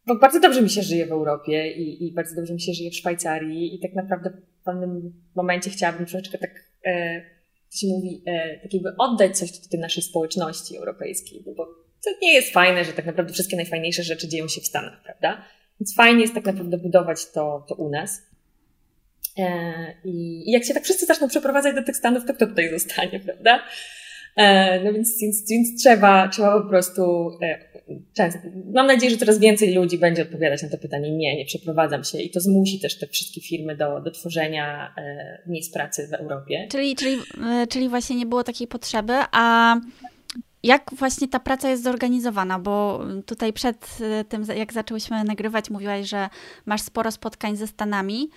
Bo 0.07 0.15
bardzo 0.15 0.39
dobrze 0.39 0.61
mi 0.61 0.69
się 0.69 0.83
żyje 0.83 1.05
w 1.05 1.11
Europie 1.11 1.71
i, 1.71 2.07
i 2.07 2.13
bardzo 2.13 2.35
dobrze 2.35 2.53
mi 2.53 2.61
się 2.61 2.73
żyje 2.73 2.91
w 2.91 2.95
Szwajcarii 2.95 3.75
i 3.75 3.79
tak 3.79 3.93
naprawdę 3.93 4.29
w 4.29 4.63
pewnym 4.63 5.13
momencie 5.35 5.69
chciałabym 5.69 6.05
troszeczkę 6.05 6.37
tak 6.37 6.51
e, 6.85 7.21
się 7.69 7.87
mówi, 7.87 8.23
e, 8.25 8.59
tak 8.59 8.73
jakby 8.73 8.89
oddać 8.97 9.37
coś 9.37 9.51
do 9.51 9.69
tej 9.69 9.79
naszej 9.79 10.03
społeczności 10.03 10.77
europejskiej, 10.77 11.43
bo 11.57 11.65
to 12.03 12.09
nie 12.21 12.33
jest 12.33 12.53
fajne, 12.53 12.85
że 12.85 12.93
tak 12.93 13.05
naprawdę 13.05 13.33
wszystkie 13.33 13.55
najfajniejsze 13.55 14.03
rzeczy 14.03 14.27
dzieją 14.27 14.47
się 14.47 14.61
w 14.61 14.65
Stanach, 14.65 15.03
prawda? 15.03 15.45
Więc 15.79 15.95
fajnie 15.95 16.21
jest 16.21 16.33
tak 16.33 16.45
naprawdę 16.45 16.77
budować 16.77 17.31
to, 17.31 17.65
to 17.69 17.75
u 17.75 17.89
nas. 17.89 18.21
E, 19.37 19.93
I 20.03 20.43
jak 20.51 20.63
się 20.63 20.73
tak 20.73 20.83
wszyscy 20.83 21.05
zaczną 21.05 21.27
przeprowadzać 21.27 21.75
do 21.75 21.83
tych 21.83 21.97
Stanów, 21.97 22.25
to 22.25 22.33
kto 22.33 22.47
tutaj 22.47 22.69
zostanie, 22.69 23.19
prawda? 23.25 23.63
E, 24.35 24.79
no 24.83 24.93
więc, 24.93 25.21
więc, 25.21 25.49
więc 25.49 25.83
trzeba, 25.83 26.27
trzeba 26.27 26.61
po 26.61 26.69
prostu 26.69 27.31
e, 27.43 27.70
często, 28.13 28.39
mam 28.73 28.87
nadzieję, 28.87 29.11
że 29.11 29.17
coraz 29.17 29.39
więcej 29.39 29.73
ludzi 29.73 29.97
będzie 29.97 30.21
odpowiadać 30.21 30.63
na 30.63 30.69
to 30.69 30.77
pytanie, 30.77 31.11
nie, 31.11 31.37
nie 31.37 31.45
przeprowadzam 31.45 32.03
się 32.03 32.21
i 32.21 32.29
to 32.29 32.39
zmusi 32.39 32.79
też 32.79 32.99
te 32.99 33.07
wszystkie 33.07 33.41
firmy 33.41 33.75
do, 33.75 34.01
do 34.01 34.11
tworzenia 34.11 34.93
e, 34.97 35.41
miejsc 35.47 35.73
pracy 35.73 36.07
w 36.07 36.13
Europie. 36.13 36.67
Czyli, 36.71 36.95
czyli, 36.95 37.17
czyli 37.69 37.89
właśnie 37.89 38.15
nie 38.15 38.25
było 38.25 38.43
takiej 38.43 38.67
potrzeby, 38.67 39.13
a 39.31 39.75
jak 40.63 40.91
właśnie 40.93 41.27
ta 41.27 41.39
praca 41.39 41.69
jest 41.69 41.83
zorganizowana? 41.83 42.59
Bo 42.59 43.05
tutaj 43.25 43.53
przed 43.53 43.97
tym, 44.29 44.45
jak 44.55 44.73
zaczęłyśmy 44.73 45.23
nagrywać, 45.23 45.69
mówiłaś, 45.69 46.09
że 46.09 46.29
masz 46.65 46.81
sporo 46.81 47.11
spotkań 47.11 47.55
ze 47.55 47.67
Stanami 47.67 48.29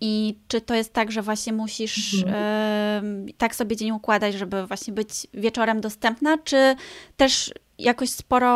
i 0.00 0.38
czy 0.48 0.60
to 0.60 0.74
jest 0.74 0.92
tak, 0.92 1.12
że 1.12 1.22
właśnie 1.22 1.52
musisz 1.52 2.14
mhm. 2.24 3.28
y, 3.28 3.32
tak 3.38 3.54
sobie 3.54 3.76
dzień 3.76 3.90
układać, 3.90 4.34
żeby 4.34 4.66
właśnie 4.66 4.92
być 4.92 5.26
wieczorem 5.34 5.80
dostępna, 5.80 6.38
czy 6.44 6.76
też 7.16 7.52
jakoś 7.82 8.10
sporo 8.10 8.50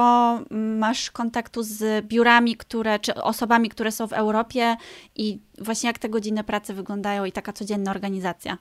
masz 0.50 1.10
kontaktu 1.10 1.62
z 1.62 2.06
biurami, 2.06 2.56
które, 2.56 2.98
czy 2.98 3.14
osobami, 3.14 3.68
które 3.68 3.92
są 3.92 4.06
w 4.06 4.12
Europie 4.12 4.76
i 5.16 5.38
właśnie 5.58 5.86
jak 5.86 5.98
te 5.98 6.08
godziny 6.08 6.44
pracy 6.44 6.74
wyglądają 6.74 7.24
i 7.24 7.32
taka 7.32 7.52
codzienna 7.52 7.90
organizacja? 7.90 8.58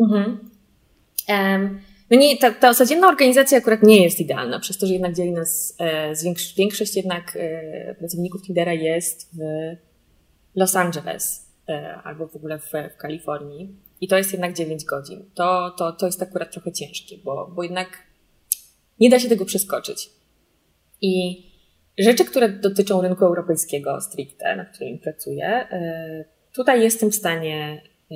Mhm. 0.00 0.50
Um, 1.28 1.80
no 2.10 2.18
nie, 2.18 2.36
ta, 2.36 2.50
ta 2.50 2.74
codzienna 2.74 3.08
organizacja 3.08 3.58
akurat 3.58 3.82
nie 3.82 4.02
jest 4.02 4.20
idealna, 4.20 4.60
przez 4.60 4.78
to, 4.78 4.86
że 4.86 4.92
jednak 4.92 5.14
dzieli 5.14 5.32
nas, 5.32 5.76
e, 5.78 6.14
większość, 6.24 6.56
większość 6.56 6.96
jednak 6.96 7.36
e, 7.36 7.94
pracowników 7.94 8.42
Tindera 8.42 8.72
jest 8.72 9.30
w 9.36 9.40
Los 10.54 10.76
Angeles 10.76 11.50
e, 11.68 11.94
albo 12.04 12.28
w 12.28 12.36
ogóle 12.36 12.58
w, 12.58 12.72
w 12.94 12.96
Kalifornii 12.96 13.76
i 14.00 14.08
to 14.08 14.18
jest 14.18 14.32
jednak 14.32 14.54
9 14.54 14.84
godzin. 14.84 15.24
To, 15.34 15.70
to, 15.70 15.92
to 15.92 16.06
jest 16.06 16.22
akurat 16.22 16.52
trochę 16.52 16.72
ciężkie, 16.72 17.18
bo, 17.24 17.52
bo 17.54 17.62
jednak 17.62 17.88
nie 19.02 19.10
da 19.10 19.18
się 19.18 19.28
tego 19.28 19.44
przeskoczyć. 19.44 20.10
I 21.00 21.44
rzeczy, 21.98 22.24
które 22.24 22.48
dotyczą 22.48 23.02
rynku 23.02 23.24
europejskiego 23.24 24.00
stricte, 24.00 24.56
na 24.56 24.64
którym 24.64 24.98
pracuję, 24.98 25.46
e, 25.46 26.24
tutaj 26.52 26.82
jestem 26.82 27.10
w 27.10 27.14
stanie, 27.14 27.82
e, 28.10 28.14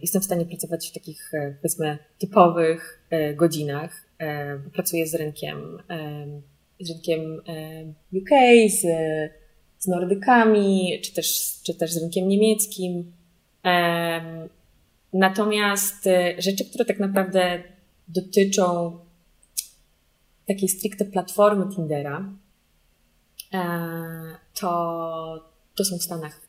jestem 0.00 0.22
w 0.22 0.24
stanie 0.24 0.46
pracować 0.46 0.90
w 0.90 0.94
takich, 0.94 1.32
powiedzmy, 1.62 1.98
typowych 2.18 3.08
godzinach. 3.36 4.06
Pracuję 4.72 5.06
z 5.06 5.14
rynkiem, 5.14 5.78
z 6.80 6.90
rynkiem 6.90 7.42
UK, 8.12 8.30
z 8.68 8.86
z 9.78 9.86
Nordykami, 9.86 11.00
czy 11.04 11.14
też, 11.14 11.60
czy 11.62 11.74
też 11.74 11.92
z 11.92 12.02
rynkiem 12.02 12.28
niemieckim. 12.28 13.12
Natomiast 15.12 16.06
e, 16.06 16.34
rzeczy, 16.38 16.64
które 16.64 16.84
tak 16.84 16.98
naprawdę 16.98 17.62
dotyczą 18.08 18.98
takiej 20.46 20.68
stricte 20.68 21.04
platformy 21.04 21.74
Tindera, 21.74 22.32
e, 23.54 23.58
to, 24.60 25.50
to 25.74 25.84
są 25.84 25.98
w 25.98 26.02
Stanach. 26.02 26.40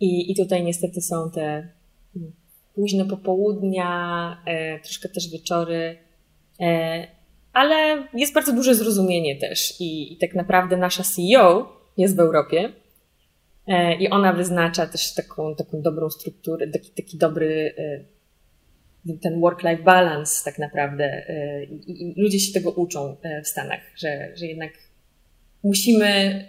I, 0.00 0.32
I 0.32 0.36
tutaj 0.36 0.64
niestety 0.64 1.00
są 1.00 1.30
te 1.30 1.68
mm, 2.16 2.32
późne 2.74 3.04
popołudnia, 3.04 4.42
e, 4.46 4.80
troszkę 4.80 5.08
też 5.08 5.30
wieczory, 5.30 5.98
ale 7.52 8.08
jest 8.14 8.34
bardzo 8.34 8.52
duże 8.52 8.74
zrozumienie 8.74 9.36
też 9.36 9.80
i, 9.80 10.12
i 10.12 10.16
tak 10.16 10.34
naprawdę 10.34 10.76
nasza 10.76 11.02
CEO 11.02 11.76
jest 11.96 12.16
w 12.16 12.20
Europie. 12.20 12.72
E, 13.66 13.94
I 13.94 14.10
ona 14.10 14.32
wyznacza 14.32 14.86
też 14.86 15.14
taką, 15.14 15.54
taką 15.54 15.82
dobrą 15.82 16.10
strukturę, 16.10 16.68
taki, 16.68 16.90
taki 16.90 17.18
dobry 17.18 17.74
e, 17.78 18.04
ten 19.22 19.40
work-life 19.40 19.82
balance 19.82 20.44
tak 20.44 20.58
naprawdę. 20.58 21.04
E, 21.04 21.64
I, 21.64 22.14
ludzie 22.16 22.40
się 22.40 22.52
tego 22.52 22.70
uczą 22.70 23.16
w 23.44 23.48
Stanach, 23.48 23.80
że, 23.96 24.32
że 24.36 24.46
jednak 24.46 24.72
musimy, 25.64 26.44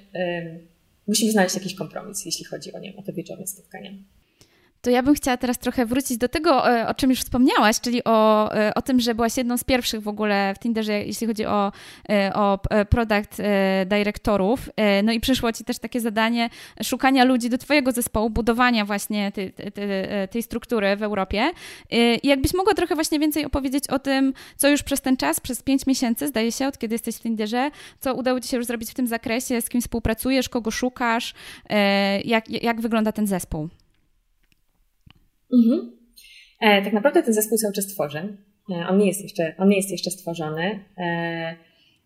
musimy 1.07 1.31
znaleźć 1.31 1.55
jakiś 1.55 1.75
kompromis, 1.75 2.25
jeśli 2.25 2.45
chodzi 2.45 2.73
o, 2.73 2.79
nie, 2.79 2.95
o 2.95 3.01
te 3.01 3.13
wieczorne 3.13 3.47
spotkania 3.47 3.91
to 4.85 4.91
ja 4.91 5.03
bym 5.03 5.15
chciała 5.15 5.37
teraz 5.37 5.57
trochę 5.57 5.85
wrócić 5.85 6.17
do 6.17 6.29
tego, 6.29 6.71
e, 6.71 6.87
o 6.87 6.93
czym 6.93 7.09
już 7.09 7.19
wspomniałaś, 7.19 7.79
czyli 7.79 8.03
o, 8.03 8.51
e, 8.55 8.73
o 8.73 8.81
tym, 8.81 8.99
że 8.99 9.15
byłaś 9.15 9.37
jedną 9.37 9.57
z 9.57 9.63
pierwszych 9.63 10.01
w 10.01 10.07
ogóle 10.07 10.53
w 10.55 10.59
Tinderze, 10.59 10.93
jeśli 11.03 11.27
chodzi 11.27 11.45
o, 11.45 11.71
e, 12.09 12.33
o 12.33 12.59
product 12.89 13.41
dyrektorów. 13.85 14.69
No 15.03 15.11
i 15.11 15.19
przyszło 15.19 15.51
ci 15.51 15.63
też 15.63 15.79
takie 15.79 16.01
zadanie 16.01 16.49
szukania 16.83 17.23
ludzi 17.23 17.49
do 17.49 17.57
twojego 17.57 17.91
zespołu, 17.91 18.29
budowania 18.29 18.85
właśnie 18.85 19.31
tej, 19.31 19.53
tej, 19.53 19.73
tej 20.31 20.43
struktury 20.43 20.95
w 20.95 21.03
Europie. 21.03 21.51
I 22.23 22.27
jakbyś 22.27 22.53
mogła 22.53 22.73
trochę 22.73 22.95
właśnie 22.95 23.19
więcej 23.19 23.45
opowiedzieć 23.45 23.87
o 23.87 23.99
tym, 23.99 24.33
co 24.57 24.69
już 24.69 24.83
przez 24.83 25.01
ten 25.01 25.17
czas, 25.17 25.39
przez 25.39 25.61
pięć 25.61 25.87
miesięcy, 25.87 26.27
zdaje 26.27 26.51
się, 26.51 26.67
od 26.67 26.77
kiedy 26.77 26.95
jesteś 26.95 27.15
w 27.15 27.21
Tinderze, 27.21 27.71
co 27.99 28.13
udało 28.13 28.39
ci 28.39 28.49
się 28.49 28.57
już 28.57 28.65
zrobić 28.65 28.91
w 28.91 28.93
tym 28.93 29.07
zakresie, 29.07 29.61
z 29.61 29.69
kim 29.69 29.81
współpracujesz, 29.81 30.49
kogo 30.49 30.71
szukasz, 30.71 31.33
jak, 32.25 32.49
jak 32.49 32.81
wygląda 32.81 33.11
ten 33.11 33.27
zespół? 33.27 33.69
Mhm. 35.55 35.91
E, 36.61 36.81
tak 36.81 36.93
naprawdę 36.93 37.23
ten 37.23 37.33
zespół 37.33 37.57
cały 37.57 37.73
czas 37.73 37.87
tworzy. 37.87 38.37
E, 38.71 38.87
on, 38.87 38.97
nie 38.97 39.07
jest 39.07 39.21
jeszcze, 39.21 39.55
on 39.57 39.69
nie 39.69 39.77
jest 39.77 39.91
jeszcze 39.91 40.11
stworzony. 40.11 40.85
E, 40.97 41.55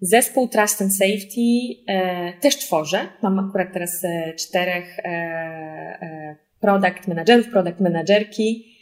zespół 0.01 0.47
Trust 0.47 0.81
and 0.81 0.95
Safety 0.95 1.41
e, 1.88 2.33
też 2.33 2.57
tworzę. 2.57 3.07
Mam 3.23 3.39
akurat 3.39 3.73
teraz 3.73 4.03
e, 4.03 4.33
czterech 4.33 4.99
e, 4.99 6.35
product 6.59 7.07
managerów, 7.07 7.49
product 7.49 7.79
managerki 7.79 8.75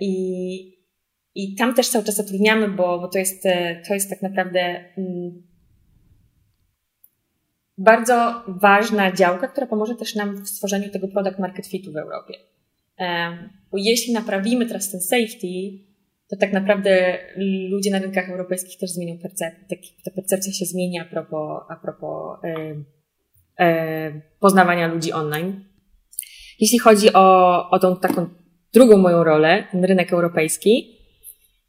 i, 0.00 0.14
i 1.34 1.54
tam 1.54 1.74
też 1.74 1.88
cały 1.88 2.04
czas 2.04 2.16
zatrudniamy, 2.16 2.68
bo, 2.68 2.98
bo 2.98 3.08
to, 3.08 3.18
jest, 3.18 3.42
to 3.88 3.94
jest 3.94 4.10
tak 4.10 4.22
naprawdę 4.22 4.60
mm, 4.98 5.42
bardzo 7.78 8.44
ważna 8.48 9.12
działka, 9.12 9.48
która 9.48 9.66
pomoże 9.66 9.94
też 9.94 10.14
nam 10.14 10.44
w 10.44 10.48
stworzeniu 10.48 10.90
tego 10.90 11.08
product 11.08 11.38
market 11.38 11.66
fitu 11.66 11.92
w 11.92 11.96
Europie. 11.96 12.34
Bo 13.72 13.78
jeśli 13.78 14.12
naprawimy 14.12 14.66
teraz 14.66 14.90
ten 14.90 15.00
safety, 15.00 15.48
to 16.28 16.36
tak 16.36 16.52
naprawdę 16.52 17.18
ludzie 17.70 17.90
na 17.90 17.98
rynkach 17.98 18.30
europejskich 18.30 18.78
też 18.78 18.90
zmienią 18.90 19.18
percepcję. 19.18 19.78
Ta 20.04 20.10
percepcja 20.10 20.52
się 20.52 20.64
zmieni 20.64 21.00
a 21.00 21.04
propos, 21.04 21.62
a 21.68 21.76
propos 21.76 22.38
e, 22.44 22.74
e, 23.64 24.20
poznawania 24.40 24.86
ludzi 24.86 25.12
online. 25.12 25.64
Jeśli 26.60 26.78
chodzi 26.78 27.12
o, 27.12 27.70
o 27.70 27.78
tą 27.78 27.96
taką 27.96 28.28
drugą 28.72 28.96
moją 28.96 29.24
rolę, 29.24 29.64
ten 29.72 29.84
rynek 29.84 30.12
europejski, 30.12 30.98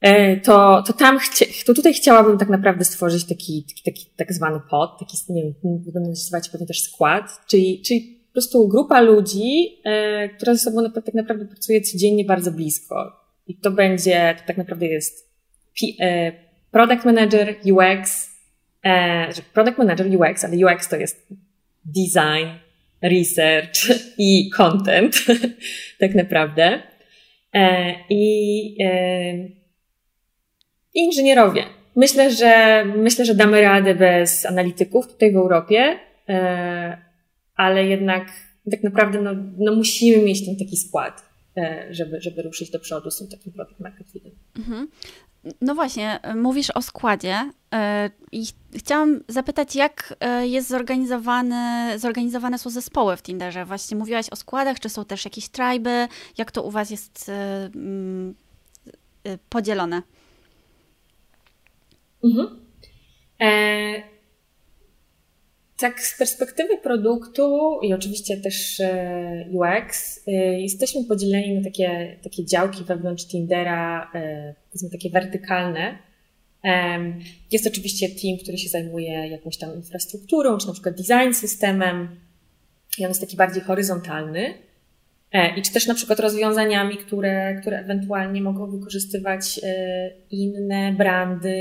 e, 0.01 0.37
to, 0.37 0.83
to 0.87 0.93
tam, 0.93 1.19
to 1.65 1.73
tutaj 1.73 1.93
chciałabym 1.93 2.37
tak 2.37 2.49
naprawdę 2.49 2.85
stworzyć 2.85 3.25
taki, 3.25 3.65
taki, 3.67 3.83
taki 3.83 4.15
tak 4.17 4.33
zwany 4.33 4.59
pod, 4.69 4.99
taki, 4.99 5.17
nie 5.29 5.43
wiem, 5.43 5.53
będę 5.93 6.09
nazywać 6.09 6.49
pewnie 6.49 6.67
też 6.67 6.81
skład, 6.81 7.41
czyli, 7.47 7.81
czyli 7.85 8.18
po 8.29 8.33
prostu 8.33 8.67
grupa 8.67 9.01
ludzi, 9.01 9.81
e, 9.83 10.29
która 10.29 10.53
ze 10.53 10.59
sobą 10.59 10.91
tak 10.91 11.13
naprawdę 11.13 11.45
pracuje 11.45 11.81
codziennie 11.81 12.25
bardzo 12.25 12.51
blisko. 12.51 13.11
I 13.47 13.55
to 13.55 13.71
będzie, 13.71 14.35
to 14.37 14.43
tak 14.47 14.57
naprawdę 14.57 14.87
jest 14.87 15.29
e, 15.99 16.31
product 16.71 17.05
manager 17.05 17.55
UX, 17.71 18.29
znaczy 19.25 19.41
product 19.53 19.77
manager 19.77 20.07
UX, 20.07 20.45
ale 20.45 20.65
UX 20.65 20.89
to 20.89 20.95
jest 20.95 21.27
design, 21.85 22.47
research 23.01 23.79
i 24.17 24.49
content, 24.49 25.15
tak 25.99 26.15
naprawdę. 26.15 26.81
I 28.09 28.77
inżynierowie. 30.93 31.63
Myślę, 31.95 32.31
że 32.31 32.83
myślę, 32.85 33.25
że 33.25 33.35
damy 33.35 33.61
radę 33.61 33.95
bez 33.95 34.45
analityków 34.45 35.07
tutaj 35.07 35.31
w 35.31 35.37
Europie, 35.37 35.99
ale 37.59 37.85
jednak 37.85 38.31
tak 38.71 38.83
naprawdę 38.83 39.21
no, 39.21 39.31
no 39.57 39.75
musimy 39.75 40.23
mieć 40.23 40.45
ten 40.45 40.57
taki 40.57 40.77
skład, 40.77 41.29
e, 41.57 41.87
żeby, 41.93 42.21
żeby 42.21 42.41
ruszyć 42.41 42.71
do 42.71 42.79
przodu 42.79 43.11
z 43.11 43.17
tym 43.17 43.27
takim 43.27 43.53
product 43.53 43.79
market 43.79 44.11
fitem. 44.11 44.31
Mhm. 44.57 44.87
No 45.61 45.75
właśnie, 45.75 46.19
mówisz 46.35 46.71
o 46.71 46.81
składzie 46.81 47.51
e, 47.73 48.09
i 48.31 48.45
chciałam 48.75 49.23
zapytać, 49.27 49.75
jak 49.75 50.15
e, 50.19 50.47
jest 50.47 50.69
zorganizowane, 50.69 51.93
zorganizowane 51.97 52.59
są 52.59 52.69
zespoły 52.69 53.17
w 53.17 53.21
Tinderze? 53.21 53.65
Właśnie 53.65 53.97
mówiłaś 53.97 54.29
o 54.29 54.35
składach, 54.35 54.79
czy 54.79 54.89
są 54.89 55.05
też 55.05 55.25
jakieś 55.25 55.49
tryby? 55.49 56.07
Jak 56.37 56.51
to 56.51 56.63
u 56.63 56.71
Was 56.71 56.89
jest 56.89 57.31
mm, 57.75 58.35
podzielone? 59.49 60.01
Mhm. 62.23 62.59
E 63.41 64.18
tak, 65.79 66.01
z 66.01 66.17
perspektywy 66.17 66.77
produktu 66.77 67.79
i 67.81 67.93
oczywiście 67.93 68.37
też 68.37 68.79
e, 68.79 69.45
UX, 69.51 70.19
e, 70.27 70.31
jesteśmy 70.61 71.03
podzieleni 71.03 71.53
na 71.53 71.63
takie, 71.63 72.17
takie 72.23 72.45
działki 72.45 72.83
wewnątrz 72.83 73.27
Tindera, 73.27 74.11
e, 74.15 74.55
powiedzmy 74.69 74.89
takie 74.89 75.09
wertykalne. 75.09 75.97
Jest 77.51 77.67
oczywiście 77.67 78.09
team, 78.09 78.37
który 78.43 78.57
się 78.57 78.69
zajmuje 78.69 79.27
jakąś 79.27 79.57
tam 79.57 79.75
infrastrukturą, 79.75 80.57
czy 80.57 80.67
na 80.67 80.73
przykład 80.73 80.95
design 80.95 81.33
systemem. 81.33 82.19
I 82.97 83.03
on 83.05 83.09
jest 83.09 83.21
taki 83.21 83.37
bardziej 83.37 83.63
horyzontalny. 83.63 84.53
E, 85.31 85.55
I 85.55 85.61
czy 85.61 85.73
też 85.73 85.87
na 85.87 85.93
przykład 85.93 86.19
rozwiązaniami, 86.19 86.97
które, 86.97 87.55
które 87.61 87.79
ewentualnie 87.79 88.41
mogą 88.41 88.71
wykorzystywać 88.71 89.59
e, 89.63 90.11
inne 90.31 90.93
brandy 90.93 91.55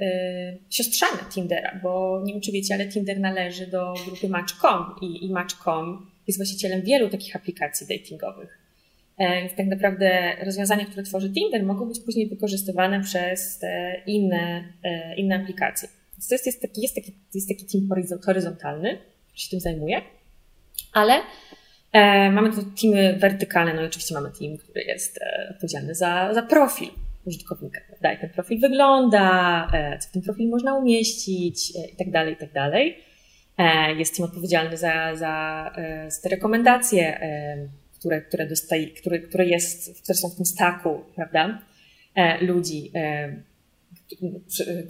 e, 0.00 0.56
siostrzane 0.70 1.18
Tindera, 1.34 1.80
bo 1.82 2.22
nie 2.24 2.32
wiem 2.32 2.42
czy 2.42 2.52
wiecie, 2.52 2.74
ale 2.74 2.88
Tinder 2.88 3.20
należy 3.20 3.66
do 3.66 3.94
grupy 4.06 4.28
Match.com 4.28 4.94
i, 5.02 5.26
i 5.26 5.30
Match.com 5.30 6.06
jest 6.26 6.38
właścicielem 6.38 6.82
wielu 6.82 7.08
takich 7.08 7.36
aplikacji 7.36 7.86
datingowych. 7.86 8.58
Więc 9.18 9.54
tak 9.54 9.66
naprawdę 9.66 10.36
rozwiązania, 10.44 10.84
które 10.84 11.02
tworzy 11.02 11.30
Tinder 11.30 11.62
mogą 11.62 11.88
być 11.88 12.00
później 12.00 12.28
wykorzystywane 12.28 13.00
przez 13.00 13.58
te 13.58 14.02
inne, 14.06 14.64
inne 15.16 15.36
aplikacje. 15.36 15.88
Więc 16.12 16.28
to 16.28 16.34
jest, 16.34 16.46
jest, 16.46 16.62
taki, 16.62 16.82
jest, 16.82 16.94
taki, 16.94 17.12
jest 17.34 17.48
taki 17.48 17.64
team 17.64 17.88
horyzontalny, 18.24 18.98
który 19.26 19.38
się 19.38 19.50
tym 19.50 19.60
zajmuje, 19.60 20.02
ale 20.92 21.20
mamy 22.32 22.52
tu 22.52 22.62
teamy 22.62 23.18
wertykalne, 23.18 23.74
no 23.74 23.82
i 23.82 23.86
oczywiście 23.86 24.14
mamy 24.14 24.30
team, 24.40 24.56
który 24.56 24.82
jest 24.82 25.18
e, 25.22 25.48
odpowiedzialny 25.50 25.94
za, 25.94 26.34
za 26.34 26.42
profil 26.42 26.88
użytkownika, 27.24 27.80
prawda? 27.88 28.10
Jak 28.10 28.20
ten 28.20 28.30
profil 28.30 28.60
wygląda, 28.60 29.66
e, 29.72 29.98
co 29.98 30.08
w 30.08 30.12
tym 30.12 30.22
profil 30.22 30.48
można 30.48 30.74
umieścić 30.74 31.70
i 31.70 31.96
tak 31.98 32.10
dalej, 32.10 32.34
i 32.34 32.36
tak 32.36 32.52
dalej. 32.52 32.98
Jest 33.96 34.16
team 34.16 34.28
odpowiedzialny 34.28 34.76
za, 34.76 35.16
za, 35.16 35.72
za 36.08 36.22
te 36.22 36.28
rekomendacje, 36.28 37.20
które, 37.98 38.20
które, 38.20 38.46
dostaje, 38.46 38.86
które, 38.86 39.18
które, 39.18 39.46
jest, 39.46 40.02
które 40.02 40.18
są 40.18 40.28
w 40.28 40.36
tym 40.36 40.46
staku, 40.46 41.04
prawda? 41.14 41.62
Ludzi, 42.40 42.92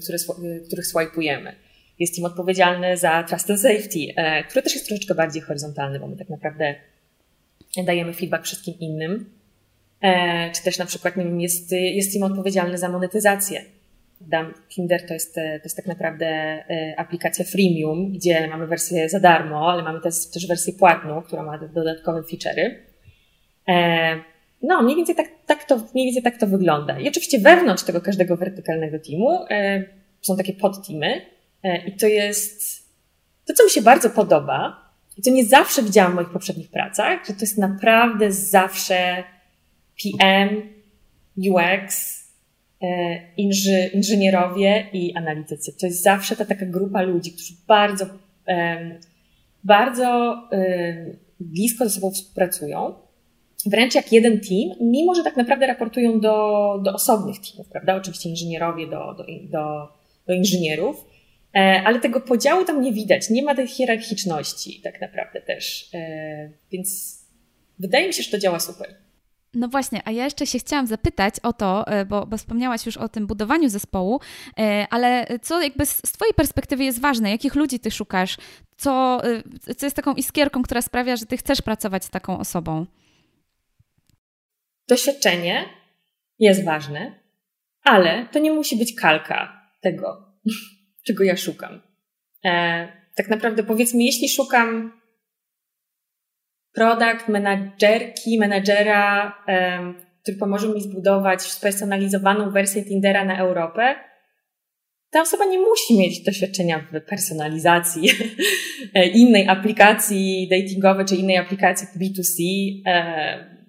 które, 0.04 0.18
których 0.66 0.86
swajpujemy. 0.86 1.54
Jest 1.98 2.16
team 2.16 2.24
odpowiedzialny 2.24 2.96
za 2.96 3.22
Trust 3.22 3.50
and 3.50 3.60
Safety, 3.60 3.98
który 4.48 4.62
też 4.62 4.74
jest 4.74 4.86
troszeczkę 4.86 5.14
bardziej 5.14 5.42
horyzontalny, 5.42 6.00
bo 6.00 6.06
my 6.06 6.16
tak 6.16 6.28
naprawdę 6.28 6.74
dajemy 7.84 8.12
feedback 8.12 8.44
wszystkim 8.44 8.74
innym. 8.80 9.40
E, 10.00 10.50
czy 10.52 10.62
też 10.62 10.78
na 10.78 10.86
przykład, 10.86 11.16
nie 11.16 11.24
wiem, 11.24 11.40
jest, 11.40 11.72
jest 11.72 12.14
im 12.14 12.22
odpowiedzialny 12.22 12.78
za 12.78 12.88
monetyzację. 12.88 13.64
Tinder 14.68 15.06
to 15.06 15.14
jest, 15.14 15.34
to 15.34 15.40
jest 15.64 15.76
tak 15.76 15.86
naprawdę 15.86 16.26
e, 16.26 16.94
aplikacja 16.96 17.44
freemium, 17.44 18.12
gdzie 18.12 18.48
mamy 18.48 18.66
wersję 18.66 19.08
za 19.08 19.20
darmo, 19.20 19.72
ale 19.72 19.82
mamy 19.82 20.00
też, 20.00 20.14
też 20.34 20.46
wersję 20.46 20.72
płatną, 20.72 21.22
która 21.22 21.42
ma 21.42 21.58
dodatkowe 21.58 22.20
feature'y. 22.20 22.74
E, 23.68 24.16
no, 24.62 24.82
mniej 24.82 24.96
więcej 24.96 25.14
tak, 25.14 25.28
tak, 25.46 25.64
to, 25.64 25.80
mniej 25.94 26.06
więcej 26.06 26.22
tak 26.22 26.38
to 26.38 26.46
wygląda. 26.46 27.00
I 27.00 27.08
oczywiście 27.08 27.38
wewnątrz 27.38 27.82
tego 27.82 28.00
każdego 28.00 28.36
wertykalnego 28.36 28.98
teamu 28.98 29.38
są 30.20 30.36
takie 30.36 30.52
podteamy 30.52 31.20
i 31.86 31.92
to 31.96 32.06
jest 32.06 32.80
to, 33.46 33.54
co 33.54 33.64
mi 33.64 33.70
się 33.70 33.82
bardzo 33.82 34.10
podoba, 34.10 34.79
i 35.20 35.22
co 35.22 35.30
nie 35.30 35.44
zawsze 35.44 35.82
widziałam 35.82 36.12
w 36.12 36.14
moich 36.14 36.30
poprzednich 36.30 36.70
pracach, 36.70 37.26
że 37.26 37.34
to 37.34 37.40
jest 37.40 37.58
naprawdę 37.58 38.32
zawsze 38.32 39.24
PM, 40.02 40.62
UX, 41.36 42.14
e, 42.82 42.86
inży, 43.36 43.90
inżynierowie 43.94 44.86
i 44.92 45.16
analitycy. 45.16 45.76
To 45.80 45.86
jest 45.86 46.02
zawsze 46.02 46.36
ta 46.36 46.44
taka 46.44 46.66
grupa 46.66 47.02
ludzi, 47.02 47.32
którzy 47.32 47.54
bardzo, 47.66 48.06
bardzo 49.64 50.36
blisko 51.40 51.84
ze 51.84 51.90
sobą 51.90 52.10
współpracują. 52.10 52.94
Wręcz 53.66 53.94
jak 53.94 54.12
jeden 54.12 54.40
team, 54.40 54.90
mimo 54.90 55.14
że 55.14 55.22
tak 55.22 55.36
naprawdę 55.36 55.66
raportują 55.66 56.20
do, 56.20 56.78
do 56.84 56.92
osobnych 56.92 57.36
teamów, 57.40 57.68
prawda? 57.68 57.96
Oczywiście 57.96 58.28
inżynierowie 58.28 58.86
do, 58.86 59.14
do, 59.14 59.24
do, 59.50 59.88
do 60.26 60.32
inżynierów, 60.34 61.04
ale 61.58 62.00
tego 62.00 62.20
podziału 62.20 62.64
tam 62.64 62.82
nie 62.82 62.92
widać, 62.92 63.30
nie 63.30 63.42
ma 63.42 63.54
tej 63.54 63.68
hierarchiczności 63.68 64.80
tak 64.84 65.00
naprawdę 65.00 65.40
też. 65.40 65.90
E, 65.94 66.50
więc 66.72 67.18
wydaje 67.78 68.06
mi 68.06 68.14
się, 68.14 68.22
że 68.22 68.30
to 68.30 68.38
działa 68.38 68.60
super. 68.60 68.94
No 69.54 69.68
właśnie, 69.68 70.00
a 70.04 70.10
ja 70.10 70.24
jeszcze 70.24 70.46
się 70.46 70.58
chciałam 70.58 70.86
zapytać 70.86 71.34
o 71.42 71.52
to, 71.52 71.86
e, 71.86 72.04
bo, 72.04 72.26
bo 72.26 72.36
wspomniałaś 72.36 72.86
już 72.86 72.96
o 72.96 73.08
tym 73.08 73.26
budowaniu 73.26 73.68
zespołu, 73.68 74.20
ale 74.90 75.26
co 75.42 75.62
jakby 75.62 75.86
z, 75.86 75.90
z 75.90 76.12
Twojej 76.12 76.34
perspektywy 76.34 76.84
jest 76.84 77.00
ważne? 77.00 77.30
Jakich 77.30 77.54
ludzi 77.54 77.80
Ty 77.80 77.90
szukasz? 77.90 78.36
Co, 78.76 79.22
co 79.76 79.86
jest 79.86 79.96
taką 79.96 80.14
iskierką, 80.14 80.62
która 80.62 80.82
sprawia, 80.82 81.16
że 81.16 81.26
Ty 81.26 81.36
chcesz 81.36 81.62
pracować 81.62 82.04
z 82.04 82.10
taką 82.10 82.38
osobą? 82.38 82.86
Doświadczenie 84.88 85.64
jest 86.38 86.64
ważne, 86.64 87.14
ale 87.82 88.26
to 88.32 88.38
nie 88.38 88.52
musi 88.52 88.76
być 88.76 88.94
kalka 88.94 89.62
tego, 89.80 90.32
czego 91.02 91.24
ja 91.24 91.36
szukam. 91.36 91.80
E, 92.44 92.88
tak 93.14 93.28
naprawdę 93.28 93.62
powiedzmy, 93.62 94.04
jeśli 94.04 94.28
szukam 94.28 95.00
product 96.72 97.28
managerki, 97.28 98.38
menadżera, 98.38 99.34
e, 99.48 99.94
który 100.22 100.36
pomoże 100.36 100.68
mi 100.68 100.82
zbudować 100.82 101.42
spersonalizowaną 101.42 102.50
wersję 102.50 102.84
Tindera 102.84 103.24
na 103.24 103.38
Europę, 103.38 103.94
ta 105.10 105.20
osoba 105.20 105.44
nie 105.44 105.58
musi 105.58 105.98
mieć 105.98 106.22
doświadczenia 106.22 106.78
w 106.92 107.00
personalizacji 107.08 108.10
e, 108.94 109.06
innej 109.06 109.48
aplikacji 109.48 110.48
datingowej 110.50 111.04
czy 111.04 111.16
innej 111.16 111.36
aplikacji 111.36 111.88
B2C. 112.00 112.42
E, 112.86 113.59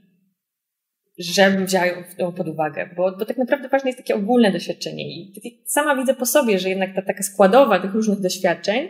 żebym 1.18 1.66
wzięła 1.66 1.86
ją 1.86 2.32
pod 2.38 2.48
uwagę, 2.48 2.90
bo, 2.98 3.18
bo 3.18 3.26
tak 3.26 3.38
naprawdę 3.38 3.70
ważne 3.70 3.90
jest 3.90 4.00
takie 4.00 4.16
ogólne 4.16 4.52
doświadczenie 4.52 5.04
i 5.04 5.34
sama 5.66 5.96
widzę 5.96 6.14
po 6.14 6.26
sobie, 6.26 6.60
że 6.60 6.70
jednak 6.70 6.96
ta 6.96 7.02
taka 7.02 7.24
składowa 7.24 7.80
tych 7.80 7.94
różnych 7.94 8.20
doświadczeń 8.20 8.90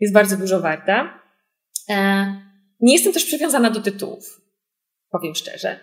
jest 0.00 0.14
bardzo 0.14 0.36
dużo 0.36 0.60
warta. 0.60 1.20
E, 1.88 2.26
nie 2.80 2.92
jestem 2.92 3.12
też 3.12 3.24
przywiązana 3.24 3.70
do 3.70 3.80
tytułów. 3.80 4.40
powiem 5.10 5.34
szczerze, 5.34 5.80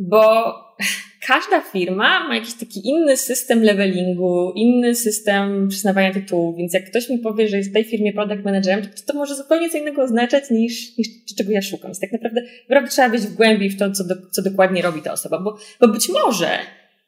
bo 0.00 0.54
każda 1.26 1.60
firma 1.60 2.28
ma 2.28 2.34
jakiś 2.34 2.54
taki 2.54 2.88
inny 2.88 3.16
system 3.16 3.62
levelingu, 3.62 4.52
inny 4.54 4.94
system 4.94 5.68
przyznawania 5.68 6.12
tytułu, 6.12 6.56
więc 6.56 6.74
jak 6.74 6.90
ktoś 6.90 7.08
mi 7.08 7.18
powie, 7.18 7.48
że 7.48 7.56
jest 7.56 7.70
w 7.70 7.72
tej 7.72 7.84
firmie 7.84 8.12
product 8.12 8.44
managerem, 8.44 8.82
to 8.82 9.12
to 9.12 9.18
może 9.18 9.34
zupełnie 9.34 9.70
co 9.70 9.78
innego 9.78 10.02
oznaczać 10.02 10.50
niż, 10.50 10.98
niż 10.98 11.08
czego 11.38 11.52
ja 11.52 11.62
szukam. 11.62 11.88
Więc 11.88 12.00
tak 12.00 12.12
naprawdę, 12.12 12.42
naprawdę 12.68 12.90
trzeba 12.90 13.08
być 13.08 13.22
w 13.22 13.34
głębi 13.34 13.70
w 13.70 13.78
to, 13.78 13.90
co, 13.90 14.04
do, 14.04 14.14
co 14.30 14.42
dokładnie 14.42 14.82
robi 14.82 15.02
ta 15.02 15.12
osoba, 15.12 15.38
bo, 15.38 15.58
bo 15.80 15.88
być 15.88 16.08
może 16.08 16.48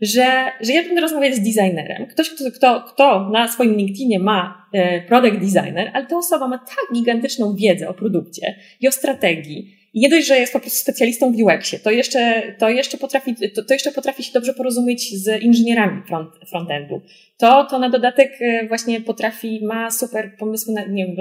że, 0.03 0.53
że 0.61 0.73
ja 0.73 0.83
będę 0.83 1.01
rozmawiać 1.01 1.35
z 1.35 1.41
designerem. 1.41 2.07
Ktoś, 2.07 2.31
kto, 2.31 2.51
kto, 2.51 2.81
kto 2.81 3.31
na 3.31 3.49
swoim 3.49 3.77
LinkedInie 3.77 4.19
ma 4.19 4.69
e, 4.73 5.01
product 5.01 5.39
designer, 5.39 5.91
ale 5.95 6.07
ta 6.07 6.17
osoba 6.17 6.49
ma 6.49 6.59
tak 6.59 6.95
gigantyczną 6.95 7.57
wiedzę 7.57 7.89
o 7.89 7.95
produkcie 7.95 8.55
i 8.81 8.89
o 8.89 8.93
strategii. 8.93 9.82
Nie 9.95 10.09
dość, 10.09 10.27
że 10.27 10.39
jest 10.39 10.53
po 10.53 10.61
prostu 10.61 10.79
specjalistą 10.79 11.33
w 11.33 11.37
UX-ie, 11.37 11.83
to 11.83 11.91
jeszcze, 11.91 12.43
to 12.59 12.69
jeszcze 12.69 12.99
potrafi, 12.99 13.35
to, 13.55 13.65
to 13.65 13.75
jeszcze 13.75 13.93
potrafi 13.93 14.23
się 14.23 14.33
dobrze 14.33 14.55
porozumieć 14.55 15.23
z 15.23 15.43
inżynierami 15.43 16.03
front, 16.07 16.31
frontendu. 16.51 17.03
To, 17.39 17.65
to 17.65 17.79
na 17.79 17.91
dodatek 17.91 18.33
e, 18.41 18.69
właśnie 18.69 19.01
potrafi, 19.01 19.65
ma 19.65 19.91
super 19.91 20.37
pomysły 20.39 20.75
na, 20.75 20.87
nie 20.87 21.07
wiem, 21.07 21.17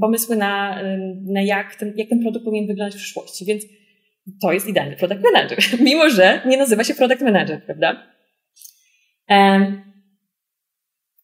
pomysły 0.00 0.36
na, 0.36 0.82
e, 0.82 0.98
na 1.24 1.42
jak 1.42 1.74
ten, 1.74 1.92
jak 1.96 2.08
ten 2.08 2.20
produkt 2.20 2.44
powinien 2.44 2.66
wyglądać 2.66 2.94
w 2.94 3.02
przyszłości. 3.02 3.44
Więc 3.44 3.64
to 4.42 4.52
jest 4.52 4.68
idealny 4.68 4.96
product 4.96 5.22
manager, 5.22 5.58
mimo 5.80 6.10
że 6.10 6.42
nie 6.46 6.56
nazywa 6.56 6.84
się 6.84 6.94
product 6.94 7.22
manager, 7.22 7.64
prawda? 7.64 8.06
Um, 9.28 9.82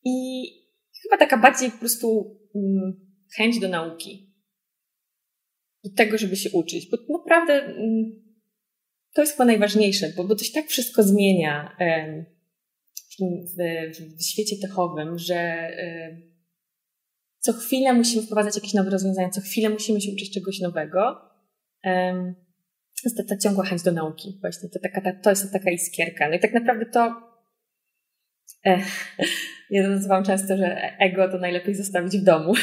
I 0.04 0.44
chyba 1.02 1.16
taka 1.16 1.38
bardziej 1.38 1.70
po 1.70 1.78
prostu 1.78 2.38
um, 2.54 3.00
chęć 3.36 3.58
do 3.58 3.68
nauki. 3.68 4.33
Do 5.84 5.90
tego, 5.96 6.18
żeby 6.18 6.36
się 6.36 6.50
uczyć, 6.50 6.90
bo 6.90 7.18
naprawdę 7.18 7.74
um, 7.78 8.24
to 9.14 9.20
jest 9.20 9.32
chyba 9.32 9.44
najważniejsze, 9.44 10.12
bo, 10.16 10.24
bo 10.24 10.34
to 10.34 10.44
się 10.44 10.52
tak 10.52 10.66
wszystko 10.66 11.02
zmienia 11.02 11.76
w, 13.10 13.24
w, 13.56 14.18
w 14.18 14.24
świecie 14.24 14.56
techowym, 14.62 15.18
że 15.18 15.70
co 17.38 17.52
chwilę 17.52 17.92
musimy 17.92 18.22
wprowadzać 18.22 18.54
jakieś 18.54 18.74
nowe 18.74 18.90
rozwiązania, 18.90 19.30
co 19.30 19.40
chwilę 19.40 19.68
musimy 19.70 20.00
się 20.00 20.12
uczyć 20.12 20.34
czegoś 20.34 20.60
nowego 20.60 21.20
jest 23.04 23.16
ta, 23.16 23.24
ta 23.24 23.36
ciągła 23.36 23.64
chęć 23.64 23.82
do 23.82 23.92
nauki. 23.92 24.38
Właśnie 24.40 24.68
to, 24.68 24.78
taka, 24.78 25.00
ta, 25.00 25.12
to 25.12 25.30
jest 25.30 25.52
taka 25.52 25.70
iskierka. 25.70 26.28
No 26.28 26.34
i 26.34 26.40
tak 26.40 26.52
naprawdę 26.52 26.86
to 26.86 27.22
e, 28.66 28.78
ja 29.70 29.88
nazywam 29.88 30.24
często, 30.24 30.56
że 30.56 30.98
ego 30.98 31.28
to 31.28 31.38
najlepiej 31.38 31.74
zostawić 31.74 32.18
w 32.18 32.24
domu. 32.24 32.54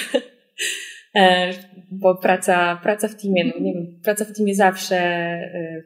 e, 1.16 1.54
bo 1.92 2.16
praca, 2.16 2.80
praca 2.84 3.08
w 3.08 3.16
teamie, 3.16 3.46
no 3.46 3.54
nie 3.62 3.74
wiem, 3.74 4.00
praca 4.04 4.26
w 4.26 4.34
teamie 4.38 4.56
zawsze 4.56 4.98
e, 4.98 5.84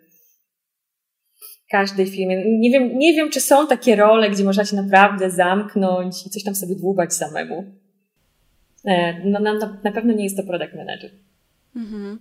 każdej 1.71 2.07
firmie. 2.07 2.59
Nie 2.59 2.71
wiem, 2.71 2.97
nie 2.97 3.13
wiem, 3.13 3.29
czy 3.29 3.41
są 3.41 3.67
takie 3.67 3.95
role, 3.95 4.29
gdzie 4.29 4.43
można 4.43 4.65
się 4.65 4.75
naprawdę 4.75 5.31
zamknąć 5.31 6.27
i 6.27 6.29
coś 6.29 6.43
tam 6.43 6.55
sobie 6.55 6.75
dłubać 6.75 7.13
samemu. 7.13 7.65
E, 8.85 9.19
no, 9.29 9.39
na, 9.39 9.79
na 9.83 9.91
pewno 9.91 10.13
nie 10.13 10.23
jest 10.23 10.37
to 10.37 10.43
product 10.43 10.75
manager. 10.75 11.11
Mhm. 11.75 12.19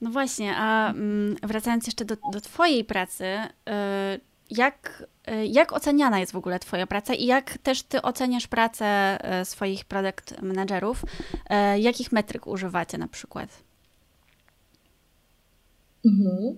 No 0.00 0.10
właśnie, 0.10 0.52
a 0.56 0.90
mm, 0.90 1.36
wracając 1.42 1.86
jeszcze 1.86 2.04
do, 2.04 2.16
do 2.32 2.40
Twojej 2.40 2.84
pracy, 2.84 3.24
y, 3.24 4.20
jak, 4.50 5.06
y, 5.30 5.46
jak 5.46 5.72
oceniana 5.72 6.20
jest 6.20 6.32
w 6.32 6.36
ogóle 6.36 6.58
Twoja 6.58 6.86
praca 6.86 7.14
i 7.14 7.26
jak 7.26 7.58
też 7.58 7.82
Ty 7.82 8.02
oceniasz 8.02 8.46
pracę 8.46 9.18
y, 9.40 9.44
swoich 9.44 9.84
product 9.84 10.42
managerów? 10.42 11.02
Jakich 11.78 12.12
metryk 12.12 12.46
używacie 12.46 12.98
na 12.98 13.08
przykład? 13.08 13.48
Mhm. 16.06 16.56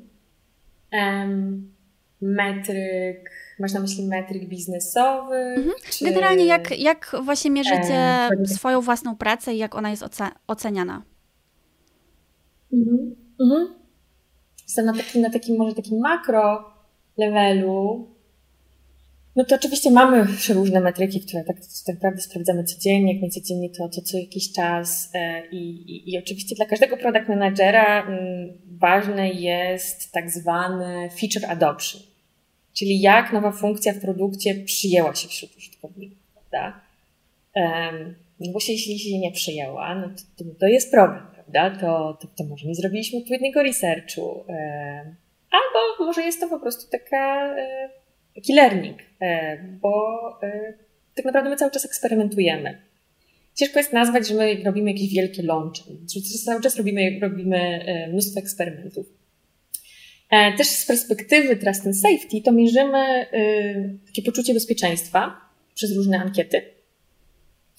Um, 0.93 1.73
metryk, 2.21 3.31
masz 3.59 3.73
na 3.73 3.81
myśli 3.81 4.07
metryk 4.07 4.49
biznesowy? 4.49 5.37
Mhm. 5.37 5.75
Czy... 5.91 6.05
Generalnie 6.05 6.47
jak, 6.47 6.79
jak 6.79 7.17
właśnie 7.23 7.51
mierzycie 7.51 8.29
swoją 8.45 8.81
własną 8.81 9.17
pracę 9.17 9.55
i 9.55 9.59
jak 9.59 9.75
ona 9.75 9.91
jest 9.91 10.05
oceniana? 10.47 11.03
Mhm. 12.73 13.17
Mhm. 13.41 13.75
Jestem 14.63 14.87
na 14.87 14.93
takim, 14.93 15.23
na 15.23 15.31
takim 15.31 15.57
może 15.57 15.75
takim 15.75 15.99
makro 15.99 16.72
levelu. 17.19 18.09
No 19.37 19.45
to 19.45 19.55
oczywiście 19.55 19.91
mamy 19.91 20.27
różne 20.55 20.81
metryki, 20.81 21.21
które 21.21 21.45
tak, 21.45 21.57
tak 21.87 21.95
naprawdę 21.95 22.23
sprawdzamy 22.23 22.65
codziennie, 22.65 23.13
jak 23.13 23.23
nie 23.23 23.31
codziennie 23.31 23.71
to, 23.71 23.89
to 23.89 24.03
co 24.03 24.19
jakiś 24.19 24.53
czas 24.53 25.11
e, 25.15 25.47
i, 25.47 25.57
i, 25.57 26.13
i 26.13 26.19
oczywiście 26.19 26.55
dla 26.55 26.67
każdego 26.67 26.97
product 26.97 27.29
managera 27.29 28.07
mm, 28.07 28.53
ważne 28.79 29.31
jest 29.31 30.13
tak 30.13 30.31
zwany 30.31 31.11
feature 31.21 31.51
adoption, 31.51 32.03
czyli 32.75 33.01
jak 33.01 33.33
nowa 33.33 33.53
funkcja 33.53 33.93
w 33.93 34.01
produkcie 34.01 34.55
przyjęła 34.55 35.15
się 35.15 35.29
wśród 35.29 35.57
użytkowników, 35.57 36.19
prawda? 36.33 36.81
No 38.41 38.53
bo 38.53 38.61
się, 38.61 38.73
jeśli 38.73 38.99
się 38.99 39.19
nie 39.19 39.33
przyjęła, 39.33 39.95
no 39.95 40.09
to, 40.39 40.45
to, 40.61 40.67
jest 40.67 40.91
problem 40.91 41.23
prawda, 41.35 41.81
to, 41.81 42.19
to, 42.21 42.29
to 42.37 42.45
może 42.45 42.67
nie 42.67 42.75
zrobiliśmy 42.75 43.19
odpowiedniego 43.19 43.63
researchu, 43.63 44.45
albo 45.53 46.05
może 46.07 46.23
jest 46.23 46.41
to 46.41 46.49
po 46.49 46.61
prostu 46.61 46.91
taka, 46.91 47.55
e, 47.59 47.91
taki 48.35 48.55
learning, 48.55 48.99
e, 49.21 49.59
bo 49.63 50.21
tak 51.15 51.25
naprawdę 51.25 51.51
my 51.51 51.57
cały 51.57 51.71
czas 51.71 51.85
eksperymentujemy. 51.85 52.83
Ciężko 53.55 53.79
jest 53.79 53.93
nazwać, 53.93 54.29
że 54.29 54.35
my 54.35 54.63
robimy 54.65 54.91
jakieś 54.93 55.15
wielkie 55.15 55.43
launchy, 55.43 55.83
cały 56.45 56.63
czas 56.63 56.77
robimy, 56.77 57.19
robimy 57.23 57.85
mnóstwo 58.13 58.41
eksperymentów. 58.41 59.07
Też 60.59 60.67
z 60.67 60.87
perspektywy 60.87 61.57
Trust 61.57 61.87
and 61.87 61.97
Safety 61.97 62.43
to 62.45 62.53
mierzymy 62.53 63.27
takie 64.07 64.23
poczucie 64.23 64.55
bezpieczeństwa 64.55 65.41
przez 65.75 65.97
różne 65.97 66.19
ankiety. 66.19 66.63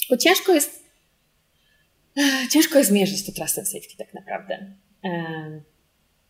Bo 0.09 0.17
ciężko 0.17 0.53
jest 0.53 0.83
ciężko 2.51 2.79
jest 2.79 2.91
mierzyć 2.91 3.25
to 3.25 3.31
trust 3.31 3.59
and 3.59 3.67
safety 3.67 3.97
tak 3.97 4.13
naprawdę. 4.13 4.65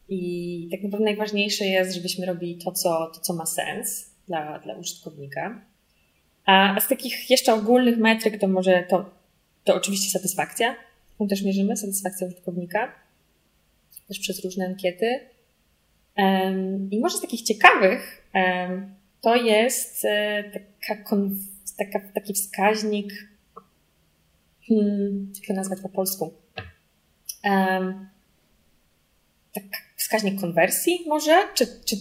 I 0.10 0.68
tak 0.72 0.84
naprawdę 0.84 1.06
najważniejsze 1.06 1.66
jest, 1.66 1.96
żebyśmy 1.96 2.26
robili 2.26 2.58
to, 2.58 2.72
co, 2.72 3.12
to, 3.14 3.20
co 3.20 3.34
ma 3.34 3.46
sens 3.46 4.10
dla, 4.28 4.60
dla 4.60 4.76
użytkownika. 4.76 5.62
A, 6.46 6.80
z 6.80 6.88
takich 6.88 7.30
jeszcze 7.30 7.54
ogólnych 7.54 7.98
metryk 7.98 8.40
to 8.40 8.48
może 8.48 8.84
to, 8.90 9.10
to 9.64 9.76
oczywiście 9.76 10.12
satysfakcja, 10.12 10.76
którą 11.14 11.28
też 11.28 11.44
mierzymy, 11.44 11.78
satysfakcja 11.78 12.28
użytkownika, 12.28 12.92
też 14.08 14.20
przez 14.20 14.44
różne 14.44 14.66
ankiety. 14.66 15.20
I 16.92 17.00
może 17.00 17.18
z 17.18 17.22
takich 17.22 17.42
ciekawych 17.42 18.30
to 19.22 19.36
jest 19.36 20.06
e, 20.06 20.44
taka, 20.88 21.04
taka, 21.78 22.00
taki 22.14 22.34
wskaźnik 22.34 23.14
hmm, 24.68 25.32
jak 25.36 25.48
to 25.48 25.54
nazwać 25.54 25.80
po 25.82 25.90
polsku? 25.90 26.34
Um, 27.44 28.10
tak, 29.54 29.64
wskaźnik 30.14 30.42
konwersji 30.42 31.00
może? 31.08 31.32
Czy, 31.54 31.66
czy 31.86 31.96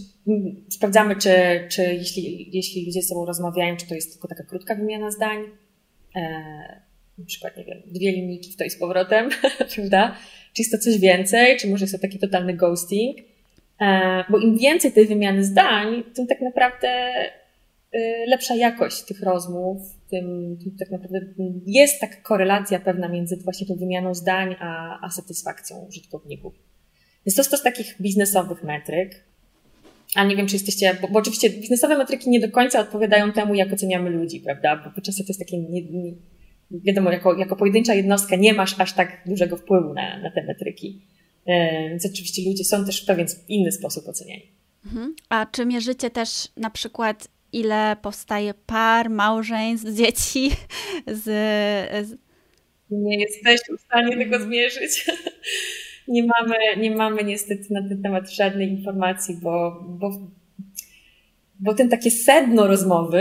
sprawdzamy, 0.68 1.16
czy, 1.16 1.30
czy 1.68 1.82
jeśli, 1.82 2.50
jeśli 2.52 2.86
ludzie 2.86 3.02
ze 3.02 3.08
sobą 3.08 3.26
rozmawiają, 3.26 3.76
czy 3.76 3.88
to 3.88 3.94
jest 3.94 4.12
tylko 4.12 4.28
taka 4.28 4.44
krótka 4.44 4.74
wymiana 4.74 5.10
zdań? 5.10 5.38
E, 6.16 6.20
na 7.18 7.24
przykład, 7.26 7.56
nie 7.56 7.64
wiem, 7.64 7.82
dwie 7.86 8.12
linijki 8.12 8.64
i 8.66 8.70
z 8.70 8.78
powrotem, 8.78 9.30
prawda? 9.74 10.16
Czy 10.52 10.62
jest 10.62 10.72
to 10.72 10.78
coś 10.78 10.98
więcej, 10.98 11.56
czy 11.56 11.68
może 11.68 11.84
jest 11.84 11.94
to 11.94 12.00
taki 12.00 12.18
totalny 12.18 12.54
ghosting? 12.54 13.18
E, 13.80 14.24
bo 14.30 14.38
im 14.38 14.58
więcej 14.58 14.92
tej 14.92 15.06
wymiany 15.06 15.44
zdań, 15.44 16.04
tym 16.14 16.26
tak 16.26 16.40
naprawdę 16.40 17.12
y, 17.94 17.98
lepsza 18.26 18.54
jakość 18.54 19.02
tych 19.02 19.22
rozmów, 19.22 19.78
tym, 20.10 20.58
tym 20.64 20.76
tak 20.78 20.90
naprawdę 20.90 21.20
jest 21.66 22.00
taka 22.00 22.16
korelacja 22.16 22.80
pewna 22.80 23.08
między 23.08 23.36
właśnie 23.36 23.66
tą 23.66 23.74
wymianą 23.74 24.14
zdań 24.14 24.56
a, 24.60 24.98
a 25.06 25.10
satysfakcją 25.10 25.86
użytkowników. 25.88 26.71
Więc 27.26 27.36
to 27.36 27.40
jest 27.40 27.50
to 27.50 27.56
z 27.56 27.62
takich 27.62 27.96
biznesowych 28.00 28.62
metryk. 28.62 29.24
A 30.14 30.24
nie 30.24 30.36
wiem, 30.36 30.46
czy 30.46 30.54
jesteście, 30.54 30.98
bo, 31.02 31.08
bo, 31.08 31.18
oczywiście 31.18 31.50
biznesowe 31.50 31.98
metryki 31.98 32.30
nie 32.30 32.40
do 32.40 32.50
końca 32.50 32.80
odpowiadają 32.80 33.32
temu, 33.32 33.54
jak 33.54 33.72
oceniamy 33.72 34.10
ludzi, 34.10 34.40
prawda? 34.40 34.92
Bo 34.96 35.02
często 35.02 35.22
to 35.24 35.28
jest 35.28 35.40
takie, 35.40 35.58
nie, 35.58 35.82
nie, 35.82 36.12
wiadomo, 36.70 37.10
jako, 37.10 37.38
jako 37.38 37.56
pojedyncza 37.56 37.94
jednostka 37.94 38.36
nie 38.36 38.54
masz 38.54 38.80
aż 38.80 38.92
tak 38.92 39.22
dużego 39.26 39.56
wpływu 39.56 39.94
na, 39.94 40.18
na 40.18 40.30
te 40.30 40.42
metryki. 40.42 41.02
E, 41.46 41.88
więc 41.88 42.06
oczywiście 42.06 42.42
ludzie 42.50 42.64
są 42.64 42.84
też 42.84 43.02
w 43.02 43.06
pewien 43.06 43.26
inny 43.48 43.72
sposób 43.72 44.08
oceniani. 44.08 44.52
Mhm. 44.86 45.14
A 45.28 45.46
czy 45.46 45.66
mierzycie 45.66 46.10
też 46.10 46.48
na 46.56 46.70
przykład 46.70 47.28
ile 47.52 47.96
powstaje 48.02 48.54
par, 48.66 49.10
małżeństw, 49.10 49.88
dzieci 49.98 50.50
z, 51.06 51.24
z... 52.08 52.18
Nie 52.90 53.20
jesteśmy 53.20 53.76
w 53.76 53.80
stanie 53.80 54.16
tego 54.16 54.40
zmierzyć. 54.40 55.06
Nie 56.08 56.22
mamy, 56.22 56.56
nie 56.78 56.90
mamy 56.96 57.24
niestety 57.24 57.64
na 57.70 57.88
ten 57.88 58.02
temat 58.02 58.30
żadnej 58.30 58.70
informacji, 58.70 59.36
bo, 59.42 59.84
bo, 59.88 60.10
bo 61.60 61.74
ten 61.74 61.88
takie 61.88 62.10
sedno 62.10 62.66
rozmowy 62.66 63.18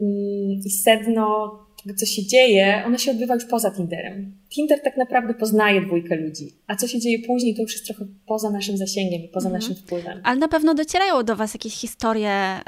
mm, 0.00 0.60
i 0.64 0.70
sedno 0.70 1.58
tego, 1.82 1.98
co 1.98 2.06
się 2.06 2.26
dzieje, 2.26 2.82
ono 2.86 2.98
się 2.98 3.10
odbywa 3.10 3.34
już 3.34 3.44
poza 3.44 3.70
Tinderem. 3.70 4.32
Tinder 4.48 4.80
tak 4.82 4.96
naprawdę 4.96 5.34
poznaje 5.34 5.80
dwójkę 5.80 6.16
ludzi, 6.16 6.52
a 6.66 6.76
co 6.76 6.88
się 6.88 7.00
dzieje 7.00 7.18
później, 7.26 7.54
to 7.54 7.62
już 7.62 7.72
jest 7.72 7.86
trochę 7.86 8.04
poza 8.26 8.50
naszym 8.50 8.76
zasięgiem 8.76 9.22
i 9.22 9.28
poza 9.28 9.48
mhm. 9.48 9.62
naszym 9.62 9.76
wpływem. 9.76 10.20
Ale 10.24 10.38
na 10.38 10.48
pewno 10.48 10.74
docierają 10.74 11.22
do 11.22 11.36
Was 11.36 11.54
jakieś 11.54 11.74
historie, 11.74 12.60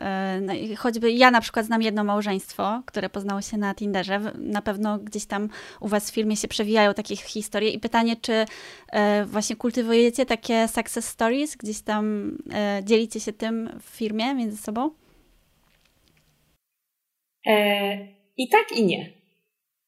yy, 0.69 0.77
choćby 0.77 1.13
ja 1.13 1.31
na 1.31 1.41
przykład 1.41 1.67
znam 1.67 1.83
jedno 1.83 2.05
małżeństwo, 2.05 2.83
które 2.87 3.11
poznało 3.11 3.43
się 3.43 3.57
na 3.57 3.75
Tinderze. 3.75 4.21
Na 4.39 4.63
pewno 4.63 4.99
gdzieś 4.99 5.27
tam 5.27 5.49
u 5.81 5.89
Was 5.89 6.11
w 6.11 6.15
filmie 6.15 6.37
się 6.37 6.49
przewijają 6.49 6.95
takie 6.95 7.17
historie 7.17 7.71
i 7.71 7.79
pytanie, 7.79 8.17
czy 8.21 8.33
yy, 8.33 9.27
właśnie 9.27 9.57
kultywujecie 9.57 10.27
takie 10.27 10.69
success 10.69 11.09
stories, 11.09 11.57
gdzieś 11.57 11.81
tam 11.81 12.37
yy, 12.47 12.85
dzielicie 12.85 13.21
się 13.21 13.33
tym 13.33 13.81
w 13.81 13.97
firmie 13.97 14.35
między 14.35 14.57
sobą? 14.57 14.91
E, 17.47 17.99
I 18.37 18.49
tak 18.49 18.73
i 18.77 18.85
nie, 18.85 19.13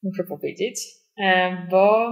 muszę 0.03 0.23
powiedzieć, 0.23 0.79
e, 1.19 1.57
bo 1.71 2.11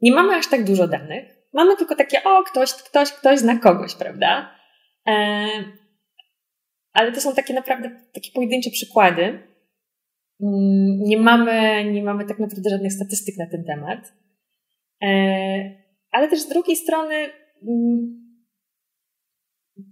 nie 0.00 0.12
mamy 0.12 0.34
aż 0.34 0.46
tak 0.48 0.64
dużo 0.64 0.88
danych. 0.88 1.36
Mamy 1.52 1.76
tylko 1.76 1.96
takie, 1.96 2.24
o, 2.24 2.42
ktoś, 2.42 2.72
ktoś, 2.72 3.12
ktoś 3.12 3.38
zna 3.38 3.58
kogoś, 3.58 3.94
prawda? 3.94 4.50
E, 5.08 5.46
ale 6.92 7.12
to 7.12 7.20
są 7.20 7.34
takie 7.34 7.54
naprawdę 7.54 7.90
takie 8.14 8.30
pojedyncze 8.34 8.70
przykłady. 8.70 9.22
Mm, 10.42 10.98
nie 11.00 11.18
mamy, 11.18 11.84
nie 11.84 12.02
mamy 12.02 12.24
tak 12.24 12.38
naprawdę 12.38 12.70
żadnych 12.70 12.92
statystyk 12.92 13.34
na 13.38 13.46
ten 13.50 13.64
temat. 13.64 14.12
Ale 16.10 16.28
też 16.28 16.40
z 16.40 16.48
drugiej 16.48 16.76
strony 16.76 17.14
mm, 17.14 18.25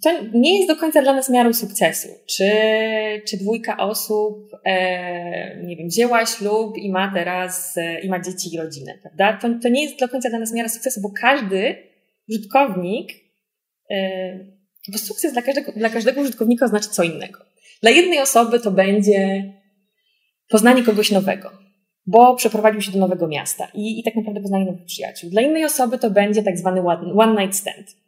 to 0.03 0.11
nie 0.35 0.57
jest 0.57 0.69
do 0.69 0.77
końca 0.77 1.03
dla 1.03 1.13
nas 1.13 1.31
miarą 1.31 1.53
sukcesu. 1.53 2.09
Czy, 2.27 2.51
czy 3.29 3.37
dwójka 3.37 3.77
osób, 3.77 4.51
e, 4.65 5.65
nie 5.65 5.77
wiem, 5.77 5.89
wzięła 5.89 6.27
ślub 6.27 6.77
i 6.77 6.91
ma 6.91 7.13
teraz, 7.15 7.77
e, 7.77 8.01
i 8.01 8.09
ma 8.09 8.21
dzieci 8.21 8.55
i 8.55 8.59
rodzinę, 8.59 8.99
prawda? 9.03 9.39
To, 9.43 9.49
to 9.63 9.69
nie 9.69 9.85
jest 9.85 9.99
do 9.99 10.09
końca 10.09 10.31
dla 10.31 10.39
nas 10.39 10.53
miara 10.53 10.69
sukcesu, 10.69 11.01
bo 11.01 11.11
każdy 11.21 11.77
użytkownik, 12.29 13.13
e, 13.91 14.39
bo 14.93 14.99
sukces 14.99 15.33
dla 15.33 15.43
każdego, 15.43 15.73
dla 15.73 15.91
każdego 15.91 16.21
użytkownika 16.21 16.67
oznacza 16.67 16.89
co 16.91 17.03
innego. 17.03 17.39
Dla 17.83 17.91
jednej 17.91 18.21
osoby 18.21 18.61
to 18.61 18.71
będzie 18.71 19.53
poznanie 20.49 20.83
kogoś 20.83 21.11
nowego, 21.11 21.51
bo 22.07 22.37
przeprowadził 22.37 22.81
się 22.81 22.93
do 22.93 22.99
nowego 22.99 23.29
miasta 23.29 23.69
i, 23.75 24.01
i 24.01 24.03
tak 24.03 24.17
naprawdę 24.17 24.41
poznanie 24.41 24.65
nowych 24.65 24.85
przyjaciół. 24.85 25.31
Dla 25.31 25.43
innej 25.43 25.65
osoby 25.65 25.99
to 25.99 26.11
będzie 26.11 26.43
tak 26.43 26.59
zwany 26.59 26.81
one, 26.81 27.13
one 27.15 27.43
night 27.43 27.57
stand 27.57 28.04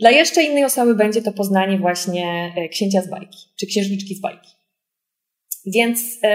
dla 0.00 0.10
jeszcze 0.10 0.42
innej 0.42 0.64
osoby 0.64 0.94
będzie 0.94 1.22
to 1.22 1.32
poznanie 1.32 1.78
właśnie 1.78 2.52
e, 2.56 2.68
księcia 2.68 3.02
z 3.02 3.10
bajki, 3.10 3.38
czy 3.58 3.66
księżniczki 3.66 4.14
z 4.14 4.20
bajki. 4.20 4.50
Więc, 5.66 6.18
e, 6.22 6.28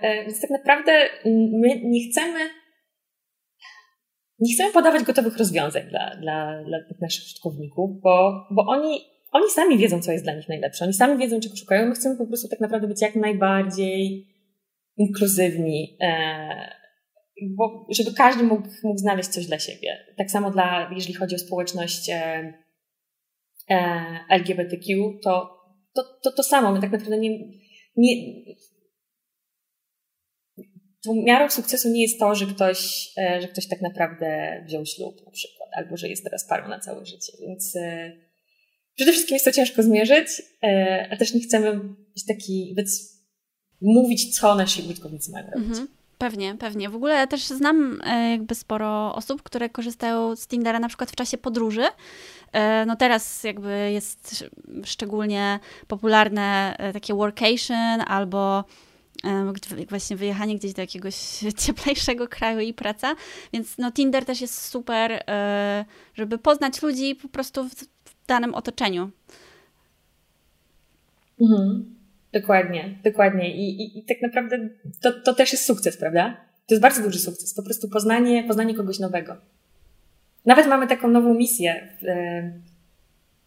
e, 0.00 0.24
więc 0.24 0.40
tak 0.40 0.50
naprawdę 0.50 0.92
my 1.52 1.80
nie 1.84 2.10
chcemy, 2.10 2.38
nie 4.38 4.54
chcemy 4.54 4.72
podawać 4.72 5.02
gotowych 5.02 5.36
rozwiązań 5.36 5.82
dla, 5.88 6.16
dla, 6.16 6.64
dla 6.64 6.78
tych 6.88 7.00
naszych 7.00 7.24
użytkowników, 7.24 8.00
bo, 8.00 8.46
bo 8.50 8.66
oni, 8.66 9.00
oni 9.32 9.50
sami 9.50 9.78
wiedzą, 9.78 10.02
co 10.02 10.12
jest 10.12 10.24
dla 10.24 10.34
nich 10.34 10.48
najlepsze. 10.48 10.84
Oni 10.84 10.94
sami 10.94 11.18
wiedzą, 11.18 11.40
czego 11.40 11.56
szukają. 11.56 11.88
My 11.88 11.94
chcemy 11.94 12.16
po 12.16 12.26
prostu 12.26 12.48
tak 12.48 12.60
naprawdę 12.60 12.88
być 12.88 13.02
jak 13.02 13.16
najbardziej 13.16 14.26
inkluzywni, 14.96 15.98
bo 17.56 17.86
żeby 17.90 18.12
każdy 18.16 18.42
mógł, 18.42 18.68
mógł 18.82 18.98
znaleźć 18.98 19.28
coś 19.28 19.46
dla 19.46 19.58
siebie. 19.58 20.06
Tak 20.16 20.30
samo 20.30 20.50
dla, 20.50 20.90
jeżeli 20.94 21.14
chodzi 21.14 21.34
o 21.34 21.38
społeczność 21.38 22.10
E, 22.10 22.52
LGBTQ, 24.30 25.18
to 25.24 25.58
to, 25.98 26.02
to, 26.22 26.32
to 26.32 26.42
samo. 26.42 26.72
My 26.72 26.80
tak 26.80 26.92
naprawdę 26.92 27.18
nie, 27.18 27.38
nie, 27.96 28.14
tą 31.04 31.14
miarą 31.14 31.50
sukcesu 31.50 31.88
nie 31.88 32.02
jest 32.02 32.18
to, 32.18 32.34
że 32.34 32.46
ktoś, 32.46 33.10
e, 33.18 33.42
że 33.42 33.48
ktoś 33.48 33.68
tak 33.68 33.82
naprawdę 33.82 34.60
wziął 34.66 34.86
ślub 34.86 35.26
na 35.26 35.30
przykład, 35.30 35.68
albo 35.72 35.96
że 35.96 36.08
jest 36.08 36.24
teraz 36.24 36.48
parą 36.48 36.68
na 36.68 36.80
całe 36.80 37.06
życie. 37.06 37.32
Więc 37.40 37.76
e, 37.76 38.12
przede 38.94 39.12
wszystkim 39.12 39.34
jest 39.34 39.44
to 39.44 39.52
ciężko 39.52 39.82
zmierzyć, 39.82 40.28
a 41.10 41.16
też 41.16 41.34
nie 41.34 41.40
chcemy 41.40 41.80
być 42.14 42.26
taki, 42.28 42.72
być, 42.76 42.88
mówić, 43.80 44.38
co 44.38 44.54
nasi 44.54 44.82
użytkownicy 44.82 45.30
mają 45.30 45.50
robić. 45.50 45.68
Mhm. 45.68 45.88
Pewnie, 46.18 46.56
pewnie. 46.58 46.88
W 46.88 46.94
ogóle 46.94 47.26
też 47.26 47.46
znam 47.46 48.02
jakby 48.30 48.54
sporo 48.54 49.14
osób, 49.14 49.42
które 49.42 49.68
korzystają 49.68 50.36
z 50.36 50.46
Tindera 50.46 50.80
na 50.80 50.88
przykład 50.88 51.10
w 51.10 51.16
czasie 51.16 51.38
podróży 51.38 51.82
E, 51.82 52.37
no 52.86 52.96
teraz 52.96 53.44
jakby 53.44 53.90
jest 53.92 54.44
szczególnie 54.84 55.60
popularne 55.88 56.76
e, 56.78 56.92
takie 56.92 57.14
workation 57.14 58.00
albo 58.06 58.64
e, 59.24 59.52
właśnie 59.88 60.16
wyjechanie 60.16 60.56
gdzieś 60.56 60.72
do 60.72 60.80
jakiegoś 60.80 61.14
cieplejszego 61.66 62.28
kraju 62.28 62.60
i 62.60 62.74
praca, 62.74 63.14
więc 63.52 63.78
no 63.78 63.92
Tinder 63.92 64.24
też 64.24 64.40
jest 64.40 64.66
super, 64.66 65.24
żeby 66.14 66.38
poznać 66.38 66.82
ludzi 66.82 67.14
po 67.14 67.28
prostu 67.28 67.68
w 67.68 68.26
danym 68.26 68.54
otoczeniu. 68.54 69.10
Mhm. 71.40 71.98
Dokładnie, 72.32 72.98
dokładnie. 73.04 73.56
I, 73.56 73.82
i, 73.82 73.98
i 73.98 74.04
tak 74.04 74.22
naprawdę 74.22 74.68
to, 75.00 75.12
to 75.12 75.34
też 75.34 75.52
jest 75.52 75.64
sukces, 75.64 75.96
prawda? 75.96 76.36
To 76.66 76.74
jest 76.74 76.82
bardzo 76.82 77.02
duży 77.02 77.18
sukces. 77.18 77.54
Po 77.54 77.62
prostu 77.62 77.88
poznanie, 77.88 78.44
poznanie 78.44 78.74
kogoś 78.74 78.98
nowego. 78.98 79.36
Nawet 80.48 80.66
mamy 80.66 80.86
taką 80.86 81.08
nową 81.08 81.34
misję. 81.34 81.88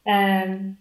Um, 0.05 0.75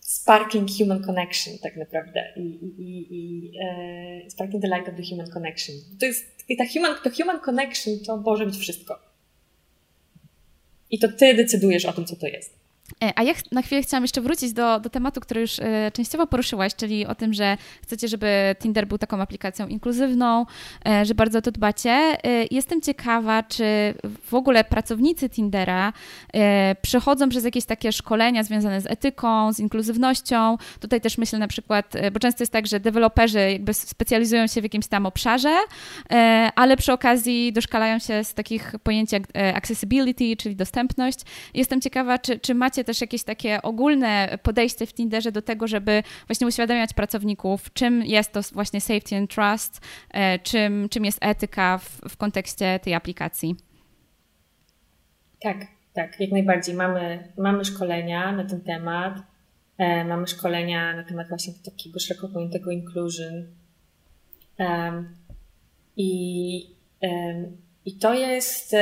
sparking 0.00 0.68
human 0.78 1.02
connection, 1.02 1.58
tak 1.62 1.76
naprawdę. 1.76 2.32
I, 2.36 2.40
i, 2.40 3.06
i 3.10 3.52
e, 3.60 4.30
sparking 4.30 4.62
the 4.62 4.68
light 4.68 4.88
of 4.88 4.94
the 4.96 5.02
human 5.02 5.30
connection. 5.30 5.74
To 6.00 6.06
jest, 6.06 6.44
i 6.48 6.56
ta 6.56 6.64
human, 6.74 6.94
to 7.04 7.10
human 7.10 7.40
connection 7.40 7.94
to 8.06 8.16
może 8.16 8.46
być 8.46 8.56
wszystko. 8.56 8.98
I 10.90 10.98
to 10.98 11.08
ty 11.08 11.34
decydujesz 11.34 11.84
o 11.84 11.92
tym, 11.92 12.04
co 12.04 12.16
to 12.16 12.26
jest. 12.26 12.57
E, 13.04 13.12
a 13.16 13.22
ja 13.22 13.32
na 13.52 13.62
chwilę 13.62 13.82
chciałam 13.82 14.04
jeszcze 14.04 14.20
wrócić 14.20 14.52
do, 14.52 14.80
do 14.80 14.90
tematu, 14.90 15.20
który 15.20 15.40
już 15.40 15.58
e, 15.58 15.90
częściowo 15.92 16.26
poruszyłaś, 16.26 16.74
czyli 16.74 17.06
o 17.06 17.14
tym, 17.14 17.34
że 17.34 17.56
chcecie, 17.82 18.08
żeby 18.08 18.56
Tinder 18.62 18.86
był 18.86 18.98
taką 18.98 19.20
aplikacją 19.20 19.66
inkluzywną, 19.66 20.46
e, 20.88 21.04
że 21.04 21.14
bardzo 21.14 21.38
o 21.38 21.42
to 21.42 21.50
dbacie. 21.50 22.16
Jestem 22.50 22.80
ciekawa, 22.80 23.42
czy 23.42 23.94
w 24.24 24.34
ogóle 24.34 24.64
pracownicy 24.64 25.28
Tindera 25.28 25.92
przechodzą 26.82 27.28
przez 27.28 27.44
jakieś 27.44 27.64
takie 27.64 27.92
szkolenia 27.92 28.42
związane 28.42 28.80
z 28.80 28.86
etyką, 28.86 29.52
z 29.52 29.58
inkluzywnością. 29.58 30.56
Tutaj 30.80 31.00
też 31.00 31.18
myślę 31.18 31.38
na 31.38 31.48
przykład, 31.48 31.92
bo 32.12 32.20
często 32.20 32.42
jest 32.42 32.52
tak, 32.52 32.66
że 32.66 32.80
deweloperzy 32.80 33.38
jakby 33.52 33.74
specjalizują 33.74 34.46
się 34.46 34.60
w 34.60 34.64
jakimś 34.64 34.86
tam 34.86 35.06
obszarze, 35.06 35.56
ale 36.54 36.76
przy 36.76 36.92
okazji 36.92 37.52
doszkalają 37.52 37.98
się 37.98 38.24
z 38.24 38.34
takich 38.34 38.74
pojęć 38.82 39.12
jak 39.12 39.22
accessibility, 39.54 40.36
czyli 40.36 40.56
dostępność. 40.56 41.18
Jestem 41.54 41.80
ciekawa, 41.80 42.18
czy, 42.18 42.38
czy 42.38 42.54
macie 42.54 42.77
macie 42.78 42.84
też 42.84 43.00
jakieś 43.00 43.24
takie 43.24 43.62
ogólne 43.62 44.38
podejście 44.42 44.86
w 44.86 44.94
Tinderze 44.94 45.32
do 45.32 45.42
tego, 45.42 45.66
żeby 45.66 46.02
właśnie 46.26 46.46
uświadamiać 46.46 46.92
pracowników, 46.92 47.72
czym 47.72 48.02
jest 48.02 48.32
to 48.32 48.40
właśnie 48.52 48.80
safety 48.80 49.16
and 49.16 49.30
trust, 49.30 49.80
e, 50.10 50.38
czym, 50.38 50.88
czym 50.88 51.04
jest 51.04 51.18
etyka 51.20 51.78
w, 51.78 52.00
w 52.08 52.16
kontekście 52.16 52.78
tej 52.82 52.94
aplikacji? 52.94 53.56
Tak, 55.40 55.56
tak, 55.92 56.20
jak 56.20 56.30
najbardziej. 56.30 56.74
Mamy, 56.74 57.32
mamy 57.38 57.64
szkolenia 57.64 58.32
na 58.32 58.44
ten 58.44 58.60
temat. 58.60 59.18
E, 59.78 60.04
mamy 60.04 60.26
szkolenia 60.26 60.96
na 60.96 61.04
temat 61.04 61.28
właśnie 61.28 61.52
takiego 61.64 62.00
szeroko 62.00 62.28
pojętego 62.28 62.70
inclusion. 62.70 63.46
I, 65.96 66.70
I 67.84 67.98
to 67.98 68.14
jest. 68.14 68.74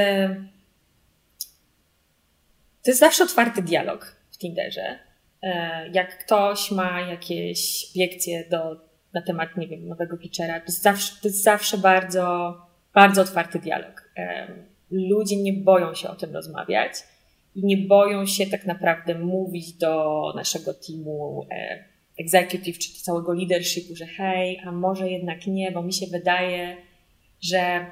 To 2.86 2.90
jest 2.90 3.00
zawsze 3.00 3.24
otwarty 3.24 3.62
dialog 3.62 4.16
w 4.30 4.38
Tinderze. 4.38 4.98
E, 5.42 5.88
jak 5.88 6.18
ktoś 6.18 6.70
ma 6.70 7.00
jakieś 7.00 7.90
obiekcje 7.94 8.44
do, 8.50 8.80
na 9.12 9.22
temat, 9.22 9.56
nie 9.56 9.68
wiem, 9.68 9.88
nowego 9.88 10.16
pitchera, 10.16 10.60
to 10.60 10.66
jest 10.66 10.82
zawsze, 10.82 11.14
to 11.22 11.28
jest 11.28 11.42
zawsze 11.42 11.78
bardzo, 11.78 12.56
bardzo 12.94 13.22
otwarty 13.22 13.58
dialog. 13.58 14.10
E, 14.16 14.48
ludzie 14.90 15.36
nie 15.36 15.52
boją 15.52 15.94
się 15.94 16.08
o 16.08 16.16
tym 16.16 16.34
rozmawiać 16.34 16.92
i 17.54 17.64
nie 17.64 17.76
boją 17.76 18.26
się 18.26 18.46
tak 18.46 18.66
naprawdę 18.66 19.14
mówić 19.14 19.72
do 19.72 20.22
naszego 20.36 20.74
teamu 20.74 21.46
e, 21.50 21.84
executive 22.18 22.78
czy 22.78 23.02
całego 23.02 23.32
leadershipu, 23.32 23.96
że 23.96 24.06
hej, 24.06 24.60
a 24.66 24.72
może 24.72 25.10
jednak 25.10 25.46
nie, 25.46 25.72
bo 25.72 25.82
mi 25.82 25.92
się 25.92 26.06
wydaje, 26.06 26.76
że 27.42 27.86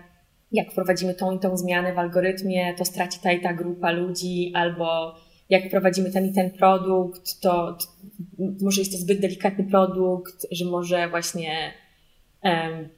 jak 0.55 0.72
wprowadzimy 0.72 1.14
tą 1.14 1.32
i 1.36 1.38
tą 1.38 1.57
zmianę 1.57 1.94
w 1.94 1.98
algorytmie, 1.98 2.74
to 2.74 2.84
straci 2.84 3.18
ta 3.22 3.32
i 3.32 3.40
ta 3.40 3.55
grupa 3.55 3.90
ludzi, 3.90 4.52
albo 4.55 5.14
jak 5.50 5.66
wprowadzimy 5.66 6.11
ten 6.11 6.26
i 6.26 6.32
ten 6.32 6.50
produkt, 6.50 7.40
to, 7.40 7.72
to 7.72 7.86
może 8.64 8.80
jest 8.80 8.92
to 8.92 8.98
zbyt 8.98 9.20
delikatny 9.20 9.64
produkt, 9.64 10.46
że 10.50 10.64
może 10.64 11.09
właśnie 11.09 11.72
um, 12.42 12.88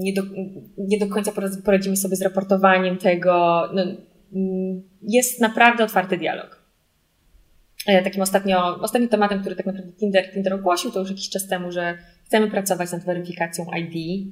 nie, 0.00 0.12
do, 0.12 0.22
nie 0.78 0.98
do 0.98 1.06
końca 1.06 1.32
poradzimy 1.64 1.96
sobie 1.96 2.16
z 2.16 2.22
raportowaniem 2.22 2.96
tego. 2.96 3.62
No, 3.74 3.82
jest 5.02 5.40
naprawdę 5.40 5.84
otwarty 5.84 6.18
dialog. 6.18 6.62
E, 7.86 8.02
takim 8.02 8.22
ostatnio, 8.22 8.80
ostatnim 8.80 9.08
tematem, 9.08 9.40
który 9.40 9.56
tak 9.56 9.66
naprawdę 9.66 9.92
Tinder, 9.92 10.32
Tinder 10.32 10.54
ogłosił, 10.54 10.90
to 10.90 11.00
już 11.00 11.10
jakiś 11.10 11.28
czas 11.28 11.48
temu, 11.48 11.72
że 11.72 11.98
Chcemy 12.28 12.50
pracować 12.50 12.92
nad 12.92 13.04
weryfikacją 13.04 13.66
ID, 13.78 14.26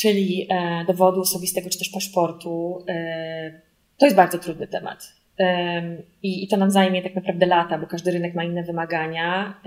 czyli 0.00 0.46
e, 0.50 0.84
dowodu 0.84 1.20
osobistego 1.20 1.70
czy 1.70 1.78
też 1.78 1.88
paszportu. 1.88 2.84
E, 2.88 3.60
to 3.98 4.06
jest 4.06 4.16
bardzo 4.16 4.38
trudny 4.38 4.66
temat. 4.66 5.12
I, 6.22 6.44
I 6.44 6.48
to 6.48 6.56
nam 6.56 6.70
zajmie 6.70 7.02
tak 7.02 7.14
naprawdę 7.14 7.46
lata, 7.46 7.78
bo 7.78 7.86
każdy 7.86 8.10
rynek 8.10 8.34
ma 8.34 8.44
inne 8.44 8.62
wymagania. 8.62 9.60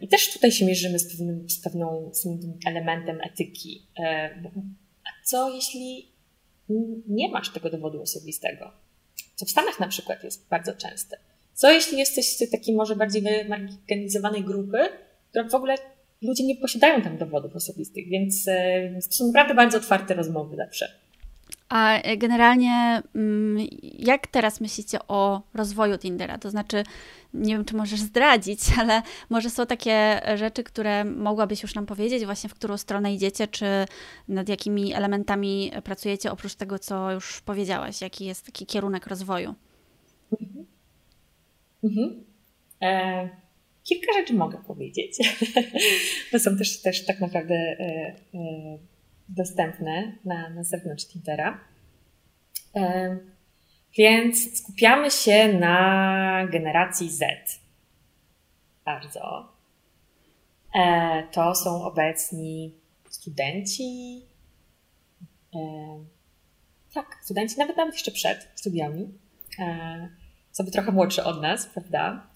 I 0.00 0.08
też 0.08 0.32
tutaj 0.32 0.52
się 0.52 0.66
mierzymy 0.66 0.98
z 0.98 1.10
pewnym, 1.10 1.50
z 1.50 1.60
pewną, 1.60 2.10
z 2.12 2.22
pewnym 2.22 2.58
elementem 2.66 3.20
etyki. 3.20 3.86
A 5.04 5.24
co 5.24 5.54
jeśli 5.54 6.12
nie 7.08 7.28
masz 7.28 7.52
tego 7.52 7.70
dowodu 7.70 8.02
osobistego? 8.02 8.72
Co 9.34 9.46
w 9.46 9.50
Stanach 9.50 9.80
na 9.80 9.88
przykład 9.88 10.24
jest 10.24 10.48
bardzo 10.48 10.72
częste. 10.72 11.18
Co 11.54 11.72
jeśli 11.72 11.98
jesteś 11.98 12.36
z 12.36 12.50
takiej 12.50 12.74
może 12.74 12.96
bardziej 12.96 13.22
wymarginalizowanej 13.22 14.44
grupy, 14.44 14.78
która 15.30 15.48
w 15.48 15.54
ogóle 15.54 15.74
ludzie 16.22 16.44
nie 16.44 16.56
posiadają 16.56 17.02
tam 17.02 17.18
dowodów 17.18 17.56
osobistych, 17.56 18.08
więc 18.08 18.48
e, 18.48 19.00
to 19.10 19.16
są 19.16 19.26
naprawdę 19.26 19.54
bardzo 19.54 19.78
otwarte 19.78 20.14
rozmowy 20.14 20.56
zawsze. 20.56 20.88
A 21.68 22.00
e, 22.02 22.16
generalnie, 22.16 23.02
mm, 23.14 23.66
jak 23.98 24.26
teraz 24.26 24.60
myślicie 24.60 24.98
o 25.08 25.42
rozwoju 25.54 25.98
Tindera? 25.98 26.38
To 26.38 26.50
znaczy, 26.50 26.84
nie 27.34 27.54
wiem, 27.54 27.64
czy 27.64 27.76
możesz 27.76 28.00
zdradzić, 28.00 28.60
ale 28.80 29.02
może 29.30 29.50
są 29.50 29.66
takie 29.66 30.20
rzeczy, 30.34 30.64
które 30.64 31.04
mogłabyś 31.04 31.62
już 31.62 31.74
nam 31.74 31.86
powiedzieć, 31.86 32.24
właśnie 32.24 32.50
w 32.50 32.54
którą 32.54 32.76
stronę 32.76 33.14
idziecie, 33.14 33.48
czy 33.48 33.66
nad 34.28 34.48
jakimi 34.48 34.94
elementami 34.94 35.72
pracujecie, 35.84 36.32
oprócz 36.32 36.54
tego, 36.54 36.78
co 36.78 37.12
już 37.12 37.40
powiedziałaś, 37.40 38.00
jaki 38.00 38.24
jest 38.24 38.46
taki 38.46 38.66
kierunek 38.66 39.06
rozwoju? 39.06 39.54
Mhm. 40.40 40.66
Mhm. 41.84 42.24
E, 42.82 43.28
kilka 43.88 44.12
rzeczy 44.12 44.34
mogę 44.34 44.58
powiedzieć, 44.66 45.18
bo 46.32 46.38
są 46.38 46.56
też, 46.56 46.82
też 46.82 47.04
tak 47.04 47.20
naprawdę 47.20 47.54
e, 47.54 48.14
e, 48.34 48.78
dostępne 49.28 50.12
na, 50.24 50.50
na 50.50 50.64
zewnątrz 50.64 51.06
Tintera. 51.06 51.60
E, 52.76 53.18
więc 53.98 54.58
skupiamy 54.58 55.10
się 55.10 55.52
na 55.52 56.46
generacji 56.50 57.10
Z. 57.10 57.24
Bardzo. 58.84 59.52
To 61.32 61.54
są 61.54 61.84
obecni 61.84 62.74
studenci. 63.08 64.22
Tak, 66.94 67.18
studenci, 67.22 67.58
nawet 67.58 67.76
nawet 67.76 67.94
jeszcze 67.94 68.10
przed 68.10 68.48
studiami. 68.54 69.08
Sobie 70.52 70.70
trochę 70.70 70.92
młodszy 70.92 71.24
od 71.24 71.42
nas, 71.42 71.66
prawda? 71.66 72.26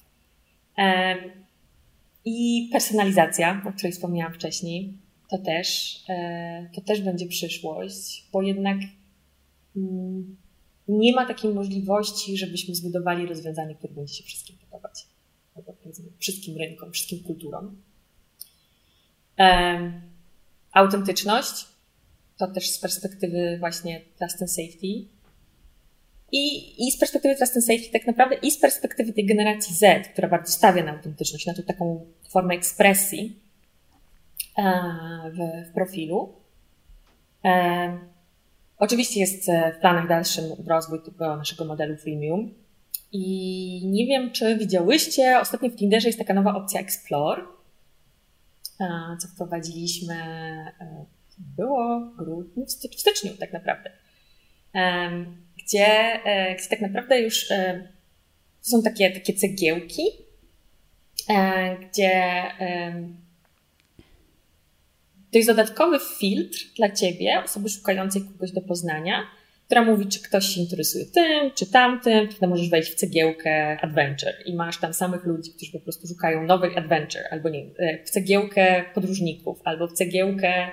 I 2.25 2.69
personalizacja, 2.73 3.63
o 3.69 3.73
której 3.73 3.93
wspomniałam 3.93 4.35
wcześniej, 4.35 4.99
to 5.31 5.39
też, 5.39 6.01
e, 6.09 6.71
to 6.75 6.81
też 6.81 7.01
będzie 7.01 7.27
przyszłość, 7.27 8.29
bo 8.33 8.43
jednak 8.43 8.79
mm, 9.77 10.37
nie 10.89 11.13
ma 11.13 11.27
takiej 11.27 11.55
możliwości, 11.55 12.37
żebyśmy 12.37 12.75
zbudowali 12.75 13.27
rozwiązanie, 13.27 13.75
które 13.75 13.95
będzie 13.95 14.15
się 14.15 14.25
wszystkim 14.25 14.57
podobać. 14.57 15.07
Wszystkim 16.19 16.59
rynkom, 16.59 16.93
wszystkim 16.93 17.23
kulturom. 17.23 17.77
Autentyczność 20.73 21.67
to 22.37 22.47
też 22.47 22.71
z 22.71 22.79
perspektywy 22.79 23.57
właśnie 23.59 24.01
trust 24.19 24.43
and 24.43 24.51
safety 24.51 25.05
i, 26.33 26.75
I 26.87 26.93
z 26.93 26.99
perspektywy 26.99 27.37
Trust 27.37 27.57
and 27.57 27.65
Safety 27.65 27.89
tak 27.93 28.07
naprawdę 28.07 28.37
i 28.37 28.51
z 28.51 28.59
perspektywy 28.59 29.13
tej 29.13 29.27
generacji 29.27 29.75
Z, 29.75 30.09
która 30.09 30.29
bardzo 30.29 30.53
stawia 30.53 30.85
na 30.85 30.93
autentyczność, 30.93 31.47
na 31.47 31.55
tą 31.55 31.63
taką 31.63 32.07
formę 32.29 32.55
ekspresji 32.55 33.41
e, 34.59 34.63
w, 35.31 35.69
w 35.71 35.73
profilu. 35.75 36.35
E, 37.45 37.99
oczywiście 38.79 39.21
jest 39.21 39.47
w 39.77 39.81
planach 39.81 40.09
dalszym 40.09 40.45
rozwój 40.67 41.03
tego 41.03 41.37
naszego 41.37 41.65
modelu 41.65 41.97
freemium. 41.97 42.55
I 43.13 43.87
nie 43.87 44.07
wiem, 44.07 44.31
czy 44.31 44.59
widziałyście, 44.59 45.41
ostatnio 45.41 45.71
w 45.71 45.77
Tinderze 45.77 46.09
jest 46.09 46.19
taka 46.19 46.35
nowa 46.35 46.55
opcja 46.55 46.81
Explore, 46.81 47.43
e, 48.81 49.17
co 49.21 49.29
wprowadziliśmy, 49.29 50.17
było 51.39 52.01
w 52.01 52.17
grudniu, 52.17 52.67
w 52.67 53.01
styczniu 53.01 53.33
tak 53.41 53.53
naprawdę 53.53 53.91
gdzie, 55.67 55.87
e, 56.25 56.55
gdzie 56.55 56.69
tak 56.69 56.81
naprawdę 56.81 57.21
już 57.21 57.51
e, 57.51 57.89
są 58.61 58.83
takie, 58.83 59.11
takie 59.11 59.35
cegiełki, 59.35 60.03
e, 61.31 61.77
gdzie 61.77 62.43
to 65.31 65.39
jest 65.39 65.49
dodatkowy 65.49 65.99
filtr 66.19 66.59
dla 66.77 66.91
ciebie, 66.91 67.43
osoby 67.45 67.69
szukającej 67.69 68.23
kogoś 68.23 68.53
do 68.53 68.61
poznania, 68.61 69.27
która 69.67 69.85
mówi, 69.85 70.07
czy 70.07 70.23
ktoś 70.23 70.47
się 70.47 70.61
interesuje 70.61 71.05
tym, 71.07 71.51
czy 71.55 71.67
tamtym, 71.67 72.29
wtedy 72.31 72.47
możesz 72.47 72.69
wejść 72.69 72.93
w 72.93 72.95
cegiełkę 72.95 73.81
adventure 73.81 74.35
i 74.47 74.55
masz 74.55 74.81
tam 74.81 74.95
samych 74.95 75.25
ludzi, 75.25 75.51
którzy 75.51 75.73
po 75.73 75.81
prostu 75.81 76.09
szukają 76.09 76.43
nowej 76.43 76.77
adventure, 76.77 77.25
albo 77.31 77.49
nie 77.49 77.65
w 78.07 78.11
cegiełkę 78.11 78.85
podróżników, 78.95 79.61
albo 79.65 79.89
w 79.89 79.93
cegiełkę 79.93 80.71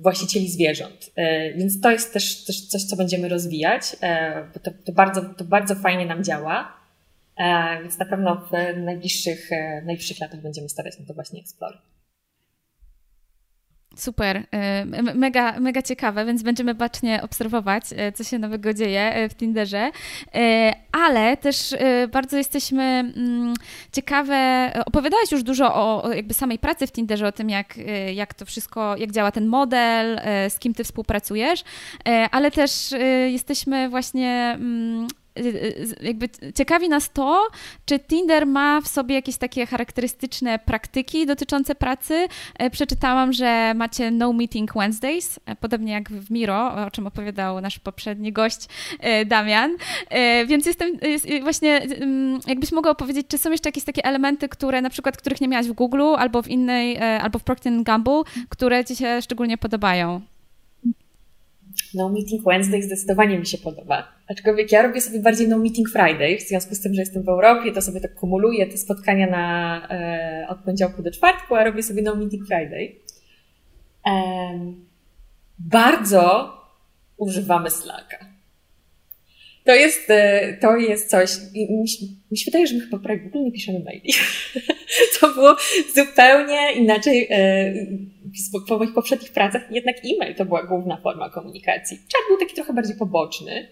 właścicieli 0.00 0.48
zwierząt. 0.48 1.10
E, 1.16 1.52
więc 1.54 1.80
to 1.80 1.90
jest 1.90 2.12
też, 2.12 2.44
też 2.44 2.66
coś, 2.66 2.84
co 2.84 2.96
będziemy 2.96 3.28
rozwijać, 3.28 3.96
e, 4.00 4.44
bo 4.54 4.60
to, 4.60 4.70
to, 4.84 4.92
bardzo, 4.92 5.22
to 5.22 5.44
bardzo 5.44 5.74
fajnie 5.74 6.06
nam 6.06 6.24
działa. 6.24 6.76
E, 7.36 7.78
więc 7.82 7.98
na 7.98 8.06
pewno 8.06 8.36
w 8.36 8.76
najbliższych, 8.76 9.50
najbliższych 9.84 10.20
latach 10.20 10.40
będziemy 10.40 10.68
stawiać 10.68 10.98
na 10.98 11.06
to 11.06 11.14
właśnie 11.14 11.40
Explore. 11.40 11.78
Super, 13.96 14.36
y, 14.36 14.44
mega, 15.14 15.60
mega 15.60 15.82
ciekawe, 15.82 16.24
więc 16.24 16.42
będziemy 16.42 16.74
bacznie 16.74 17.22
obserwować, 17.22 17.84
y, 17.92 18.12
co 18.12 18.24
się 18.24 18.38
nowego 18.38 18.74
dzieje 18.74 19.16
y, 19.16 19.28
w 19.28 19.34
Tinderze, 19.34 19.90
ale 20.92 21.36
też 21.36 21.74
bardzo 22.12 22.36
jesteśmy 22.36 22.82
mm, 22.82 23.54
ciekawe, 23.92 24.70
opowiadałaś 24.86 25.32
już 25.32 25.42
dużo 25.42 25.74
o 25.74 26.12
jakby 26.12 26.34
samej 26.34 26.58
pracy 26.58 26.86
w 26.86 26.92
Tinderze, 26.92 27.26
o 27.26 27.32
tym 27.32 27.50
jak, 27.50 27.74
jak 28.14 28.34
to 28.34 28.44
wszystko, 28.44 28.96
jak 28.96 29.12
działa 29.12 29.32
ten 29.32 29.46
model, 29.46 30.20
z 30.48 30.58
kim 30.58 30.74
ty 30.74 30.84
współpracujesz, 30.84 31.64
ale 32.30 32.50
też 32.50 32.94
jesteśmy 33.30 33.88
właśnie 33.88 34.52
mm, 34.54 35.08
jakby 36.02 36.28
ciekawi 36.54 36.88
nas 36.88 37.10
to, 37.12 37.48
czy 37.86 37.98
Tinder 37.98 38.46
ma 38.46 38.80
w 38.80 38.88
sobie 38.88 39.14
jakieś 39.14 39.36
takie 39.36 39.66
charakterystyczne 39.66 40.58
praktyki 40.58 41.26
dotyczące 41.26 41.74
pracy. 41.74 42.28
E, 42.58 42.70
przeczytałam, 42.70 43.32
że 43.32 43.72
macie 43.74 44.10
no 44.10 44.32
meeting 44.32 44.74
Wednesdays, 44.74 45.40
e, 45.46 45.56
podobnie 45.56 45.92
jak 45.92 46.10
w 46.10 46.30
Miro, 46.30 46.86
o 46.86 46.90
czym 46.90 47.06
opowiadał 47.06 47.60
nasz 47.60 47.78
poprzedni 47.78 48.32
gość 48.32 48.68
e, 49.00 49.24
Damian. 49.24 49.76
Więc 50.46 50.66
jestem 50.66 50.98
właśnie, 51.42 51.82
mm, 51.82 52.40
jakbyś 52.46 52.72
mogła 52.72 52.90
opowiedzieć, 52.90 53.26
czy 53.28 53.38
są 53.38 53.50
jeszcze 53.50 53.68
jakieś 53.68 53.84
takie 53.84 54.04
elementy, 54.04 54.48
które 54.48 54.82
na 54.82 54.90
przykład, 54.90 55.16
których 55.16 55.40
nie 55.40 55.48
miałaś 55.48 55.66
w 55.66 55.72
Google 55.72 56.02
albo 56.18 56.42
w 56.42 56.48
innej, 56.48 56.98
albo 56.98 57.38
w 57.38 57.44
Procter 57.44 57.82
Gamble, 57.82 58.22
które 58.48 58.84
ci 58.84 58.96
się 58.96 59.22
szczególnie 59.22 59.58
podobają? 59.58 60.31
No 61.94 62.08
Meeting 62.08 62.44
Wednesday 62.44 62.82
zdecydowanie 62.82 63.38
mi 63.38 63.46
się 63.46 63.58
podoba. 63.58 64.08
Aczkolwiek 64.28 64.72
ja 64.72 64.82
robię 64.82 65.00
sobie 65.00 65.20
bardziej 65.20 65.48
No 65.48 65.58
Meeting 65.58 65.88
Friday, 65.88 66.38
w 66.38 66.42
związku 66.42 66.74
z 66.74 66.80
tym, 66.80 66.94
że 66.94 67.00
jestem 67.00 67.22
w 67.22 67.28
Europie, 67.28 67.72
to 67.72 67.82
sobie 67.82 68.00
tak 68.00 68.14
kumuluję 68.14 68.66
te 68.66 68.78
spotkania 68.78 69.26
na, 69.26 69.88
e, 69.90 70.46
od 70.48 70.58
poniedziałku 70.58 71.02
do 71.02 71.10
czwartku, 71.10 71.54
a 71.54 71.64
robię 71.64 71.82
sobie 71.82 72.02
No 72.02 72.16
Meeting 72.16 72.46
Friday. 72.46 72.96
E, 74.06 74.12
bardzo 75.58 76.52
używamy 77.16 77.70
Slacka. 77.70 78.32
To 79.64 79.74
jest, 79.74 80.10
e, 80.10 80.56
to 80.60 80.76
jest 80.76 81.10
coś, 81.10 81.30
mi, 81.54 81.86
mi 82.30 82.38
się 82.38 82.44
wydaje, 82.44 82.66
że 82.66 82.74
my 82.74 82.80
chyba 82.80 82.98
prawie 82.98 83.22
w 83.22 83.26
ogóle 83.26 83.44
nie 83.44 83.52
piszemy 83.52 83.80
maili. 83.80 84.12
to 85.20 85.34
było 85.34 85.56
zupełnie 85.94 86.72
inaczej 86.72 87.28
po 88.68 88.78
moich 88.78 88.94
poprzednich 88.94 89.32
pracach. 89.32 89.62
Jednak 89.70 89.96
e-mail 90.04 90.34
to 90.34 90.44
była 90.44 90.62
główna 90.62 90.96
forma 90.96 91.30
komunikacji. 91.30 91.96
Chat 91.96 92.22
był 92.28 92.38
taki 92.38 92.54
trochę 92.54 92.72
bardziej 92.72 92.96
poboczny. 92.96 93.68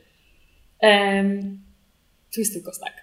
Um, 0.83 1.65
tu 2.35 2.41
jest 2.41 2.53
tylko 2.53 2.73
Slack. 2.73 2.95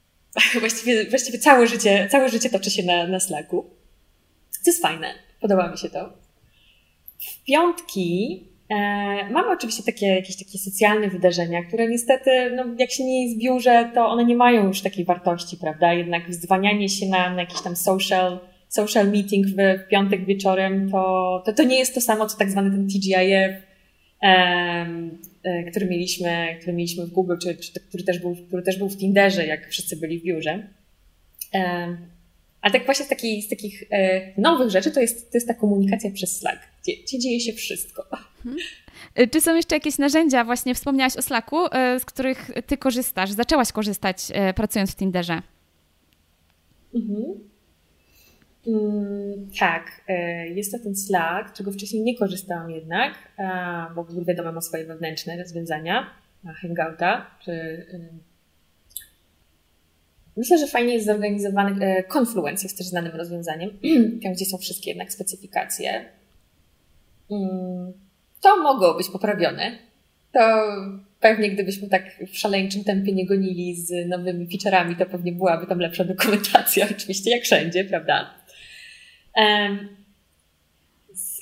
Właściwie, 0.60 1.10
właściwie 1.10 1.38
całe 1.38 1.66
życie, 1.66 2.08
całe 2.10 2.28
życie 2.28 2.50
toczy 2.50 2.70
się 2.70 2.82
na, 2.82 3.06
na 3.06 3.20
Slacku. 3.20 3.70
Co 4.50 4.70
jest 4.70 4.82
fajne. 4.82 5.14
Podoba 5.40 5.70
mi 5.70 5.78
się 5.78 5.90
to. 5.90 6.12
W 7.18 7.44
piątki 7.44 8.44
E, 8.68 9.30
mamy 9.30 9.52
oczywiście 9.52 9.82
takie, 9.82 10.06
jakieś 10.06 10.36
takie 10.36 10.58
socjalne 10.58 11.08
wydarzenia, 11.08 11.64
które 11.64 11.88
niestety, 11.88 12.50
no, 12.56 12.64
jak 12.78 12.90
się 12.90 13.04
nie 13.04 13.24
jest 13.24 13.36
w 13.36 13.40
biurze, 13.40 13.90
to 13.94 14.06
one 14.08 14.24
nie 14.24 14.36
mają 14.36 14.66
już 14.66 14.82
takiej 14.82 15.04
wartości, 15.04 15.56
prawda? 15.56 15.92
Jednak 15.92 16.28
wzwanianie 16.28 16.88
się 16.88 17.06
na, 17.06 17.30
na 17.30 17.40
jakiś 17.40 17.62
tam 17.62 17.76
social, 17.76 18.38
social 18.76 19.10
meeting 19.10 19.46
w, 19.46 19.88
piątek 19.88 20.24
wieczorem, 20.24 20.90
to, 20.90 21.42
to, 21.46 21.52
to 21.52 21.62
nie 21.62 21.78
jest 21.78 21.94
to 21.94 22.00
samo, 22.00 22.26
co 22.26 22.38
tak 22.38 22.50
zwany 22.50 22.70
ten 22.70 22.88
TGIF, 22.88 23.62
um, 24.22 25.18
e, 25.42 25.70
który 25.70 25.86
mieliśmy, 25.86 26.56
który 26.60 26.72
mieliśmy 26.72 27.06
w 27.06 27.10
Google, 27.10 27.34
czy, 27.42 27.56
czy 27.56 27.80
który, 27.80 28.04
też 28.04 28.18
był, 28.18 28.36
który 28.48 28.62
też 28.62 28.78
był 28.78 28.88
w 28.88 28.96
Tinderze, 28.96 29.46
jak 29.46 29.68
wszyscy 29.68 29.96
byli 29.96 30.20
w 30.20 30.22
biurze. 30.22 30.68
Um, 31.52 31.96
A 32.60 32.70
tak 32.70 32.84
właśnie 32.84 33.04
z, 33.04 33.08
takiej, 33.08 33.42
z 33.42 33.48
takich 33.48 33.84
e, 33.90 34.32
nowych 34.40 34.70
rzeczy 34.70 34.90
to 34.90 35.00
jest, 35.00 35.32
to 35.32 35.36
jest 35.36 35.48
ta 35.48 35.54
komunikacja 35.54 36.10
przez 36.10 36.38
Slack, 36.38 36.58
gdzie, 36.82 36.92
gdzie 37.02 37.18
dzieje 37.18 37.40
się 37.40 37.52
wszystko. 37.52 38.06
Mhm. 38.46 38.56
Czy 39.30 39.40
są 39.40 39.56
jeszcze 39.56 39.76
jakieś 39.76 39.98
narzędzia, 39.98 40.44
właśnie 40.44 40.74
wspomniałaś 40.74 41.16
o 41.16 41.22
Slacku, 41.22 41.56
z 41.98 42.04
których 42.04 42.50
ty 42.66 42.76
korzystasz, 42.76 43.30
zaczęłaś 43.30 43.72
korzystać 43.72 44.18
pracując 44.56 44.92
w 44.92 44.96
Tinderze? 44.96 45.42
Mhm. 46.94 47.55
Mm, 48.66 49.50
tak, 49.58 50.02
e, 50.08 50.48
jest 50.48 50.72
to 50.72 50.78
ten 50.78 50.96
Slack, 50.96 51.52
czego 51.52 51.72
wcześniej 51.72 52.02
nie 52.02 52.18
korzystałam 52.18 52.70
jednak, 52.70 53.14
bo 53.94 54.06
wiadomo, 54.26 54.52
ma 54.52 54.60
swoje 54.60 54.84
wewnętrzne 54.84 55.36
rozwiązania, 55.36 56.10
Hangouta, 56.54 57.30
czy 57.44 57.52
y, 57.52 58.10
Myślę, 60.36 60.58
że 60.58 60.66
fajnie 60.66 60.94
jest 60.94 61.06
zorganizowany. 61.06 61.86
E, 61.86 62.04
Confluence 62.18 62.62
jest 62.62 62.78
też 62.78 62.86
znanym 62.86 63.16
rozwiązaniem, 63.16 63.70
tam 64.22 64.32
gdzie 64.32 64.44
są 64.44 64.58
wszystkie 64.58 64.90
jednak 64.90 65.12
specyfikacje. 65.12 66.04
Mm, 67.30 67.92
to 68.40 68.62
mogło 68.62 68.94
być 68.94 69.08
poprawione. 69.08 69.78
To 70.32 70.40
pewnie 71.20 71.50
gdybyśmy 71.50 71.88
tak 71.88 72.04
w 72.32 72.38
szaleńczym 72.38 72.84
tempie 72.84 73.12
nie 73.12 73.26
gonili 73.26 73.76
z 73.76 74.08
nowymi 74.08 74.46
featureami, 74.50 74.96
to 74.96 75.06
pewnie 75.06 75.32
byłaby 75.32 75.66
tam 75.66 75.78
lepsza 75.78 76.04
dokumentacja, 76.04 76.86
oczywiście 76.96 77.30
jak 77.30 77.42
wszędzie, 77.42 77.84
prawda? 77.84 78.34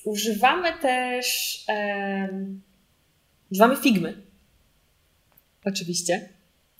Używamy 0.04 0.72
też 0.72 1.58
używamy 3.50 3.76
Figmy. 3.76 4.22
Oczywiście, 5.64 6.28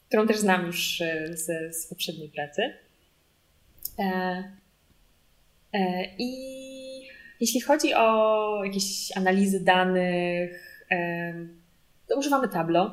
którą 0.08 0.26
też 0.26 0.38
znam 0.38 0.66
już 0.66 1.00
e, 1.00 1.36
z, 1.36 1.76
z 1.76 1.86
poprzedniej 1.86 2.28
pracy. 2.28 2.62
E, 3.98 4.04
e, 5.72 6.04
I 6.18 7.08
jeśli 7.40 7.60
chodzi 7.60 7.94
o 7.94 8.64
jakieś 8.64 9.16
analizy 9.16 9.64
danych, 9.64 10.84
to 12.08 12.18
używamy 12.18 12.48
Tableau 12.48 12.90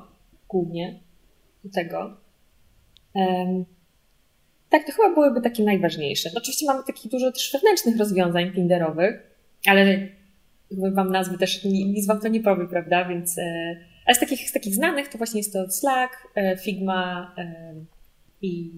głównie 0.49 0.99
do 1.63 1.69
tego. 1.69 2.17
Tak, 4.71 4.85
to 4.85 4.91
chyba 4.91 5.13
byłyby 5.13 5.41
takie 5.41 5.63
najważniejsze. 5.63 6.29
Oczywiście 6.35 6.65
mamy 6.65 6.83
takich 6.83 7.11
dużo 7.11 7.31
też 7.31 7.51
wewnętrznych 7.53 7.97
rozwiązań 7.97 8.51
Tinderowych, 8.51 9.15
ale 9.67 10.07
wam 10.71 11.11
nazwy 11.11 11.37
też 11.37 11.63
nic 11.63 12.07
wam 12.07 12.19
to 12.19 12.27
nie 12.27 12.39
powie, 12.39 12.67
prawda? 12.67 13.05
Więc, 13.05 13.37
e, 13.37 13.75
ale 14.05 14.15
z 14.15 14.19
takich, 14.19 14.49
z 14.49 14.53
takich 14.53 14.75
znanych 14.75 15.07
to 15.07 15.17
właśnie 15.17 15.39
jest 15.39 15.53
to 15.53 15.71
Slack, 15.71 16.13
e, 16.35 16.57
Figma 16.57 17.35
i, 18.41 18.71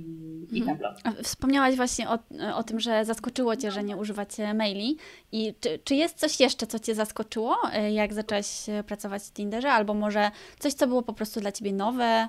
i 0.52 0.60
mhm. 0.60 0.78
Tableau. 0.78 1.24
Wspomniałaś 1.24 1.76
właśnie 1.76 2.10
o, 2.10 2.20
o 2.56 2.64
tym, 2.64 2.80
że 2.80 3.06
zaskoczyło 3.06 3.56
Cię, 3.56 3.72
że 3.72 3.84
nie 3.84 3.98
używacie 3.98 4.54
maili. 4.54 4.98
I 5.32 5.54
czy, 5.60 5.80
czy 5.84 5.96
jest 5.96 6.20
coś 6.20 6.40
jeszcze, 6.40 6.68
co 6.68 6.80
Cię 6.80 6.96
zaskoczyło, 6.96 7.58
e, 7.74 7.92
jak 7.92 8.14
zaczęłaś 8.14 8.48
pracować 8.88 9.24
w 9.24 9.32
Tinderze? 9.32 9.72
Albo 9.72 9.94
może 9.94 10.32
coś, 10.60 10.74
co 10.74 10.88
było 10.88 11.02
po 11.02 11.14
prostu 11.14 11.40
dla 11.40 11.52
Ciebie 11.52 11.74
nowe? 11.74 12.28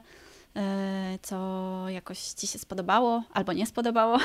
E, 0.57 1.18
co 1.22 1.36
jakoś 1.88 2.18
Ci 2.18 2.46
się 2.46 2.59
spodobało 2.59 3.22
albo 3.32 3.52
nie 3.52 3.66
spodobało? 3.66 4.18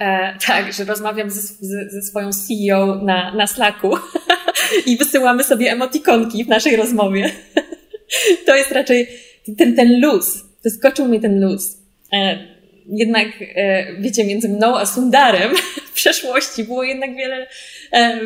E, 0.00 0.38
tak, 0.46 0.72
że 0.72 0.84
rozmawiam 0.84 1.30
ze, 1.30 1.40
ze, 1.40 1.90
ze, 1.90 2.02
swoją 2.02 2.30
CEO 2.32 2.94
na, 2.94 3.34
na 3.34 3.46
Slacku 3.46 3.96
i 4.86 4.96
wysyłamy 4.96 5.44
sobie 5.44 5.72
emotikonki 5.72 6.44
w 6.44 6.48
naszej 6.48 6.76
rozmowie. 6.76 7.30
to 8.46 8.56
jest 8.56 8.72
raczej 8.72 9.08
ten, 9.58 9.76
ten 9.76 10.00
luz. 10.00 10.44
Wyskoczył 10.64 11.08
mi 11.08 11.20
ten 11.20 11.40
luz. 11.40 11.78
E, 12.12 12.38
jednak, 12.86 13.26
e, 13.54 13.86
wiecie, 13.98 14.24
między 14.24 14.48
mną 14.48 14.78
a 14.78 14.86
Sundarem 14.86 15.56
w 15.90 15.92
przeszłości 15.92 16.64
było 16.64 16.84
jednak 16.84 17.16
wiele, 17.16 17.46
e, 17.92 18.20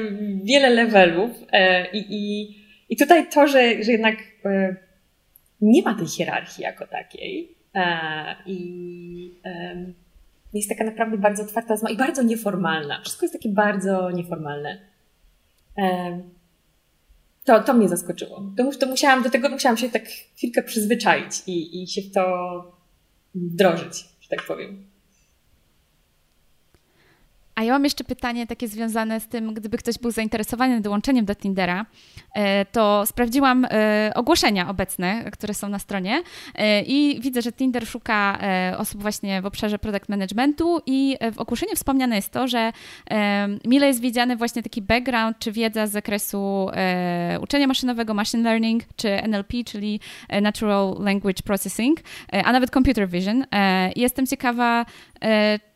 wiele 0.45 0.71
levelów 0.71 1.31
e, 1.53 1.91
i, 1.91 2.07
i, 2.11 2.55
i 2.89 2.97
tutaj 2.97 3.29
to, 3.29 3.49
że, 3.49 3.83
że 3.85 3.93
jednak 3.93 4.17
nie 5.65 5.83
ma 5.83 5.95
tej 5.95 6.07
hierarchii 6.07 6.63
jako 6.63 6.87
takiej. 6.87 7.57
E, 7.75 8.37
I 8.47 9.41
jest 10.55 10.69
taka 10.69 10.85
naprawdę 10.85 11.19
bardzo 11.19 11.43
otwarta 11.43 11.75
i 11.91 11.97
bardzo 11.97 12.23
nieformalna. 12.23 13.01
Wszystko 13.01 13.25
jest 13.25 13.33
takie 13.33 13.49
bardzo 13.49 14.11
nieformalne. 14.11 14.79
To, 17.45 17.63
to 17.63 17.75
mnie 17.75 17.89
zaskoczyło. 17.89 18.43
To, 18.57 18.71
to 18.71 18.87
musiałam, 18.87 19.23
do 19.23 19.31
tego 19.31 19.49
musiałam 19.49 19.77
się 19.77 19.89
tak 19.91 20.09
chwilkę 20.37 20.63
przyzwyczaić 20.63 21.43
i, 21.47 21.83
i 21.83 21.87
się 21.87 22.03
w 22.03 22.13
to 22.13 22.25
wdrożyć, 23.35 24.05
że 24.21 24.29
tak 24.29 24.47
powiem. 24.47 24.94
A 27.55 27.63
ja 27.63 27.73
mam 27.73 27.85
jeszcze 27.85 28.05
pytanie 28.05 28.47
takie 28.47 28.69
związane 28.69 29.21
z 29.21 29.27
tym, 29.27 29.55
gdyby 29.55 29.79
ktoś 29.79 29.99
był 29.99 30.11
zainteresowany 30.11 30.81
dołączeniem 30.81 31.25
do 31.25 31.35
Tindera, 31.35 31.87
e, 32.35 32.65
to 32.65 33.07
sprawdziłam 33.07 33.67
e, 33.71 34.13
ogłoszenia 34.15 34.69
obecne, 34.69 35.31
które 35.33 35.55
są 35.55 35.69
na 35.69 35.79
stronie 35.79 36.23
e, 36.55 36.83
i 36.83 37.21
widzę, 37.21 37.43
że 37.43 37.53
Tinder 37.53 37.87
szuka 37.87 38.39
osób 38.79 39.03
właśnie 39.03 39.43
w 39.43 39.47
obszarze 39.47 39.79
product 39.79 40.09
managementu 40.09 40.81
i 40.87 41.17
w 41.33 41.39
ogłoszeniu 41.39 41.73
wspomniane 41.75 42.17
jest 42.17 42.31
to, 42.31 42.49
że 42.49 42.73
mile 43.65 43.87
jest 43.87 44.01
widziany 44.01 44.37
właśnie 44.37 44.63
taki 44.63 44.83
background 44.83 45.39
czy 45.39 45.53
wiedza 45.53 45.87
z 45.87 45.91
zakresu 45.91 46.69
uczenia 47.41 47.67
maszynowego, 47.67 48.15
machine 48.15 48.43
learning 48.43 48.83
czy 48.97 49.09
NLP, 49.23 49.65
czyli 49.67 50.01
Natural 50.43 50.97
Language 51.01 51.43
Processing, 51.45 52.01
a 52.33 52.53
nawet 52.53 52.71
computer 52.71 53.09
vision. 53.09 53.45
Jestem 53.97 54.27
ciekawa, 54.27 54.87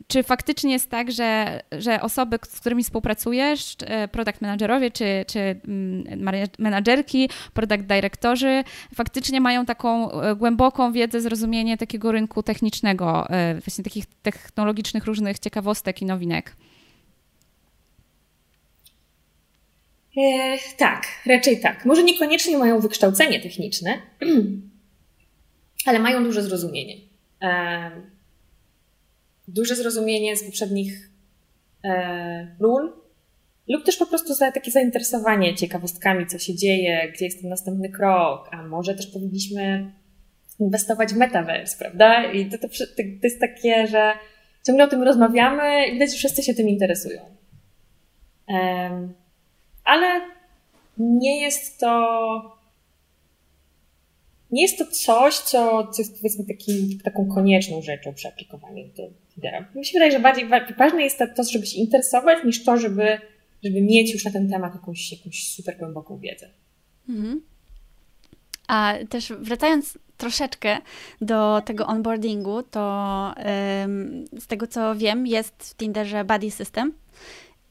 czy 0.09 0.23
faktycznie 0.23 0.73
jest 0.73 0.91
tak, 0.91 1.13
że, 1.13 1.61
że 1.73 2.01
osoby, 2.01 2.39
z 2.49 2.61
którymi 2.61 2.85
współpracujesz, 2.85 3.77
e, 3.81 4.09
product 4.09 4.41
managerowie 4.41 4.91
czy, 4.91 5.25
czy 5.27 5.39
mm, 5.39 6.45
menadżerki, 6.59 7.31
product 7.55 7.85
dyrektorzy, 7.85 8.65
faktycznie 8.95 9.41
mają 9.41 9.67
taką 9.67 10.11
e, 10.13 10.37
głęboką 10.37 10.93
wiedzę, 10.93 11.21
zrozumienie 11.21 11.77
takiego 11.77 12.13
rynku 12.13 12.43
technicznego, 12.43 13.31
e, 13.31 13.55
właśnie 13.55 13.85
takich 13.85 14.05
technologicznych 14.23 15.05
różnych 15.05 15.39
ciekawostek 15.39 16.03
i 16.03 16.05
nowinek? 16.05 16.57
E, 20.17 20.59
tak, 20.77 21.07
raczej 21.27 21.61
tak. 21.61 21.85
Może 21.85 22.03
niekoniecznie 22.03 22.59
mają 22.59 22.81
wykształcenie 22.81 23.41
techniczne, 23.41 24.03
ale 25.87 25.99
mają 25.99 26.25
duże 26.25 26.43
zrozumienie. 26.43 26.97
E, 27.43 28.18
duże 29.49 29.77
zrozumienie 29.77 30.37
z 30.37 30.45
poprzednich 30.45 31.11
e, 31.85 32.57
ról, 32.61 32.93
lub 33.69 33.85
też 33.85 33.97
po 33.97 34.07
prostu 34.07 34.35
za 34.35 34.53
takie 34.53 34.71
zainteresowanie 34.71 35.55
ciekawostkami, 35.55 36.27
co 36.27 36.39
się 36.39 36.55
dzieje, 36.55 37.13
gdzie 37.15 37.25
jest 37.25 37.41
ten 37.41 37.51
następny 37.51 37.89
krok, 37.89 38.49
a 38.53 38.63
może 38.63 38.95
też 38.95 39.07
powinniśmy 39.07 39.93
inwestować 40.61 41.13
w 41.13 41.17
metaverse, 41.17 41.79
prawda? 41.79 42.33
I 42.33 42.51
to, 42.51 42.59
to, 42.59 42.69
to 42.69 43.03
jest 43.23 43.41
takie, 43.41 43.87
że 43.87 44.13
ciągle 44.67 44.85
o 44.85 44.89
tym 44.89 45.03
rozmawiamy 45.03 45.87
i 45.87 45.93
widać, 45.93 46.11
że 46.11 46.17
wszyscy 46.17 46.43
się 46.43 46.55
tym 46.55 46.69
interesują. 46.69 47.21
Um, 48.49 49.15
ale 49.85 50.21
nie 50.99 51.43
jest 51.43 51.81
to 51.81 52.58
nie 54.51 54.63
jest 54.63 54.79
to 54.79 54.87
coś, 54.87 55.35
co, 55.35 55.87
co 55.87 56.03
jest 56.03 56.17
powiedzmy 56.17 56.45
takim, 56.45 57.01
taką 57.05 57.29
konieczną 57.35 57.83
rzeczą 57.83 58.15
przy 58.15 58.29
aplikowaniu 58.29 58.85
do 58.97 59.03
Tidera. 59.35 59.69
Mi 59.75 59.85
się 59.85 59.93
wydaje, 59.93 60.13
że 60.13 60.21
bardziej 60.21 60.49
ważne 60.79 61.03
jest 61.03 61.19
to, 61.37 61.45
żeby 61.45 61.67
się 61.67 61.79
interesować, 61.79 62.45
niż 62.45 62.65
to, 62.65 62.77
żeby, 62.77 63.19
żeby 63.65 63.83
mieć 63.83 64.13
już 64.13 64.25
na 64.25 64.31
ten 64.31 64.51
temat 64.51 64.75
jakąś, 64.75 65.13
jakąś 65.13 65.55
super 65.55 65.79
głęboką 65.79 66.19
wiedzę. 66.19 66.51
Mhm. 67.09 67.43
A 68.69 68.95
też 69.09 69.33
wracając 69.39 69.99
troszeczkę 70.17 70.79
do 71.21 71.63
tego 71.65 71.87
onboardingu, 71.87 72.63
to 72.63 73.35
ym, 73.85 74.25
z 74.39 74.47
tego 74.47 74.67
co 74.67 74.97
wiem, 74.97 75.27
jest 75.27 75.55
w 75.63 75.77
Tinderze 75.77 76.25
Buddy 76.25 76.51
System. 76.51 76.93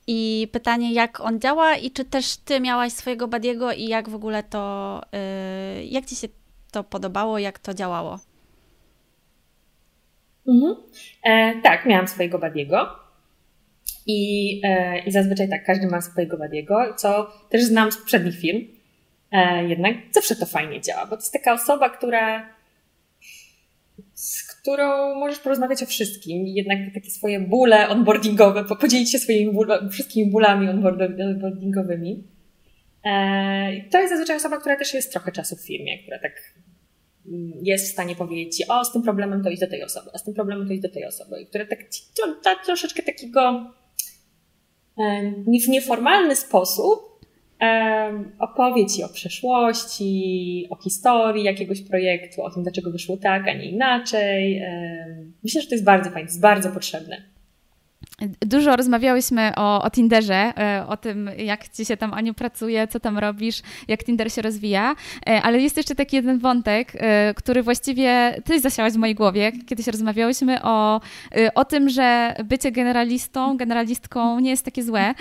I 0.07 0.47
pytanie, 0.51 0.93
jak 0.93 1.19
on 1.19 1.39
działa 1.39 1.75
i 1.75 1.91
czy 1.91 2.05
też 2.05 2.37
ty 2.37 2.59
miałaś 2.59 2.93
swojego 2.93 3.27
Badiego 3.27 3.71
i 3.71 3.85
jak 3.85 4.09
w 4.09 4.15
ogóle 4.15 4.43
to, 4.43 5.01
yy, 5.77 5.85
jak 5.85 6.05
ci 6.05 6.15
się 6.15 6.27
to 6.77 6.83
podobało, 6.83 7.39
jak 7.39 7.59
to 7.59 7.73
działało? 7.73 8.19
Mhm. 10.47 10.75
E, 11.23 11.61
tak, 11.61 11.85
miałam 11.85 12.07
swojego 12.07 12.39
Badiego. 12.39 12.89
I, 14.07 14.61
e, 14.63 14.99
I 14.99 15.11
zazwyczaj 15.11 15.49
tak, 15.49 15.65
każdy 15.65 15.87
ma 15.87 16.01
swojego 16.01 16.37
Badiego, 16.37 16.93
co 16.97 17.31
też 17.49 17.63
znam 17.63 17.91
z 17.91 17.97
poprzednich 17.97 18.39
firm. 18.39 18.59
E, 19.31 19.67
jednak 19.67 19.95
zawsze 20.11 20.35
to 20.35 20.45
fajnie 20.45 20.81
działa, 20.81 21.05
bo 21.05 21.09
to 21.09 21.21
jest 21.21 21.33
taka 21.33 21.53
osoba, 21.53 21.89
która 21.89 22.49
z 24.13 24.43
którą 24.43 25.15
możesz 25.15 25.39
porozmawiać 25.39 25.83
o 25.83 25.85
wszystkim 25.85 26.47
jednak 26.47 26.79
takie 26.93 27.09
swoje 27.09 27.39
bóle 27.39 27.89
onboardingowe, 27.89 28.63
podzielić 28.63 29.11
się 29.11 29.19
swoimi 29.19 29.53
ból, 29.53 29.67
wszystkimi 29.91 30.31
bólami 30.31 30.69
onboardingowymi. 30.69 32.23
E, 33.07 33.89
to 33.91 33.97
jest 33.99 34.09
zazwyczaj 34.09 34.37
osoba, 34.37 34.57
która 34.57 34.75
też 34.75 34.93
jest 34.93 35.11
trochę 35.11 35.31
czasu 35.31 35.55
w 35.55 35.67
firmie, 35.67 35.99
która 35.99 36.19
tak 36.19 36.53
jest 37.61 37.85
w 37.85 37.91
stanie 37.91 38.15
powiedzieć 38.15 38.65
o, 38.69 38.85
z 38.85 38.91
tym 38.91 39.01
problemem 39.01 39.43
to 39.43 39.49
idź 39.49 39.59
do 39.59 39.67
tej 39.67 39.83
osoby, 39.83 40.09
a 40.13 40.17
z 40.17 40.23
tym 40.23 40.33
problemem 40.33 40.67
to 40.67 40.73
idź 40.73 40.81
do 40.81 40.89
tej 40.89 41.05
osoby, 41.05 41.45
które 41.45 41.65
tak 41.65 41.89
ci 41.89 42.01
to, 42.15 42.41
da 42.43 42.55
troszeczkę 42.65 43.03
takiego 43.03 43.73
w 45.65 45.67
nieformalny 45.67 46.35
sposób 46.35 47.19
opowie 48.39 48.85
ci 48.85 49.03
o 49.03 49.09
przeszłości, 49.09 50.67
o 50.69 50.75
historii 50.75 51.43
jakiegoś 51.43 51.81
projektu, 51.81 52.43
o 52.43 52.51
tym, 52.51 52.63
dlaczego 52.63 52.91
wyszło 52.91 53.17
tak, 53.17 53.47
a 53.47 53.53
nie 53.53 53.65
inaczej. 53.65 54.63
Myślę, 55.43 55.61
że 55.61 55.67
to 55.67 55.75
jest 55.75 55.85
bardzo 55.85 56.09
fajne, 56.09 56.21
jest 56.21 56.41
bardzo 56.41 56.69
potrzebne. 56.71 57.36
Dużo 58.39 58.75
rozmawiałyśmy 58.75 59.51
o, 59.55 59.83
o 59.83 59.89
Tinderze, 59.89 60.53
e, 60.57 60.87
o 60.87 60.97
tym, 60.97 61.29
jak 61.37 61.69
ci 61.69 61.85
się 61.85 61.97
tam 61.97 62.13
Aniu 62.13 62.33
pracuje, 62.33 62.87
co 62.87 62.99
tam 62.99 63.17
robisz, 63.17 63.61
jak 63.87 64.03
Tinder 64.03 64.31
się 64.31 64.41
rozwija, 64.41 64.95
e, 65.27 65.41
ale 65.41 65.59
jest 65.59 65.77
jeszcze 65.77 65.95
taki 65.95 66.15
jeden 66.15 66.39
wątek, 66.39 66.91
e, 66.95 67.33
który 67.33 67.63
właściwie 67.63 68.35
ty 68.45 68.59
zasiałaś 68.59 68.93
w 68.93 68.97
mojej 68.97 69.15
głowie, 69.15 69.51
kiedy 69.65 69.83
się 69.83 69.91
rozmawiałyśmy 69.91 70.63
o, 70.63 71.01
o 71.55 71.65
tym, 71.65 71.89
że 71.89 72.35
bycie 72.45 72.71
generalistą, 72.71 73.57
generalistką 73.57 74.39
nie 74.39 74.49
jest 74.49 74.65
takie 74.65 74.83
złe. 74.83 75.13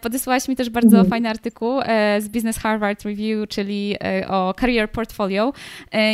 Podesłałaś 0.00 0.48
mi 0.48 0.56
też 0.56 0.70
bardzo 0.70 0.96
mhm. 0.96 1.10
fajny 1.10 1.28
artykuł 1.28 1.80
z 2.18 2.28
Business 2.28 2.58
Harvard 2.58 3.02
Review, 3.02 3.48
czyli 3.48 3.96
o 4.28 4.54
career 4.60 4.90
portfolio. 4.90 5.52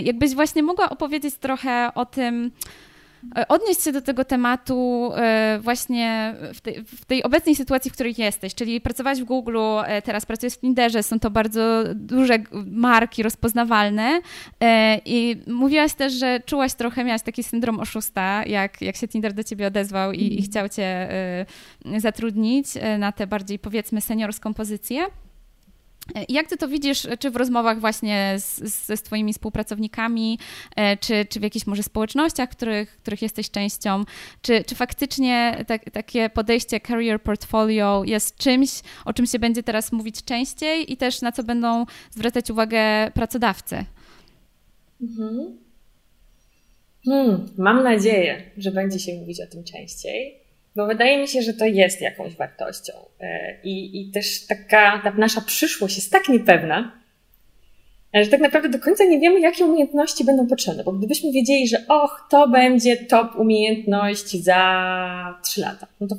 Jakbyś 0.02 0.34
właśnie 0.34 0.62
mogła 0.62 0.90
opowiedzieć 0.90 1.34
trochę 1.34 1.90
o 1.94 2.06
tym, 2.06 2.50
odnieść 3.48 3.82
się 3.82 3.92
do 3.92 4.02
tego 4.02 4.24
tematu 4.24 5.10
e, 5.16 5.58
właśnie 5.62 6.34
w 6.54 6.60
tej, 6.60 6.84
w 6.84 7.04
tej, 7.04 7.22
obecnej 7.22 7.56
sytuacji, 7.56 7.90
w 7.90 7.94
której 7.94 8.14
jesteś, 8.18 8.54
czyli 8.54 8.80
pracować 8.80 9.22
w 9.22 9.24
Google, 9.24 9.58
e, 9.84 10.02
teraz 10.02 10.26
pracujesz 10.26 10.54
w 10.54 10.60
Tinderze, 10.60 11.02
są 11.02 11.20
to 11.20 11.30
bardzo 11.30 11.82
duże 11.94 12.38
marki 12.66 13.22
rozpoznawalne 13.22 14.20
i 15.04 15.36
mówiłaś 15.46 15.94
też, 15.94 16.12
że 16.12 16.40
czułaś 16.46 16.74
trochę, 16.74 17.04
miałaś 17.04 17.22
taki 17.22 17.42
syndrom 17.42 17.80
oszusta, 17.80 18.44
jak, 18.46 18.82
jak 18.82 18.96
się 18.96 19.08
Tinder 19.08 19.32
do 19.32 19.44
ciebie 19.44 19.66
odezwał 19.66 20.12
i, 20.12 20.22
i 20.22 20.24
mhm. 20.24 20.42
chciał 20.42 20.68
cię 20.68 21.08
zatrudnić 21.98 22.66
na 22.98 23.12
tę 23.12 23.26
bardziej 23.26 23.58
powiedzmy 23.58 24.00
seniorską 24.00 24.54
pozycję. 24.54 25.06
Jak 26.28 26.48
ty 26.48 26.56
to 26.56 26.68
widzisz, 26.68 27.06
czy 27.18 27.30
w 27.30 27.36
rozmowach 27.36 27.80
właśnie 27.80 28.36
z, 28.38 28.58
ze 28.86 28.96
swoimi 28.96 29.32
współpracownikami, 29.32 30.38
e, 30.76 30.96
czy, 30.96 31.24
czy 31.24 31.40
w 31.40 31.42
jakichś 31.42 31.66
może 31.66 31.82
społecznościach, 31.82 32.48
których, 32.48 32.96
których 32.96 33.22
jesteś 33.22 33.50
częścią, 33.50 34.04
czy, 34.42 34.64
czy 34.64 34.74
faktycznie 34.74 35.64
tak, 35.66 35.90
takie 35.90 36.30
podejście 36.30 36.80
career 36.80 37.22
portfolio 37.22 38.02
jest 38.04 38.36
czymś, 38.36 38.70
o 39.04 39.12
czym 39.12 39.26
się 39.26 39.38
będzie 39.38 39.62
teraz 39.62 39.92
mówić 39.92 40.24
częściej 40.24 40.92
i 40.92 40.96
też 40.96 41.22
na 41.22 41.32
co 41.32 41.44
będą 41.44 41.86
zwracać 42.10 42.50
uwagę 42.50 43.10
pracodawcy? 43.14 43.84
Mhm. 45.02 45.58
Hmm, 47.04 47.48
mam 47.58 47.82
nadzieję, 47.82 48.50
że 48.56 48.70
będzie 48.70 48.98
się 48.98 49.14
mówić 49.14 49.40
o 49.40 49.46
tym 49.46 49.64
częściej. 49.64 50.39
Bo 50.76 50.86
wydaje 50.86 51.18
mi 51.18 51.28
się, 51.28 51.42
że 51.42 51.54
to 51.54 51.64
jest 51.64 52.00
jakąś 52.00 52.36
wartością. 52.36 52.92
E, 53.20 53.60
I, 53.62 54.00
i 54.00 54.10
też 54.10 54.46
taka 54.46 55.00
ta 55.04 55.10
nasza 55.10 55.40
przyszłość 55.40 55.96
jest 55.96 56.12
tak 56.12 56.28
niepewna, 56.28 56.92
e, 58.16 58.24
że 58.24 58.30
tak 58.30 58.40
naprawdę 58.40 58.68
do 58.68 58.78
końca 58.78 59.04
nie 59.04 59.20
wiemy, 59.20 59.40
jakie 59.40 59.64
umiejętności 59.64 60.24
będą 60.24 60.46
potrzebne. 60.46 60.84
Bo 60.84 60.92
gdybyśmy 60.92 61.32
wiedzieli, 61.32 61.68
że 61.68 61.78
och, 61.88 62.26
to 62.30 62.48
będzie 62.48 62.96
top 62.96 63.36
umiejętność 63.36 64.44
za 64.44 65.40
trzy 65.44 65.60
lata, 65.60 65.86
no 66.00 66.06
to, 66.06 66.16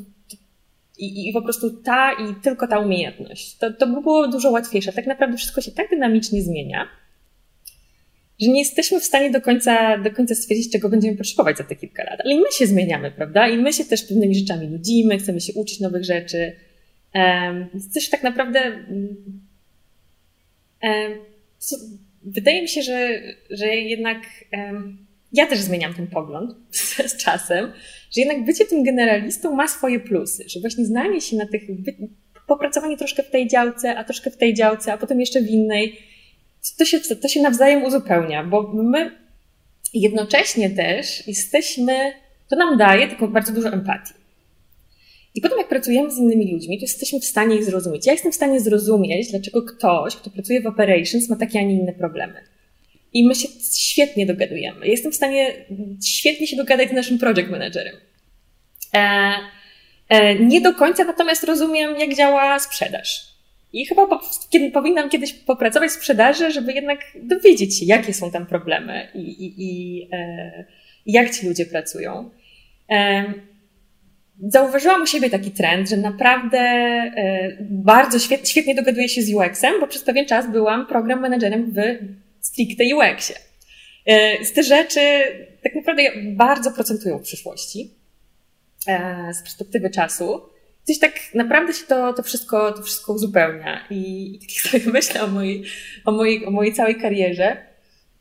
i, 0.97 1.29
i, 1.29 1.33
po 1.33 1.41
prostu 1.41 1.69
ta 1.69 2.11
i 2.13 2.35
tylko 2.43 2.67
ta 2.67 2.79
umiejętność, 2.79 3.57
to, 3.57 3.73
to 3.73 3.87
by 3.87 4.01
było 4.01 4.27
dużo 4.27 4.51
łatwiejsze. 4.51 4.93
Tak 4.93 5.07
naprawdę 5.07 5.37
wszystko 5.37 5.61
się 5.61 5.71
tak 5.71 5.89
dynamicznie 5.89 6.41
zmienia, 6.41 6.87
że 8.41 8.49
nie 8.49 8.59
jesteśmy 8.59 8.99
w 8.99 9.03
stanie 9.03 9.31
do 9.31 9.41
końca, 9.41 9.97
do 9.97 10.11
końca 10.11 10.35
stwierdzić, 10.35 10.71
czego 10.71 10.89
będziemy 10.89 11.17
potrzebować 11.17 11.57
za 11.57 11.63
te 11.63 11.75
kilka 11.75 12.03
lat. 12.03 12.19
Ale 12.23 12.33
i 12.33 12.39
my 12.39 12.51
się 12.51 12.67
zmieniamy, 12.67 13.11
prawda? 13.11 13.47
I 13.47 13.57
my 13.57 13.73
się 13.73 13.85
też 13.85 14.03
pewnymi 14.03 14.35
rzeczami 14.35 14.67
nudzimy, 14.67 15.17
chcemy 15.17 15.41
się 15.41 15.53
uczyć 15.53 15.79
nowych 15.79 16.03
rzeczy. 16.03 16.55
Um, 17.15 17.69
też 17.93 18.09
tak 18.09 18.23
naprawdę 18.23 18.59
um, 20.81 21.15
wydaje 22.23 22.61
mi 22.61 22.67
się, 22.67 22.81
że, 22.81 23.21
że 23.49 23.67
jednak 23.67 24.17
um, 24.53 25.05
ja 25.33 25.47
też 25.47 25.59
zmieniam 25.59 25.93
ten 25.93 26.07
pogląd 26.07 26.55
z, 26.71 26.97
z, 27.11 27.17
czasem, 27.17 27.71
że 28.11 28.21
jednak 28.21 28.45
bycie 28.45 28.65
tym 28.65 28.83
generalistą 28.83 29.55
ma 29.55 29.67
swoje 29.67 29.99
plusy, 29.99 30.43
że 30.47 30.59
właśnie 30.59 30.85
znanie 30.85 31.21
się 31.21 31.37
na 31.37 31.45
tych, 31.47 31.61
popracowanie 32.47 32.97
troszkę 32.97 33.23
w 33.23 33.29
tej 33.29 33.47
działce, 33.47 33.97
a 33.97 34.03
troszkę 34.03 34.31
w 34.31 34.37
tej 34.37 34.53
działce, 34.53 34.93
a 34.93 34.97
potem 34.97 35.19
jeszcze 35.19 35.41
w 35.41 35.47
innej, 35.47 35.97
to 36.77 36.85
się, 36.85 36.99
to 36.99 37.27
się 37.27 37.41
nawzajem 37.41 37.83
uzupełnia, 37.83 38.43
bo 38.43 38.73
my 38.73 39.11
jednocześnie 39.93 40.69
też 40.69 41.27
jesteśmy, 41.27 42.13
to 42.49 42.55
nam 42.55 42.77
daje 42.77 43.07
taką 43.07 43.27
bardzo 43.27 43.53
dużo 43.53 43.69
empatii. 43.69 44.13
I 45.35 45.41
potem, 45.41 45.57
jak 45.57 45.67
pracujemy 45.67 46.11
z 46.11 46.17
innymi 46.17 46.53
ludźmi, 46.53 46.77
to 46.77 46.81
jesteśmy 46.83 47.19
w 47.19 47.25
stanie 47.25 47.55
ich 47.55 47.65
zrozumieć. 47.65 48.05
Ja 48.05 48.13
jestem 48.13 48.31
w 48.31 48.35
stanie 48.35 48.59
zrozumieć, 48.59 49.31
dlaczego 49.31 49.61
ktoś, 49.61 50.15
kto 50.15 50.29
pracuje 50.29 50.61
w 50.61 50.67
operations, 50.67 51.29
ma 51.29 51.35
takie, 51.35 51.59
a 51.59 51.61
nie 51.61 51.73
inne 51.73 51.93
problemy. 51.93 52.43
I 53.13 53.25
my 53.25 53.35
się 53.35 53.47
świetnie 53.77 54.25
dogadujemy. 54.25 54.87
Jestem 54.87 55.11
w 55.11 55.15
stanie 55.15 55.65
świetnie 56.05 56.47
się 56.47 56.55
dogadać 56.55 56.89
z 56.89 56.93
naszym 56.93 57.19
project 57.19 57.49
managerem. 57.49 57.95
E, 58.93 59.33
e, 60.09 60.35
nie 60.35 60.61
do 60.61 60.73
końca 60.73 61.03
natomiast 61.03 61.43
rozumiem, 61.43 61.97
jak 61.97 62.15
działa 62.15 62.59
sprzedaż. 62.59 63.30
I 63.73 63.85
chyba 63.85 64.07
po, 64.07 64.21
kiedy, 64.49 64.71
powinnam 64.71 65.09
kiedyś 65.09 65.33
popracować 65.33 65.89
w 65.89 65.93
sprzedaży, 65.93 66.51
żeby 66.51 66.73
jednak 66.73 66.99
dowiedzieć 67.23 67.79
się, 67.79 67.85
jakie 67.85 68.13
są 68.13 68.31
tam 68.31 68.45
problemy 68.45 69.07
i, 69.13 69.19
i, 69.19 69.53
i 69.57 70.07
e, 70.11 70.65
jak 71.05 71.35
ci 71.35 71.47
ludzie 71.47 71.65
pracują. 71.65 72.29
E, 72.89 73.23
zauważyłam 74.47 75.03
u 75.03 75.07
siebie 75.07 75.29
taki 75.29 75.51
trend, 75.51 75.89
że 75.89 75.97
naprawdę 75.97 76.59
e, 76.59 77.57
bardzo 77.61 78.19
świetnie, 78.19 78.45
świetnie 78.45 78.75
dogaduję 78.75 79.09
się 79.09 79.21
z 79.21 79.33
UX-em, 79.33 79.79
bo 79.79 79.87
przez 79.87 80.03
pewien 80.03 80.25
czas 80.25 80.51
byłam 80.51 80.87
program 80.87 81.21
managerem 81.21 81.71
w 81.71 81.77
stricte 82.45 82.83
UX-ie. 82.95 83.39
E, 84.05 84.45
z 84.45 84.53
te 84.53 84.63
rzeczy 84.63 84.99
tak 85.63 85.75
naprawdę 85.75 86.03
bardzo 86.25 86.71
procentują 86.71 87.19
w 87.19 87.23
przyszłości 87.23 87.93
e, 88.87 89.33
z 89.33 89.41
perspektywy 89.41 89.89
czasu 89.89 90.41
gdzieś 90.91 90.99
tak 90.99 91.35
naprawdę 91.35 91.73
się 91.73 91.85
to, 91.87 92.13
to, 92.13 92.23
wszystko, 92.23 92.71
to 92.71 92.83
wszystko 92.83 93.13
uzupełnia. 93.13 93.87
I, 93.89 94.35
i 94.35 94.39
tak 94.39 94.49
sobie 94.71 94.93
myślę 94.93 95.23
o 95.23 95.27
mojej, 95.27 95.63
o, 96.05 96.11
mojej, 96.11 96.45
o 96.45 96.51
mojej 96.51 96.73
całej 96.73 96.95
karierze. 96.95 97.57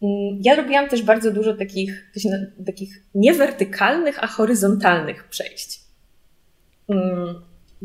Mm, 0.03 0.41
ja 0.43 0.55
robiłam 0.55 0.89
też 0.89 1.03
bardzo 1.03 1.31
dużo 1.31 1.55
takich, 1.55 2.13
takich 2.67 3.05
nie 3.15 3.35
wertykalnych, 3.35 4.25
a 4.25 4.27
horyzontalnych 4.27 5.29
przejść. 5.29 5.81
Mm, 6.89 7.43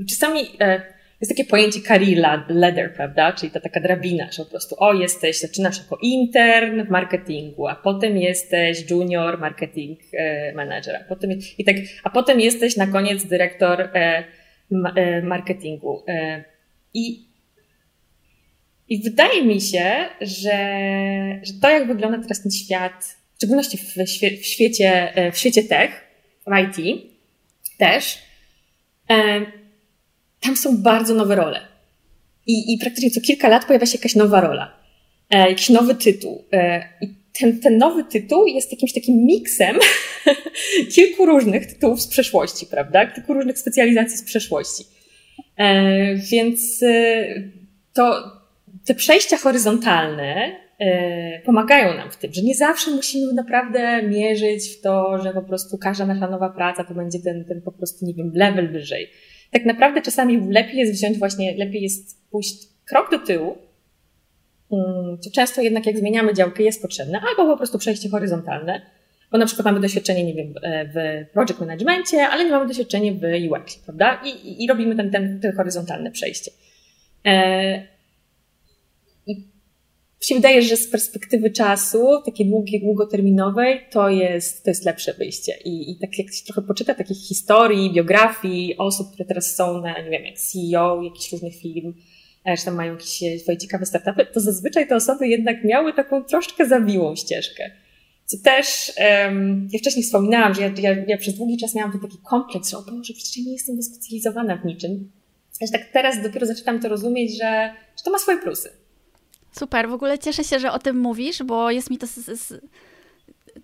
czasami 0.09 0.41
e, 0.59 0.81
jest 1.21 1.31
takie 1.31 1.45
pojęcie 1.45 1.81
career 1.81 2.41
ladder, 2.49 2.93
prawda? 2.93 3.33
Czyli 3.33 3.51
ta 3.51 3.59
taka 3.59 3.79
drabina, 3.79 4.31
że 4.31 4.43
po 4.43 4.49
prostu 4.49 4.75
o, 4.79 4.93
jesteś, 4.93 5.39
zaczynasz 5.39 5.77
jako 5.77 5.97
intern 6.01 6.85
w 6.85 6.89
marketingu, 6.89 7.67
a 7.67 7.75
potem 7.75 8.17
jesteś 8.17 8.91
junior 8.91 9.39
marketing 9.39 9.99
e, 10.13 10.53
manager, 10.53 10.95
a 10.95 11.03
potem, 11.09 11.31
i 11.57 11.65
tak, 11.65 11.75
a 12.03 12.09
potem 12.09 12.39
jesteś 12.39 12.77
na 12.77 12.87
koniec 12.87 13.25
dyrektor 13.25 13.81
E, 13.81 14.23
marketingu. 15.23 16.03
E, 16.07 16.43
I, 16.93 17.25
i 18.89 19.03
wydaje 19.03 19.43
mi 19.43 19.61
się, 19.61 20.05
że, 20.21 20.57
że 21.43 21.53
to, 21.61 21.69
jak 21.69 21.87
wygląda 21.87 22.21
teraz 22.21 22.43
ten 22.43 22.51
świat, 22.51 23.17
w 23.33 23.37
szczególności 23.37 23.77
w, 23.77 23.95
w, 24.41 24.45
świecie, 24.45 25.15
e, 25.15 25.31
w 25.31 25.37
świecie 25.37 25.63
tech, 25.63 26.03
w 26.47 26.51
IT 26.57 27.01
też, 27.77 28.17
tam 30.39 30.57
są 30.57 30.77
bardzo 30.77 31.13
nowe 31.13 31.35
role. 31.35 31.67
I, 32.47 32.73
I 32.73 32.77
praktycznie 32.77 33.11
co 33.11 33.21
kilka 33.21 33.49
lat 33.49 33.65
pojawia 33.65 33.85
się 33.85 33.97
jakaś 33.97 34.15
nowa 34.15 34.41
rola, 34.41 34.77
jakiś 35.29 35.69
nowy 35.69 35.95
tytuł. 35.95 36.45
I 37.01 37.24
ten, 37.39 37.59
ten 37.59 37.77
nowy 37.77 38.03
tytuł 38.03 38.45
jest 38.47 38.71
jakimś 38.71 38.93
takim 38.93 39.25
miksem 39.25 39.75
kilku 40.95 41.25
różnych 41.25 41.65
tytułów 41.65 42.01
z 42.01 42.07
przeszłości, 42.07 42.65
prawda? 42.65 43.05
Kilku 43.05 43.33
różnych 43.33 43.59
specjalizacji 43.59 44.17
z 44.17 44.23
przeszłości. 44.23 44.83
E, 45.57 46.15
więc 46.15 46.83
e, 46.83 47.25
to 47.93 48.23
te 48.85 48.95
przejścia 48.95 49.37
horyzontalne 49.37 50.55
e, 50.79 51.41
pomagają 51.45 51.97
nam 51.97 52.11
w 52.11 52.17
tym, 52.17 52.33
że 52.33 52.41
nie 52.41 52.55
zawsze 52.55 52.91
musimy 52.91 53.33
naprawdę 53.33 54.03
mierzyć 54.03 54.69
w 54.69 54.81
to, 54.81 55.17
że 55.23 55.33
po 55.33 55.41
prostu 55.41 55.77
każda 55.77 56.05
nasza 56.05 56.27
nowa 56.27 56.49
praca 56.49 56.83
to 56.83 56.93
będzie 56.93 57.19
ten, 57.19 57.45
ten 57.45 57.61
po 57.61 57.71
prostu, 57.71 58.05
nie 58.05 58.13
wiem, 58.13 58.31
level 58.35 58.71
wyżej. 58.71 59.09
Tak 59.51 59.65
naprawdę 59.65 60.01
czasami 60.01 60.41
lepiej 60.49 60.77
jest 60.77 60.93
wziąć 60.93 61.17
właśnie, 61.17 61.55
lepiej 61.57 61.81
jest 61.81 62.29
pójść 62.29 62.67
krok 62.85 63.11
do 63.11 63.19
tyłu, 63.19 63.57
często 65.33 65.61
jednak 65.61 65.85
jak 65.85 65.97
zmieniamy 65.97 66.33
działkę 66.33 66.63
jest 66.63 66.81
potrzebne, 66.81 67.21
albo 67.29 67.51
po 67.51 67.57
prostu 67.57 67.77
przejście 67.77 68.09
horyzontalne, 68.09 68.81
bo 69.31 69.37
na 69.37 69.45
przykład 69.45 69.65
mamy 69.65 69.79
doświadczenie, 69.79 70.23
nie 70.23 70.33
wiem, 70.33 70.53
e, 70.61 70.85
w 70.85 71.25
project 71.33 71.59
managementie, 71.59 72.27
ale 72.27 72.45
nie 72.45 72.51
mamy 72.51 72.67
doświadczenia 72.67 73.11
w 73.13 73.51
UX, 73.51 73.75
prawda? 73.75 74.21
I, 74.25 74.29
i, 74.29 74.63
i 74.63 74.67
robimy 74.67 74.95
ten, 74.95 75.11
ten, 75.11 75.39
ten 75.39 75.55
horyzontalne 75.55 76.11
przejście. 76.11 76.51
E, 77.25 77.87
I 79.27 79.47
się 80.21 80.35
wydaje, 80.35 80.61
że 80.61 80.77
z 80.77 80.87
perspektywy 80.87 81.49
czasu, 81.49 82.07
takiej 82.25 82.49
długiej, 82.49 82.81
długoterminowej, 82.81 83.81
to 83.91 84.09
jest, 84.09 84.63
to 84.63 84.71
jest 84.71 84.85
lepsze 84.85 85.13
wyjście. 85.13 85.53
I, 85.65 85.91
I 85.91 85.95
tak 85.99 86.19
jak 86.19 86.33
się 86.33 86.45
trochę 86.45 86.61
poczyta 86.61 86.93
takich 86.93 87.17
historii, 87.17 87.93
biografii 87.93 88.77
osób, 88.77 89.07
które 89.13 89.25
teraz 89.25 89.55
są 89.55 89.81
na, 89.81 90.01
nie 90.01 90.09
wiem, 90.09 90.25
jak 90.25 90.37
CEO 90.37 91.01
jakichś 91.03 91.31
różnych 91.31 91.55
firm, 91.55 91.93
e, 92.45 92.57
czy 92.57 92.65
tam 92.65 92.75
mają 92.75 92.93
jakieś 92.93 93.41
swoje 93.41 93.57
ciekawe 93.57 93.85
startupy, 93.85 94.25
to 94.25 94.39
zazwyczaj 94.39 94.87
te 94.87 94.95
osoby 94.95 95.27
jednak 95.27 95.63
miały 95.63 95.93
taką 95.93 96.23
troszkę 96.23 96.65
zawiłą 96.65 97.15
ścieżkę. 97.15 97.71
Co 98.25 98.37
też, 98.43 98.91
um, 99.25 99.67
ja 99.71 99.79
wcześniej 99.79 100.03
wspominałam, 100.03 100.53
że 100.53 100.61
ja, 100.61 100.71
ja, 100.77 100.95
ja, 101.07 101.17
przez 101.17 101.33
długi 101.33 101.57
czas 101.57 101.75
miałam 101.75 101.91
ten 101.91 102.01
taki 102.01 102.17
kompleks, 102.29 102.69
że 102.71 102.77
o 102.77 102.81
Boże, 102.81 103.13
przecież 103.13 103.37
ja 103.37 103.43
nie 103.43 103.53
jestem 103.53 103.75
wyspecjalizowana 103.75 104.57
w 104.57 104.65
niczym. 104.65 105.11
Że 105.61 105.71
tak 105.71 105.89
teraz 105.93 106.23
dopiero 106.23 106.45
zaczynam 106.45 106.79
to 106.79 106.89
rozumieć, 106.89 107.37
że, 107.37 107.73
że 107.97 108.03
to 108.03 108.11
ma 108.11 108.17
swoje 108.17 108.37
plusy 108.37 108.69
Super, 109.59 109.89
w 109.89 109.93
ogóle 109.93 110.19
cieszę 110.19 110.43
się, 110.43 110.59
że 110.59 110.71
o 110.71 110.79
tym 110.79 110.97
mówisz, 110.97 111.43
bo 111.43 111.71
jest 111.71 111.89
mi 111.89 111.97
to. 111.97 112.07
Z, 112.07 112.13
z, 112.13 112.61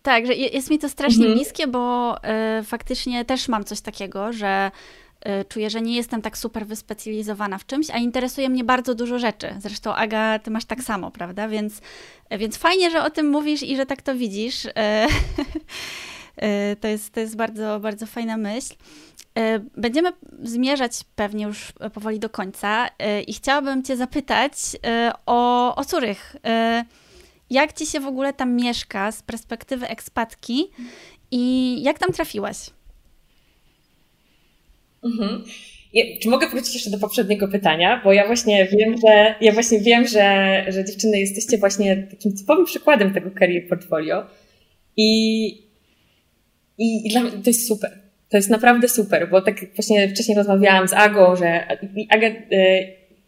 tak, 0.02 0.28
że 0.28 0.36
jest 0.36 0.70
mi 0.70 0.80
to 0.80 0.90
strasznie 0.90 1.26
mhm. 1.26 1.40
bliskie, 1.40 1.68
bo 1.68 2.16
y, 2.60 2.64
faktycznie 2.64 3.26
też 3.26 3.48
mam 3.48 3.64
coś 3.64 3.82
takiego, 3.82 4.34
że 4.34 4.72
czuję, 5.50 5.70
że 5.70 5.82
nie 5.82 5.96
jestem 5.96 6.22
tak 6.22 6.38
super 6.38 6.68
wyspecjalizowana 6.68 7.58
w 7.58 7.66
czymś, 7.66 7.90
a 7.90 7.98
interesuje 7.98 8.50
mnie 8.50 8.64
bardzo 8.64 8.96
dużo 8.96 9.20
rzeczy. 9.20 9.56
Zresztą, 9.60 9.96
Aga, 9.96 10.40
ty 10.40 10.52
masz 10.52 10.66
tak 10.66 10.84
samo, 10.84 11.12
prawda? 11.12 11.48
Więc, 11.48 11.82
więc 12.32 12.58
fajnie, 12.58 12.92
że 12.92 13.04
o 13.04 13.10
tym 13.10 13.30
mówisz 13.30 13.64
i 13.64 13.78
że 13.78 13.86
tak 13.86 14.02
to 14.02 14.16
widzisz. 14.16 14.66
Y, 14.66 14.72
to, 16.82 16.88
jest, 16.88 17.14
to 17.14 17.20
jest 17.20 17.36
bardzo, 17.36 17.80
bardzo 17.80 18.06
fajna 18.06 18.38
myśl. 18.38 18.74
E, 19.38 19.60
będziemy 19.60 20.12
zmierzać 20.44 21.04
pewnie 21.16 21.46
już 21.46 21.74
powoli 21.94 22.20
do 22.20 22.30
końca 22.30 22.88
e, 23.00 23.22
i 23.22 23.34
chciałabym 23.34 23.84
Cię 23.84 23.98
zapytać 23.98 24.54
e, 24.86 25.12
o, 25.26 25.76
o 25.76 25.86
Curych. 25.86 26.36
Jak 27.50 27.74
Ci 27.74 27.86
się 27.86 28.00
w 28.00 28.08
ogóle 28.08 28.34
tam 28.34 28.56
mieszka 28.56 29.12
z 29.12 29.22
perspektywy 29.22 29.88
ekspatki 29.88 30.72
i 31.32 31.76
jak 31.84 32.00
tam 32.00 32.12
trafiłaś? 32.12 32.58
Mhm. 35.04 35.44
czy 36.22 36.30
mogę 36.30 36.50
wrócić 36.50 36.74
jeszcze 36.74 36.90
do 36.90 36.98
poprzedniego 36.98 37.48
pytania? 37.48 38.02
Bo 38.04 38.14
ja 38.14 38.28
właśnie 38.28 38.66
wiem, 38.66 38.98
że 38.98 39.36
ja 39.42 39.54
właśnie 39.54 39.80
wiem, 39.80 40.08
że, 40.08 40.66
że 40.70 40.86
dziewczyny 40.86 41.20
jesteście 41.20 41.58
właśnie 41.58 42.08
takim 42.10 42.38
typowym 42.38 42.66
przykładem 42.66 43.14
tego 43.14 43.32
career 43.40 43.68
portfolio. 43.68 44.24
I, 44.98 45.48
i, 46.78 47.08
i 47.08 47.10
dla 47.10 47.22
mnie 47.22 47.32
to 47.32 47.50
jest 47.50 47.68
super. 47.68 47.92
To 48.30 48.38
jest 48.38 48.50
naprawdę 48.50 48.88
super, 48.90 49.30
bo 49.30 49.42
tak 49.42 49.76
właśnie 49.76 50.10
wcześniej 50.10 50.38
rozmawiałam 50.38 50.88
z 50.88 50.94
Agą, 50.94 51.36
że 51.36 51.68
Aga, 52.10 52.28
y, 52.28 52.34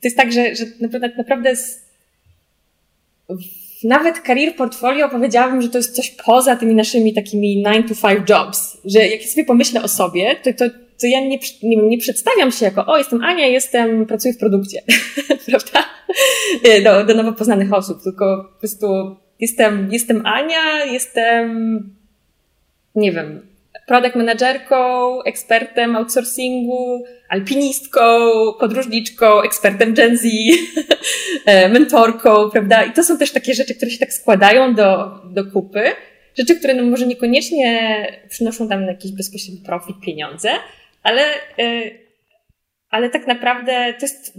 to 0.02 0.08
jest 0.08 0.18
tak, 0.18 0.32
że, 0.32 0.56
że 0.56 0.66
naprawdę, 0.82 1.18
naprawdę 1.18 1.56
z, 1.56 1.84
nawet 3.84 4.20
career 4.20 4.56
portfolio 4.56 5.10
powiedziałabym, 5.10 5.62
że 5.62 5.70
to 5.70 5.78
jest 5.78 5.96
coś 5.96 6.12
poza 6.12 6.56
tymi 6.56 6.76
naszymi 6.76 7.14
takimi 7.14 7.64
9 7.64 7.88
to 7.90 8.08
5 8.08 8.30
jobs, 8.30 8.78
że 8.86 9.08
jak 9.08 9.22
ja 9.22 9.28
sobie 9.28 9.46
pomyślę 9.46 9.84
o 9.84 9.88
sobie, 9.88 10.36
to, 10.36 10.54
to, 10.54 10.66
to 11.02 11.08
ja 11.08 11.20
nie, 11.20 11.40
nie, 11.64 11.78
nie 11.78 11.98
przedstawiam 11.98 12.52
się 12.52 12.66
jako, 12.66 12.86
o, 12.86 12.98
jestem 12.98 13.24
Ania, 13.24 13.48
jestem, 13.48 14.06
pracuję 14.06 14.34
w 14.34 14.38
produkcie, 14.38 14.82
prawda? 15.50 15.86
Y, 16.68 16.82
do, 16.82 17.04
do 17.06 17.14
nowo 17.14 17.34
poznanych 17.34 17.74
osób, 17.74 18.04
tylko 18.04 18.50
po 18.54 18.60
prostu 18.60 19.16
jestem, 19.40 19.90
jestem 19.92 20.26
Ania, 20.26 20.86
jestem, 20.86 21.80
nie 22.96 23.12
wiem, 23.12 23.54
product 23.88 24.16
managerką, 24.16 25.22
ekspertem 25.24 25.96
outsourcingu, 25.96 27.04
alpinistką, 27.30 28.02
podróżniczką, 28.60 29.42
ekspertem 29.42 29.94
Gen 29.94 30.18
Z, 30.18 30.24
e, 31.46 31.70
mentorką, 31.70 32.50
prawda? 32.50 32.84
I 32.84 32.92
to 32.92 33.04
są 33.04 33.18
też 33.18 33.32
takie 33.32 33.54
rzeczy, 33.54 33.76
które 33.76 33.92
się 33.92 34.00
tak 34.00 34.14
składają 34.14 34.76
do, 34.76 35.20
do 35.26 35.46
kupy. 35.52 35.84
Rzeczy, 36.38 36.56
które 36.56 36.74
no 36.74 36.84
może 36.84 37.08
niekoniecznie 37.08 38.08
przynoszą 38.30 38.70
tam 38.70 38.88
jakiś 38.88 39.12
bezpośredni 39.12 39.62
profit, 39.66 39.96
pieniądze, 40.06 40.50
ale, 41.04 41.22
e, 41.60 41.92
ale 42.90 43.10
tak 43.10 43.28
naprawdę 43.28 43.94
to 43.94 44.06
jest 44.06 44.34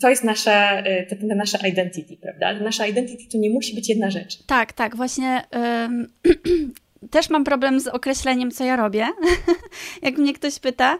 to 0.00 0.10
jest 0.10 0.24
nasza, 0.24 0.72
e, 0.72 1.06
to, 1.06 1.16
to 1.16 1.34
nasza 1.34 1.68
identity, 1.68 2.16
prawda? 2.22 2.52
Nasza 2.64 2.86
identity 2.86 3.24
to 3.32 3.38
nie 3.38 3.50
musi 3.50 3.74
być 3.74 3.88
jedna 3.88 4.10
rzecz. 4.10 4.46
Tak, 4.46 4.72
tak, 4.72 4.96
właśnie 4.96 5.42
też 7.10 7.30
mam 7.30 7.44
problem 7.44 7.80
z 7.80 7.88
określeniem, 7.88 8.50
co 8.50 8.64
ja 8.64 8.76
robię, 8.76 9.08
jak 10.02 10.18
mnie 10.18 10.34
ktoś 10.34 10.58
pyta, 10.58 10.98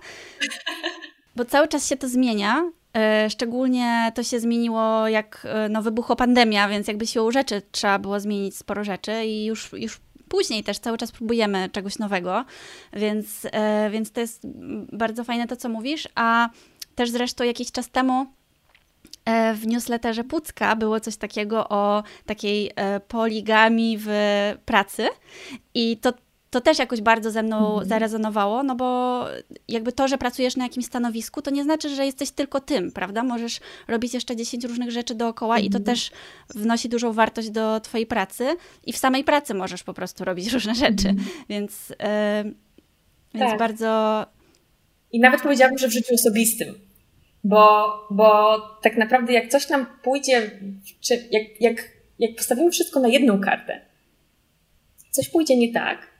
bo 1.36 1.44
cały 1.44 1.68
czas 1.68 1.88
się 1.88 1.96
to 1.96 2.08
zmienia. 2.08 2.70
E, 2.96 3.30
szczególnie 3.30 4.12
to 4.14 4.22
się 4.22 4.40
zmieniło, 4.40 5.08
jak 5.08 5.46
no, 5.70 5.82
wybuchła 5.82 6.16
pandemia, 6.16 6.68
więc 6.68 6.88
jakby 6.88 7.06
siłą 7.06 7.30
rzeczy 7.30 7.62
trzeba 7.70 7.98
było 7.98 8.20
zmienić 8.20 8.56
sporo 8.56 8.84
rzeczy 8.84 9.24
i 9.24 9.44
już, 9.44 9.72
już 9.72 10.00
później 10.34 10.64
też 10.64 10.78
cały 10.78 10.98
czas 10.98 11.12
próbujemy 11.12 11.68
czegoś 11.72 11.98
nowego, 11.98 12.44
więc, 12.92 13.46
e, 13.52 13.90
więc 13.90 14.12
to 14.12 14.20
jest 14.20 14.42
bardzo 14.92 15.24
fajne 15.24 15.46
to, 15.46 15.56
co 15.56 15.68
mówisz, 15.68 16.08
a 16.14 16.48
też 16.94 17.10
zresztą 17.10 17.44
jakiś 17.44 17.72
czas 17.72 17.90
temu 17.90 18.26
E, 19.24 19.54
w 19.54 19.66
newsletterze 19.66 20.24
Pucka 20.24 20.76
było 20.76 21.00
coś 21.00 21.16
takiego 21.16 21.68
o 21.68 22.02
takiej 22.26 22.70
e, 22.76 23.00
poligami 23.00 23.98
w 24.00 24.08
pracy 24.64 25.08
i 25.74 25.96
to 25.96 26.12
to 26.54 26.60
też 26.60 26.78
jakoś 26.78 27.00
bardzo 27.00 27.30
ze 27.30 27.42
mną 27.42 27.68
mhm. 27.68 27.88
zarezonowało, 27.88 28.62
no 28.62 28.76
bo 28.76 29.20
jakby 29.68 29.92
to, 29.92 30.08
że 30.08 30.18
pracujesz 30.18 30.56
na 30.56 30.64
jakimś 30.64 30.86
stanowisku, 30.86 31.42
to 31.42 31.50
nie 31.50 31.64
znaczy, 31.64 31.88
że 31.88 32.06
jesteś 32.06 32.30
tylko 32.30 32.60
tym, 32.60 32.92
prawda? 32.92 33.22
Możesz 33.22 33.60
robić 33.88 34.14
jeszcze 34.14 34.36
10 34.36 34.64
różnych 34.64 34.90
rzeczy 34.90 35.14
dookoła 35.14 35.58
i 35.58 35.70
to 35.70 35.78
mhm. 35.78 35.84
też 35.84 36.10
wnosi 36.54 36.88
dużą 36.88 37.12
wartość 37.12 37.50
do 37.50 37.80
twojej 37.80 38.06
pracy 38.06 38.56
i 38.86 38.92
w 38.92 38.96
samej 38.96 39.24
pracy 39.24 39.54
możesz 39.54 39.82
po 39.82 39.94
prostu 39.94 40.24
robić 40.24 40.52
różne 40.54 40.74
rzeczy, 40.74 41.08
mhm. 41.08 41.28
więc, 41.48 41.88
yy, 41.88 41.96
więc 43.34 43.50
tak. 43.50 43.58
bardzo... 43.58 44.26
I 45.12 45.20
nawet 45.20 45.42
powiedziałabym, 45.42 45.78
że 45.78 45.88
w 45.88 45.92
życiu 45.92 46.14
osobistym, 46.14 46.74
bo, 47.44 47.92
bo 48.10 48.58
tak 48.82 48.96
naprawdę 48.96 49.32
jak 49.32 49.48
coś 49.48 49.68
nam 49.68 49.86
pójdzie, 50.02 50.50
czy 51.00 51.28
jak, 51.30 51.60
jak, 51.60 51.88
jak 52.18 52.36
postawimy 52.36 52.70
wszystko 52.70 53.00
na 53.00 53.08
jedną 53.08 53.40
kartę, 53.40 53.80
coś 55.10 55.28
pójdzie 55.28 55.56
nie 55.56 55.72
tak, 55.72 56.13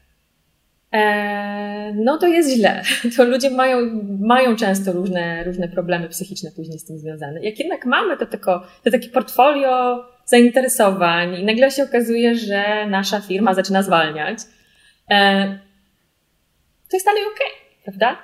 no 1.95 2.19
to 2.19 2.27
jest 2.27 2.51
źle. 2.51 2.83
To 3.17 3.25
ludzie 3.25 3.51
mają, 3.51 3.77
mają 4.21 4.57
często 4.57 4.93
różne, 4.93 5.45
różne 5.45 5.69
problemy 5.69 6.09
psychiczne 6.09 6.51
później 6.51 6.79
z 6.79 6.85
tym 6.85 6.99
związane. 6.99 7.43
Jak 7.43 7.59
jednak 7.59 7.87
mamy 7.87 8.17
to, 8.17 8.27
tylko, 8.27 8.67
to 8.85 8.91
takie 8.91 9.09
portfolio 9.09 10.05
zainteresowań 10.25 11.35
i 11.35 11.45
nagle 11.45 11.71
się 11.71 11.83
okazuje, 11.83 12.35
że 12.35 12.87
nasza 12.87 13.21
firma 13.21 13.55
zaczyna 13.55 13.83
zwalniać, 13.83 14.39
e, 15.11 15.47
to 16.91 16.97
jest 16.97 17.07
dalej 17.07 17.23
ok, 17.23 17.41
prawda? 17.85 18.17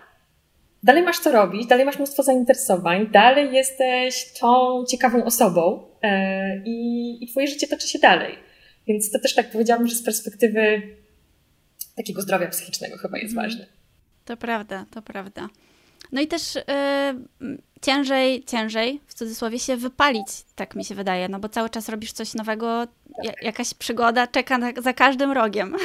dalej 0.83 1.03
masz 1.03 1.18
co 1.18 1.33
robić, 1.33 1.66
dalej 1.66 1.85
masz 1.85 1.97
mnóstwo 1.97 2.23
zainteresowań, 2.23 3.07
dalej 3.07 3.55
jesteś 3.55 4.33
tą 4.41 4.85
ciekawą 4.91 5.25
osobą 5.25 5.87
e, 6.03 6.62
i, 6.64 7.25
i 7.25 7.27
twoje 7.27 7.47
życie 7.47 7.66
toczy 7.66 7.89
się 7.89 7.99
dalej. 7.99 8.39
Więc 8.87 9.11
to 9.11 9.18
też 9.18 9.35
tak 9.35 9.51
powiedziałabym, 9.51 9.89
że 9.89 9.95
z 9.95 10.03
perspektywy 10.03 10.83
takiego 12.03 12.22
zdrowia 12.22 12.48
psychicznego 12.48 12.98
chyba 12.98 13.18
jest 13.18 13.34
mhm. 13.34 13.51
ważne. 13.51 13.66
To 14.24 14.36
prawda, 14.36 14.86
to 14.90 15.03
prawda. 15.03 15.48
No 16.12 16.20
i 16.20 16.26
też 16.26 16.55
yy, 16.55 16.62
ciężej, 17.82 18.44
ciężej 18.44 19.01
w 19.07 19.14
cudzysłowie 19.14 19.59
się 19.59 19.76
wypalić, 19.76 20.26
tak 20.55 20.76
mi 20.76 20.84
się 20.84 20.94
wydaje, 20.94 21.28
no 21.28 21.40
bo 21.40 21.48
cały 21.48 21.70
czas 21.70 21.88
robisz 21.88 22.12
coś 22.12 22.34
nowego, 22.34 22.86
tak. 23.24 23.42
jakaś 23.42 23.74
przygoda 23.74 24.26
czeka 24.26 24.59
za 24.82 24.92
każdym 24.92 25.32
rogiem. 25.32 25.76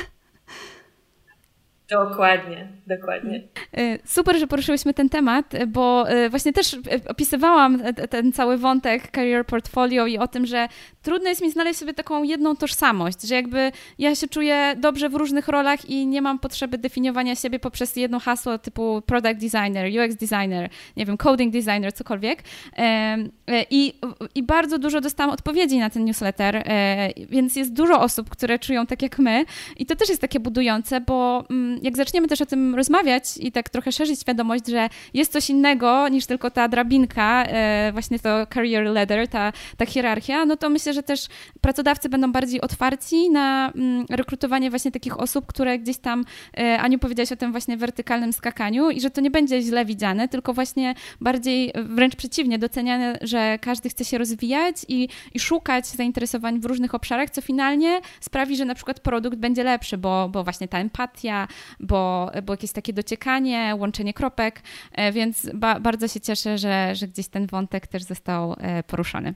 Dokładnie, 1.89 2.67
dokładnie. 2.87 3.41
Y, 3.77 3.99
super, 4.05 4.39
że 4.39 4.47
poruszyłyśmy 4.47 4.93
ten 4.93 5.09
temat, 5.09 5.53
bo 5.67 6.11
y, 6.11 6.29
właśnie 6.29 6.53
też 6.53 6.73
y, 6.73 6.79
opisywałam 7.07 7.81
ten 8.09 8.31
cały 8.31 8.57
wątek 8.57 9.11
career 9.11 9.45
portfolio 9.45 10.05
i 10.05 10.17
o 10.17 10.27
tym, 10.27 10.45
że 10.45 10.67
trudno 11.01 11.29
jest 11.29 11.41
mi 11.41 11.51
znaleźć 11.51 11.79
sobie 11.79 11.93
taką 11.93 12.23
jedną 12.23 12.55
tożsamość, 12.55 13.21
że 13.21 13.35
jakby 13.35 13.71
ja 13.99 14.15
się 14.15 14.27
czuję 14.27 14.75
dobrze 14.77 15.09
w 15.09 15.15
różnych 15.15 15.47
rolach 15.47 15.89
i 15.89 16.07
nie 16.07 16.21
mam 16.21 16.39
potrzeby 16.39 16.77
definiowania 16.77 17.35
siebie 17.35 17.59
poprzez 17.59 17.95
jedno 17.95 18.19
hasło 18.19 18.57
typu 18.57 19.01
product 19.05 19.39
designer, 19.39 19.87
UX 19.87 20.15
designer, 20.15 20.69
nie 20.97 21.05
wiem, 21.05 21.17
coding 21.17 21.53
designer, 21.53 21.93
cokolwiek. 21.93 22.43
I, 23.69 23.93
i 24.35 24.43
bardzo 24.43 24.77
dużo 24.77 25.01
dostałam 25.01 25.33
odpowiedzi 25.33 25.79
na 25.79 25.89
ten 25.89 26.05
newsletter, 26.05 26.63
więc 27.29 27.55
jest 27.55 27.73
dużo 27.73 28.01
osób, 28.01 28.29
które 28.29 28.59
czują 28.59 28.85
tak 28.85 29.01
jak 29.01 29.19
my 29.19 29.45
i 29.77 29.85
to 29.85 29.95
też 29.95 30.09
jest 30.09 30.21
takie 30.21 30.39
budujące, 30.39 31.01
bo 31.01 31.45
mm, 31.49 31.74
jak 31.81 31.97
zaczniemy 31.97 32.27
też 32.27 32.41
o 32.41 32.45
tym 32.45 32.75
rozmawiać 32.75 33.37
i 33.39 33.51
tak 33.51 33.69
trochę 33.69 33.91
szerzyć 33.91 34.19
świadomość, 34.21 34.67
że 34.67 34.89
jest 35.13 35.31
coś 35.31 35.49
innego 35.49 36.07
niż 36.07 36.25
tylko 36.25 36.51
ta 36.51 36.67
drabinka, 36.67 37.43
e, 37.43 37.91
właśnie 37.91 38.19
to 38.19 38.47
career 38.53 38.83
ladder, 38.85 39.27
ta, 39.27 39.53
ta 39.77 39.85
hierarchia, 39.85 40.45
no 40.45 40.57
to 40.57 40.69
myślę, 40.69 40.93
że 40.93 41.03
też 41.03 41.27
pracodawcy 41.61 42.09
będą 42.09 42.31
bardziej 42.31 42.61
otwarci 42.61 43.29
na 43.29 43.71
mm, 43.75 44.05
rekrutowanie 44.09 44.69
właśnie 44.69 44.91
takich 44.91 45.19
osób, 45.19 45.45
które 45.45 45.79
gdzieś 45.79 45.97
tam, 45.97 46.25
e, 46.57 46.79
Aniu 46.79 46.99
powiedziałaś 46.99 47.31
o 47.31 47.35
tym 47.35 47.51
właśnie 47.51 47.77
wertykalnym 47.77 48.33
skakaniu 48.33 48.89
i 48.89 49.01
że 49.01 49.09
to 49.09 49.21
nie 49.21 49.31
będzie 49.31 49.61
źle 49.61 49.85
widziane, 49.85 50.27
tylko 50.27 50.53
właśnie 50.53 50.95
bardziej 51.21 51.71
wręcz 51.75 52.15
przeciwnie, 52.15 52.59
doceniane, 52.59 53.17
że 53.21 53.59
każdy 53.61 53.89
chce 53.89 54.05
się 54.05 54.17
rozwijać 54.17 54.75
i, 54.87 55.09
i 55.33 55.39
szukać 55.39 55.87
zainteresowań 55.87 56.59
w 56.59 56.65
różnych 56.65 56.95
obszarach, 56.95 57.29
co 57.29 57.41
finalnie 57.41 58.01
sprawi, 58.21 58.57
że 58.57 58.65
na 58.65 58.75
przykład 58.75 58.99
produkt 58.99 59.37
będzie 59.37 59.63
lepszy, 59.63 59.97
bo, 59.97 60.29
bo 60.29 60.43
właśnie 60.43 60.67
ta 60.67 60.79
empatia, 60.79 61.47
bo, 61.79 62.31
bo 62.43 62.53
jakieś 62.53 62.71
takie 62.71 62.93
dociekanie, 62.93 63.75
łączenie 63.79 64.13
kropek, 64.13 64.61
e, 64.91 65.11
więc 65.11 65.49
ba, 65.53 65.79
bardzo 65.79 66.07
się 66.07 66.21
cieszę, 66.21 66.57
że, 66.57 66.95
że 66.95 67.07
gdzieś 67.07 67.27
ten 67.27 67.47
wątek 67.47 67.87
też 67.87 68.03
został 68.03 68.55
e, 68.59 68.83
poruszony. 68.83 69.33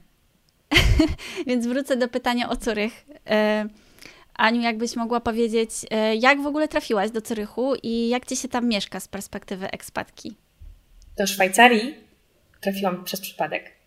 więc 1.46 1.66
wrócę 1.66 1.96
do 1.96 2.08
pytania 2.08 2.48
o 2.48 2.56
Curych. 2.56 3.06
E, 3.30 3.66
Aniu, 4.34 4.60
jakbyś 4.60 4.96
mogła 4.96 5.20
powiedzieć, 5.20 5.70
jak 6.18 6.42
w 6.42 6.46
ogóle 6.46 6.68
trafiłaś 6.68 7.10
do 7.10 7.22
Curychu 7.22 7.74
i 7.82 8.08
jak 8.08 8.26
ci 8.26 8.36
się 8.36 8.48
tam 8.48 8.68
mieszka 8.68 9.00
z 9.00 9.08
perspektywy 9.08 9.70
ekspatki? 9.70 10.36
Do 11.16 11.26
Szwajcarii 11.26 11.94
trafiłam 12.60 13.04
przez 13.04 13.20
przypadek. 13.20 13.79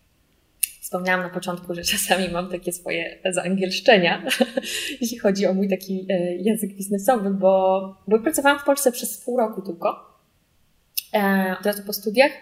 Wspomniałam 0.94 1.22
na 1.22 1.30
początku, 1.30 1.74
że 1.74 1.82
czasami 1.82 2.28
mam 2.28 2.50
takie 2.50 2.72
swoje 2.72 3.18
zaangielszczenia, 3.30 4.22
jeśli 5.00 5.18
chodzi 5.18 5.46
o 5.46 5.54
mój 5.54 5.68
taki 5.68 6.06
e, 6.10 6.34
język 6.34 6.74
biznesowy, 6.74 7.30
bo, 7.30 7.96
bo 8.08 8.18
pracowałam 8.18 8.58
w 8.58 8.64
Polsce 8.64 8.92
przez 8.92 9.24
pół 9.24 9.38
roku 9.38 9.62
tylko, 9.62 10.18
e, 11.14 11.56
od 11.60 11.66
razu 11.66 11.82
po 11.86 11.92
studiach. 11.92 12.32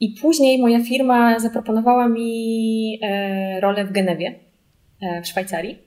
I 0.00 0.10
później 0.10 0.58
moja 0.58 0.84
firma 0.84 1.38
zaproponowała 1.38 2.08
mi 2.08 3.00
e, 3.02 3.60
rolę 3.60 3.84
w 3.84 3.92
Genewie, 3.92 4.34
w 5.22 5.26
Szwajcarii. 5.26 5.78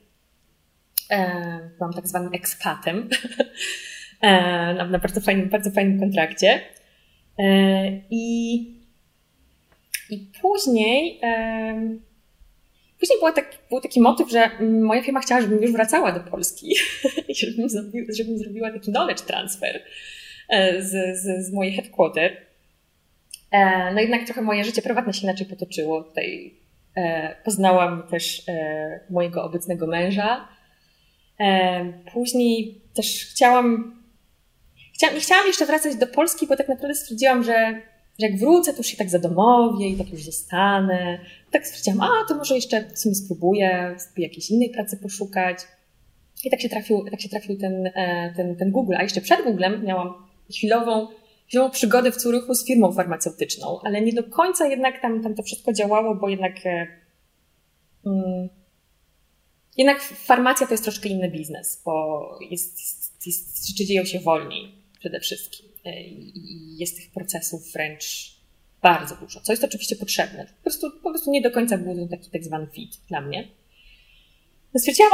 Byłam 1.78 1.92
tak 1.92 2.08
zwanym 2.08 2.34
ekspatem 2.34 3.08
na, 4.90 4.98
bardzo 4.98 5.20
fajnym, 5.20 5.48
bardzo 5.48 5.70
fajnym 5.70 6.00
kontrakcie. 6.00 6.60
I 8.10 8.81
i 10.12 10.30
później, 10.42 11.20
później 13.00 13.18
była 13.18 13.32
tak, 13.32 13.58
był 13.70 13.80
taki 13.80 14.00
motyw, 14.00 14.30
że 14.30 14.50
moja 14.60 15.02
firma 15.02 15.20
chciała, 15.20 15.40
żebym 15.40 15.62
już 15.62 15.72
wracała 15.72 16.12
do 16.12 16.20
Polski 16.30 16.74
i 17.28 17.34
żebym, 17.34 17.68
żebym 18.08 18.38
zrobiła 18.38 18.70
taki 18.70 18.92
knowledge 18.92 19.20
transfer 19.20 19.82
e, 20.48 20.82
z, 20.82 21.20
z, 21.20 21.46
z 21.46 21.52
mojej 21.52 21.72
headquarter. 21.72 22.36
E, 23.50 23.92
no 23.94 24.00
jednak 24.00 24.24
trochę 24.24 24.42
moje 24.42 24.64
życie 24.64 24.82
prywatne 24.82 25.12
się 25.12 25.22
inaczej 25.22 25.46
potoczyło. 25.46 26.02
Tutaj 26.02 26.54
e, 26.96 27.36
poznałam 27.44 28.02
też 28.10 28.42
mojego 29.10 29.44
obecnego 29.44 29.86
męża. 29.86 30.48
Później 32.12 32.80
też 32.94 33.26
chciałam, 33.30 33.96
chciałam, 34.94 35.14
nie 35.14 35.20
chciałam 35.20 35.46
jeszcze 35.46 35.66
wracać 35.66 35.96
do 35.96 36.06
Polski, 36.06 36.46
bo 36.46 36.56
tak 36.56 36.68
naprawdę 36.68 36.94
stwierdziłam, 36.94 37.44
że 37.44 37.82
że 38.20 38.26
jak 38.26 38.38
wrócę, 38.38 38.72
to 38.72 38.78
już 38.78 38.86
się 38.86 38.96
tak 38.96 39.10
zadomowię 39.10 39.88
i 39.88 39.96
tak 39.96 40.10
już 40.10 40.24
zostanę. 40.24 41.18
Tak 41.50 41.66
stwierdziłam, 41.66 42.10
a 42.10 42.28
to 42.28 42.34
może 42.34 42.54
jeszcze 42.54 42.84
w 42.94 42.98
sumie 42.98 43.14
spróbuję, 43.14 43.94
spróbuję 43.98 44.28
jakiejś 44.28 44.50
innej 44.50 44.70
pracy 44.70 44.96
poszukać. 44.96 45.58
I 46.44 46.50
tak 46.50 46.60
się 46.60 46.68
trafił, 46.68 47.04
tak 47.10 47.20
się 47.20 47.28
trafił 47.28 47.58
ten, 47.58 47.86
e, 47.86 48.32
ten, 48.36 48.56
ten 48.56 48.70
Google. 48.70 48.94
A 48.96 49.02
jeszcze 49.02 49.20
przed 49.20 49.44
Googlem 49.44 49.84
miałam 49.84 50.14
chwilową, 50.50 51.08
chwilową 51.48 51.70
przygodę 51.70 52.12
w 52.12 52.16
Curychu 52.16 52.54
z 52.54 52.66
firmą 52.66 52.92
farmaceutyczną, 52.92 53.78
ale 53.84 54.00
nie 54.00 54.12
do 54.12 54.24
końca 54.24 54.66
jednak 54.66 55.00
tam, 55.02 55.22
tam 55.22 55.34
to 55.34 55.42
wszystko 55.42 55.72
działało, 55.72 56.14
bo 56.14 56.28
jednak 56.28 56.66
e, 56.66 56.86
mm, 58.06 58.48
jednak 59.76 60.02
farmacja 60.02 60.66
to 60.66 60.74
jest 60.74 60.84
troszkę 60.84 61.08
inny 61.08 61.30
biznes, 61.30 61.82
bo 61.84 62.38
jest, 62.50 62.80
jest, 62.80 63.26
jest, 63.26 63.68
rzeczy 63.68 63.86
dzieją 63.86 64.04
się 64.04 64.20
wolniej 64.20 64.74
przede 65.00 65.20
wszystkim. 65.20 65.71
E, 65.84 66.02
i 66.02 66.76
jest 66.78 66.96
tych 66.96 67.10
procesów 67.10 67.72
wręcz 67.72 68.32
bardzo 68.82 69.16
dużo, 69.16 69.40
co 69.40 69.52
jest 69.52 69.64
oczywiście 69.64 69.96
potrzebne. 69.96 70.46
Po 70.46 70.62
prostu, 70.62 70.90
po 71.02 71.10
prostu 71.10 71.30
nie 71.30 71.42
do 71.42 71.50
końca 71.50 71.78
był 71.78 71.94
to 71.94 72.16
taki 72.16 72.30
tak 72.30 72.44
zwany 72.44 72.66
fit 72.66 73.00
dla 73.08 73.20
mnie. 73.20 73.48
No 74.74 74.80
stwierdziłam, 74.80 75.10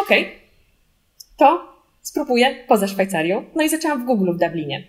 to 1.36 1.78
spróbuję 2.02 2.64
poza 2.68 2.86
Szwajcarią. 2.86 3.44
No 3.54 3.62
i 3.62 3.68
zaczęłam 3.68 4.02
w 4.02 4.06
Google 4.06 4.32
w 4.32 4.38
Dublinie. 4.38 4.86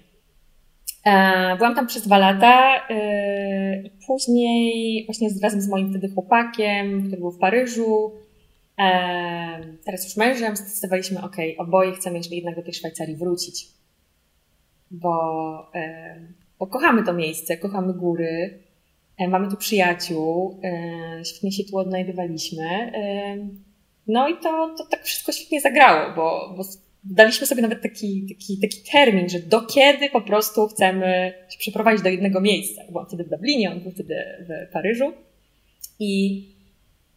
E, 1.05 1.57
byłam 1.57 1.75
tam 1.75 1.87
przez 1.87 2.03
dwa 2.03 2.17
lata 2.17 2.87
e, 2.89 3.81
i 3.81 3.91
później 4.07 5.05
właśnie 5.05 5.29
razem 5.43 5.61
z 5.61 5.67
moim 5.67 5.89
wtedy 5.89 6.09
chłopakiem, 6.09 7.07
który 7.07 7.21
był 7.21 7.31
w 7.31 7.39
Paryżu, 7.39 8.11
teraz 9.85 10.03
już 10.03 10.17
mężem, 10.17 10.55
zdecydowaliśmy, 10.55 11.21
ok, 11.21 11.35
oboje 11.57 11.91
chcemy 11.91 12.17
jeszcze 12.17 12.35
jednak 12.35 12.55
do 12.55 12.61
tej 12.61 12.73
Szwajcarii 12.73 13.15
wrócić 13.15 13.78
bo, 14.91 15.71
bo 16.59 16.67
kochamy 16.67 17.03
to 17.03 17.13
miejsce, 17.13 17.57
kochamy 17.57 17.93
góry, 17.93 18.59
e, 19.17 19.27
mamy 19.27 19.49
tu 19.49 19.57
przyjaciół, 19.57 20.59
e, 20.63 21.25
świetnie 21.25 21.51
się 21.51 21.63
tu 21.63 21.77
odnajdywaliśmy. 21.77 22.91
No 24.07 24.27
i 24.27 24.33
to, 24.37 24.75
to 24.77 24.85
tak 24.85 25.03
wszystko 25.03 25.31
świetnie 25.31 25.61
zagrało, 25.61 26.15
bo, 26.15 26.53
bo 26.57 26.63
daliśmy 27.03 27.47
sobie 27.47 27.61
nawet 27.61 27.81
taki, 27.81 28.27
taki, 28.29 28.59
taki 28.59 28.91
termin, 28.91 29.29
że 29.29 29.39
do 29.39 29.61
kiedy 29.61 30.09
po 30.09 30.21
prostu 30.21 30.67
chcemy 30.67 31.33
się 31.49 31.59
przeprowadzić 31.59 32.03
do 32.03 32.09
jednego 32.09 32.41
miejsca. 32.41 32.81
Byłam 32.89 33.07
wtedy 33.07 33.23
w 33.23 33.29
Dublinie, 33.29 33.71
on 33.71 33.79
był 33.79 33.91
wtedy 33.91 34.15
w 34.47 34.73
Paryżu. 34.73 35.13
I 35.99 36.43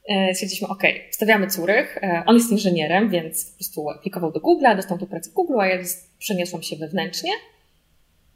e, 0.08 0.34
stwierdziliśmy, 0.34 0.68
ok, 0.68 0.82
stawiamy 1.10 1.46
Curych. 1.46 1.98
On 2.26 2.36
jest 2.36 2.52
inżynierem, 2.52 3.10
więc 3.10 3.50
po 3.50 3.56
prostu 3.56 3.90
aplikował 3.90 4.32
do 4.32 4.40
Google'a, 4.40 4.76
dostał 4.76 4.98
tu 4.98 5.06
pracę 5.06 5.30
Google, 5.34 5.60
a 5.60 5.66
ja 5.66 5.78
przeniosłam 6.18 6.62
się 6.62 6.76
wewnętrznie. 6.76 7.30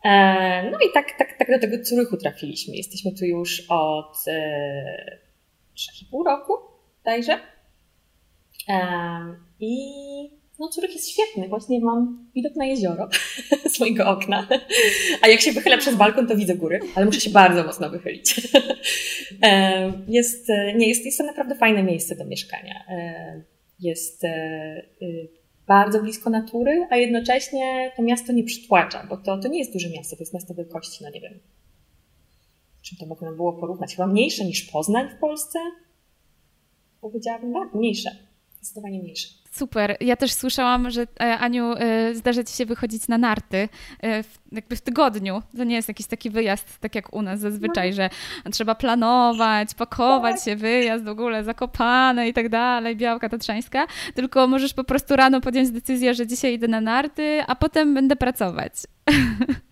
E, 0.06 0.70
no 0.70 0.78
i 0.78 0.92
tak, 0.94 1.18
tak, 1.18 1.38
tak 1.38 1.50
do 1.50 1.58
tego 1.58 1.84
Curychu 1.84 2.16
trafiliśmy. 2.16 2.76
Jesteśmy 2.76 3.12
tu 3.12 3.24
już 3.24 3.62
od 3.68 4.16
3,5 4.16 4.28
e, 4.30 6.24
roku, 6.26 6.52
dajże. 7.04 7.38
E, 8.68 8.80
I 9.60 9.76
no 10.58 10.68
Curych 10.68 10.94
jest 10.94 11.10
świetny, 11.10 11.48
właśnie 11.48 11.80
mam 11.80 12.28
widok 12.34 12.56
na 12.56 12.66
jezioro 12.66 13.08
z 13.74 13.80
mojego 13.80 14.10
okna. 14.10 14.48
A 15.22 15.28
jak 15.28 15.40
się 15.40 15.52
wychylę 15.52 15.78
przez 15.78 15.94
balkon, 15.94 16.26
to 16.26 16.36
widzę 16.36 16.54
góry, 16.54 16.80
ale 16.94 17.06
muszę 17.06 17.20
się 17.20 17.30
bardzo 17.30 17.64
mocno 17.64 17.90
wychylić. 17.90 18.50
Jest, 20.08 20.48
nie, 20.76 20.88
jest, 20.88 21.04
jest 21.04 21.18
to 21.18 21.24
naprawdę 21.24 21.54
fajne 21.54 21.82
miejsce 21.82 22.16
do 22.16 22.24
mieszkania. 22.24 22.84
Jest 23.80 24.24
y, 24.24 24.28
bardzo 25.66 26.02
blisko 26.02 26.30
natury, 26.30 26.86
a 26.90 26.96
jednocześnie 26.96 27.92
to 27.96 28.02
miasto 28.02 28.32
nie 28.32 28.44
przytłacza, 28.44 29.06
bo 29.08 29.16
to, 29.16 29.38
to 29.38 29.48
nie 29.48 29.58
jest 29.58 29.72
duże 29.72 29.90
miasto, 29.90 30.16
to 30.16 30.22
jest 30.22 30.34
miasto 30.34 30.54
wielkości, 30.54 31.04
no 31.04 31.10
nie 31.10 31.20
wiem, 31.20 31.40
czym 32.82 32.98
to 32.98 33.06
można 33.06 33.32
było 33.32 33.52
porównać, 33.52 33.96
chyba 33.96 34.06
mniejsze 34.06 34.44
niż 34.44 34.62
Poznań 34.62 35.08
w 35.08 35.20
Polsce? 35.20 35.58
Powiedziałabym, 37.00 37.52
tak, 37.54 37.74
mniejsze, 37.74 38.10
zdecydowanie 38.66 38.98
mniejsze. 39.02 39.28
Super. 39.50 39.96
Ja 40.00 40.16
też 40.16 40.32
słyszałam, 40.32 40.90
że 40.90 41.06
e, 41.20 41.38
Aniu, 41.38 41.72
e, 41.72 42.14
zdarza 42.14 42.44
Ci 42.44 42.54
się 42.54 42.66
wychodzić 42.66 43.08
na 43.08 43.18
narty 43.18 43.68
e, 44.00 44.22
w, 44.22 44.38
jakby 44.52 44.76
w 44.76 44.80
tygodniu. 44.80 45.42
To 45.56 45.64
nie 45.64 45.74
jest 45.74 45.88
jakiś 45.88 46.06
taki 46.06 46.30
wyjazd, 46.30 46.78
tak 46.78 46.94
jak 46.94 47.14
u 47.14 47.22
nas 47.22 47.40
zazwyczaj, 47.40 47.90
no. 47.90 47.96
że 47.96 48.10
trzeba 48.52 48.74
planować, 48.74 49.74
pakować 49.74 50.36
tak. 50.36 50.44
się, 50.44 50.56
wyjazd 50.56 51.04
w 51.04 51.08
ogóle, 51.08 51.44
zakopane 51.44 52.28
i 52.28 52.32
tak 52.32 52.48
dalej, 52.48 52.96
białka 52.96 53.28
tatrzańska, 53.28 53.86
tylko 54.14 54.46
możesz 54.46 54.74
po 54.74 54.84
prostu 54.84 55.16
rano 55.16 55.40
podjąć 55.40 55.70
decyzję, 55.70 56.14
że 56.14 56.26
dzisiaj 56.26 56.54
idę 56.54 56.68
na 56.68 56.80
narty, 56.80 57.42
a 57.46 57.56
potem 57.56 57.94
będę 57.94 58.16
pracować. 58.16 58.72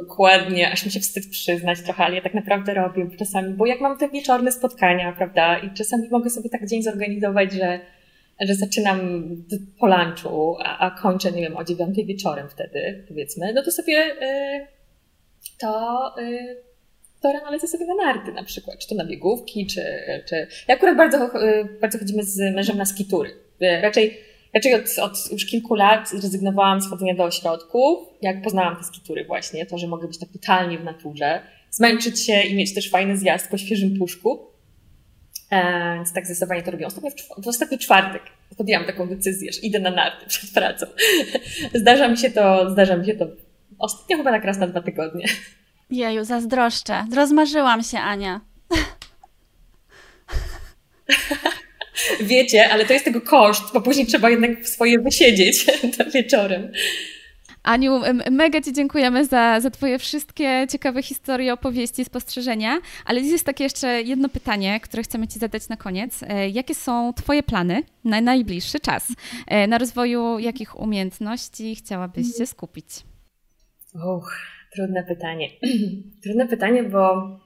Dokładnie, 0.00 0.72
aż 0.72 0.84
mi 0.84 0.90
się 0.90 1.00
wstyd 1.00 1.30
przyznać 1.30 1.82
trochę, 1.82 2.04
ale 2.04 2.14
ja 2.14 2.22
tak 2.22 2.34
naprawdę 2.34 2.74
robię 2.74 3.08
czasami, 3.18 3.54
bo 3.54 3.66
jak 3.66 3.80
mam 3.80 3.98
te 3.98 4.08
wieczorne 4.08 4.52
spotkania, 4.52 5.12
prawda, 5.12 5.58
i 5.58 5.74
czasami 5.74 6.08
mogę 6.08 6.30
sobie 6.30 6.50
tak 6.50 6.66
dzień 6.66 6.82
zorganizować, 6.82 7.52
że 7.52 7.80
że 8.40 8.54
zaczynam 8.54 9.28
po 9.78 9.86
lunchu, 9.86 10.56
a, 10.64 10.78
a 10.78 10.90
kończę, 10.90 11.32
nie 11.32 11.42
wiem, 11.42 11.56
o 11.56 11.64
dziewiątej 11.64 12.06
wieczorem 12.06 12.48
wtedy, 12.48 13.04
powiedzmy, 13.08 13.52
no 13.52 13.62
to 13.62 13.70
sobie 13.70 14.22
y, 14.22 14.66
to, 15.58 16.14
y, 16.18 16.56
to 17.22 17.32
rano 17.32 17.50
lecę 17.50 17.66
sobie 17.66 17.86
na 17.86 17.94
narty 17.94 18.32
na 18.32 18.44
przykład, 18.44 18.78
czy 18.78 18.88
to 18.88 18.94
na 18.94 19.04
biegówki, 19.04 19.66
czy, 19.66 19.82
czy... 20.28 20.46
Ja 20.68 20.74
akurat 20.74 20.96
bardzo, 20.96 21.44
y, 21.44 21.64
bardzo 21.80 21.98
chodzimy 21.98 22.24
z 22.24 22.54
mężem 22.54 22.78
na 22.78 22.86
skitury. 22.86 23.30
Raczej, 23.82 24.18
raczej 24.56 24.74
od, 24.74 24.98
od 24.98 25.32
już 25.32 25.46
kilku 25.46 25.74
lat 25.74 26.10
zrezygnowałam 26.10 26.80
z 26.80 26.90
chodzenia 26.90 27.14
do 27.14 27.24
ośrodków, 27.24 28.08
jak 28.22 28.42
poznałam 28.42 28.76
te 28.76 28.84
skitury 28.84 29.24
właśnie, 29.24 29.66
to, 29.66 29.78
że 29.78 29.86
mogę 29.86 30.08
być 30.08 30.18
tak 30.18 30.28
totalnie 30.28 30.78
w 30.78 30.84
naturze, 30.84 31.42
zmęczyć 31.70 32.26
się 32.26 32.42
i 32.42 32.54
mieć 32.54 32.74
też 32.74 32.90
fajny 32.90 33.16
zjazd 33.16 33.50
po 33.50 33.58
świeżym 33.58 33.98
puszku. 33.98 34.46
E, 35.50 35.94
więc 35.94 36.12
tak 36.12 36.26
zdecydowanie 36.26 36.62
to 36.62 36.70
robię. 36.70 36.86
Ostatnio 36.86 37.10
w, 37.10 37.44
w 37.44 37.48
ostatni 37.48 37.78
czwartek 37.78 38.22
podjęłam 38.56 38.86
taką 38.86 39.08
decyzję, 39.08 39.52
że 39.52 39.60
idę 39.60 39.78
na 39.78 39.90
narty 39.90 40.26
przed 40.28 40.50
pracą. 40.50 40.86
zdarza 41.74 42.08
mi 42.08 42.18
się 42.18 42.30
to, 42.30 42.70
zdarza 42.70 42.96
mi 42.96 43.06
się 43.06 43.14
to 43.14 43.26
ostatnio 43.78 44.16
chyba 44.16 44.30
tak 44.30 44.44
raz 44.44 44.58
na 44.58 44.66
dwa 44.66 44.82
tygodnie. 44.82 45.26
Jeju, 45.90 46.24
zazdroszczę. 46.24 47.04
Rozmarzyłam 47.14 47.82
się, 47.82 47.98
Ania. 47.98 48.40
Wiecie, 52.20 52.68
ale 52.72 52.84
to 52.84 52.92
jest 52.92 53.04
tego 53.04 53.20
koszt, 53.20 53.64
bo 53.74 53.80
później 53.80 54.06
trzeba 54.06 54.30
jednak 54.30 54.68
swoje 54.68 54.98
wysiedzieć 54.98 55.66
wieczorem. 56.14 56.72
Aniu, 57.62 58.00
mega 58.30 58.60
Ci 58.60 58.72
dziękujemy 58.72 59.24
za, 59.24 59.60
za 59.60 59.70
Twoje 59.70 59.98
wszystkie 59.98 60.66
ciekawe 60.70 61.02
historie, 61.02 61.52
opowieści, 61.52 62.04
spostrzeżenia, 62.04 62.78
ale 63.04 63.20
jest 63.20 63.44
takie 63.44 63.64
jeszcze 63.64 64.02
jedno 64.02 64.28
pytanie, 64.28 64.80
które 64.80 65.02
chcemy 65.02 65.28
Ci 65.28 65.38
zadać 65.38 65.68
na 65.68 65.76
koniec. 65.76 66.22
E, 66.22 66.48
jakie 66.48 66.74
są 66.74 67.12
Twoje 67.12 67.42
plany 67.42 67.82
na 68.04 68.20
najbliższy 68.20 68.80
czas? 68.80 69.08
E, 69.46 69.66
na 69.66 69.78
rozwoju 69.78 70.38
jakich 70.38 70.80
umiejętności 70.80 71.76
chciałabyś 71.76 72.26
się 72.38 72.46
skupić? 72.46 72.86
Uch, 73.94 74.36
trudne 74.74 75.04
pytanie. 75.04 75.48
trudne 76.22 76.48
pytanie, 76.48 76.82
bo, 76.82 77.38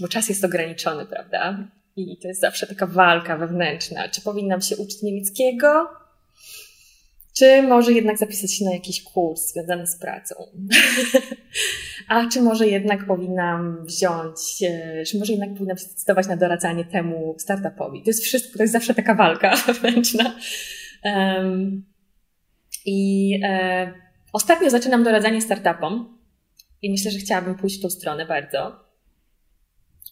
bo 0.00 0.08
czas 0.08 0.28
jest 0.28 0.44
ograniczony, 0.44 1.06
prawda? 1.06 1.68
I 1.96 2.16
to 2.18 2.28
jest 2.28 2.40
zawsze 2.40 2.66
taka 2.66 2.86
walka 2.86 3.36
wewnętrzna. 3.36 4.08
Czy 4.08 4.20
powinnam 4.20 4.60
się 4.60 4.76
uczyć 4.76 5.02
niemieckiego? 5.02 5.88
Czy 7.38 7.62
może 7.62 7.92
jednak 7.92 8.18
zapisać 8.18 8.54
się 8.54 8.64
na 8.64 8.72
jakiś 8.72 9.02
kurs 9.02 9.52
związany 9.52 9.86
z 9.86 9.96
pracą? 9.96 10.34
A 12.08 12.28
czy 12.28 12.42
może 12.42 12.66
jednak 12.66 13.06
powinnam 13.06 13.84
wziąć, 13.86 14.62
e, 14.62 15.04
czy 15.04 15.18
może 15.18 15.32
jednak 15.32 15.52
powinnam 15.52 15.76
się 15.76 15.84
zdecydować 15.84 16.26
na 16.26 16.36
doradzanie 16.36 16.84
temu 16.84 17.34
startupowi? 17.38 18.02
To 18.02 18.10
jest 18.10 18.24
wszystko, 18.24 18.56
to 18.58 18.62
jest 18.62 18.72
zawsze 18.72 18.94
taka 18.94 19.14
walka 19.14 19.56
wewnętrzna. 19.66 20.36
Um, 21.04 21.84
I 22.86 23.30
e, 23.44 23.92
ostatnio 24.32 24.70
zaczynam 24.70 25.04
doradzanie 25.04 25.42
startupom 25.42 26.18
i 26.82 26.90
myślę, 26.90 27.10
że 27.10 27.18
chciałabym 27.18 27.54
pójść 27.54 27.78
w 27.78 27.82
tą 27.82 27.90
stronę 27.90 28.26
bardzo. 28.26 28.80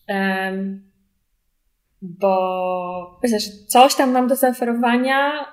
Um, 0.08 0.91
bo 2.02 3.20
że 3.24 3.38
coś 3.68 3.94
tam 3.94 4.10
mam 4.10 4.28
do 4.28 4.36
zaoferowania, 4.36 5.46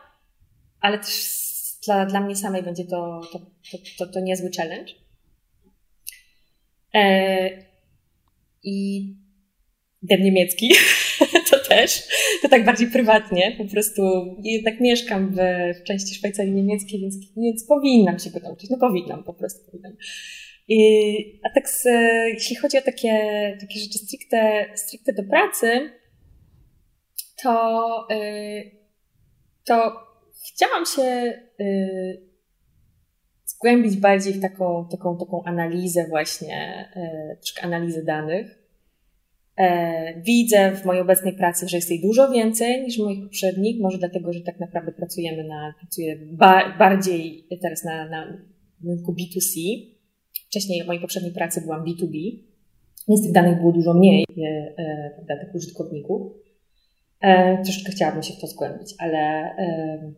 ale 0.82 0.98
też 0.98 1.40
dla, 1.86 2.06
dla 2.06 2.22
mnie 2.22 2.36
samej 2.36 2.64
będzie 2.64 2.86
to, 2.86 3.22
to, 3.32 3.40
to, 3.40 3.78
to, 3.98 4.14
to 4.14 4.20
niezły 4.20 4.50
challenge. 4.58 4.94
E, 6.94 7.50
I 8.64 9.06
ten 10.10 10.24
niemiecki 10.24 10.74
to 11.52 11.60
też, 11.70 12.04
to 12.42 12.50
tak 12.50 12.66
bardziej 12.66 12.88
prywatnie, 12.88 13.56
po 13.58 13.66
prostu 13.66 14.02
jednak 14.44 14.80
mieszkam 14.80 15.36
w, 15.36 15.38
w 15.82 15.84
części 15.84 16.16
Szwajcarii 16.16 16.54
niemieckiej, 16.54 17.02
więc, 17.02 17.16
więc 17.38 17.68
powinnam 17.68 18.20
się 18.20 18.30
go 18.30 18.40
nauczyć, 18.40 18.70
no 18.70 18.78
powinnam, 18.78 19.24
po 19.24 19.34
prostu 19.34 19.66
powinnam. 19.66 19.94
I, 20.68 21.40
a 21.44 21.50
tak 21.56 21.70
z, 21.70 21.86
jeśli 22.34 22.56
chodzi 22.56 22.78
o 22.78 22.82
takie, 22.82 23.14
takie 23.62 23.80
rzeczy 23.80 24.00
stricte, 24.00 24.66
stricte 24.76 25.14
do 25.14 25.24
pracy, 25.24 25.92
to, 27.44 28.08
yy, 28.10 28.72
to 29.66 29.94
chciałam 30.46 30.86
się 30.86 31.34
y, 31.60 32.30
zgłębić 33.46 33.98
bardziej 33.98 34.34
w 34.34 34.42
taką, 34.42 34.88
taką, 34.92 35.18
taką 35.18 35.44
analizę 35.44 36.08
właśnie, 36.08 36.90
y, 36.96 37.38
troszkę 37.38 37.62
analizę 37.62 38.04
danych. 38.04 38.60
E, 39.60 40.22
widzę 40.22 40.72
w 40.76 40.86
mojej 40.86 41.02
obecnej 41.02 41.34
pracy, 41.34 41.68
że 41.68 41.78
jest 41.78 41.90
jej 41.90 42.02
dużo 42.02 42.32
więcej 42.32 42.84
niż 42.84 42.98
moich 42.98 43.24
poprzednich, 43.24 43.82
może 43.82 43.98
dlatego, 43.98 44.34
że 44.34 44.42
tak 44.42 44.60
naprawdę 44.60 44.92
pracujemy 44.92 45.44
na, 45.44 45.74
pracuję 45.80 46.16
ba, 46.32 46.78
bardziej 46.78 47.48
teraz 47.62 47.84
na, 47.84 48.10
na 48.10 48.38
rynku 48.86 49.14
B2C. 49.14 49.60
Wcześniej 50.48 50.84
w 50.84 50.88
mojej 50.88 51.02
poprzedniej 51.02 51.34
pracy 51.34 51.62
byłam 51.62 51.86
B2B, 51.86 52.40
więc 53.08 53.24
tych 53.24 53.32
danych 53.32 53.60
było 53.60 53.72
dużo 53.72 53.94
mniej, 53.94 54.26
e, 54.38 54.74
e, 54.78 55.12
prawda, 55.16 55.46
tych 55.46 55.56
użytkowników. 55.56 56.32
E, 57.22 57.58
troszeczkę 57.64 57.92
chciałabym 57.92 58.24
się 58.24 58.34
w 58.34 58.42
to 58.42 58.48
zgłębić, 58.48 58.96
ale 59.00 59.18
e, 59.58 60.12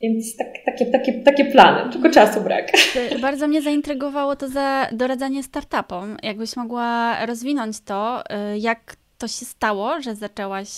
więc 0.00 0.36
tak, 0.36 0.48
takie, 0.66 0.86
takie, 0.86 1.12
takie 1.12 1.44
plany, 1.44 1.92
tylko 1.92 2.10
czasu 2.10 2.40
brak. 2.40 2.72
Bardzo 3.20 3.48
mnie 3.48 3.62
zaintrygowało 3.62 4.36
to 4.36 4.48
za 4.48 4.88
doradzanie 4.92 5.42
startupom. 5.42 6.16
Jakbyś 6.22 6.56
mogła 6.56 7.26
rozwinąć 7.26 7.80
to, 7.80 8.22
y, 8.54 8.58
jak 8.58 8.96
to 9.18 9.28
się 9.28 9.44
stało, 9.44 10.02
że 10.02 10.14
zaczęłaś 10.14 10.68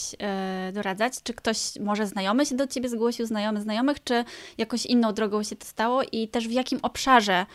y, 0.68 0.72
doradzać? 0.72 1.12
Czy 1.22 1.34
ktoś, 1.34 1.59
może 1.80 2.06
znajomy 2.06 2.46
się 2.46 2.55
do 2.55 2.66
ciebie 2.66 2.88
zgłosił, 2.88 3.26
znajomy 3.26 3.60
znajomych, 3.60 4.05
czy 4.05 4.24
jakoś 4.59 4.86
inną 4.86 5.12
drogą 5.12 5.42
się 5.42 5.56
to 5.56 5.66
stało 5.66 6.02
i 6.12 6.28
też 6.28 6.48
w 6.48 6.52
jakim 6.52 6.78
obszarze 6.82 7.46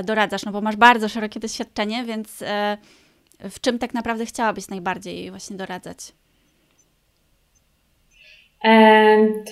y, 0.00 0.04
doradzasz? 0.04 0.44
No 0.44 0.52
bo 0.52 0.60
masz 0.60 0.76
bardzo 0.76 1.08
szerokie 1.08 1.40
doświadczenie, 1.40 2.04
więc 2.04 2.44
w 3.50 3.60
czym 3.60 3.78
tak 3.78 3.94
naprawdę 3.94 4.26
chciałabyś 4.26 4.68
najbardziej 4.68 5.30
właśnie 5.30 5.56
doradzać? 5.56 6.12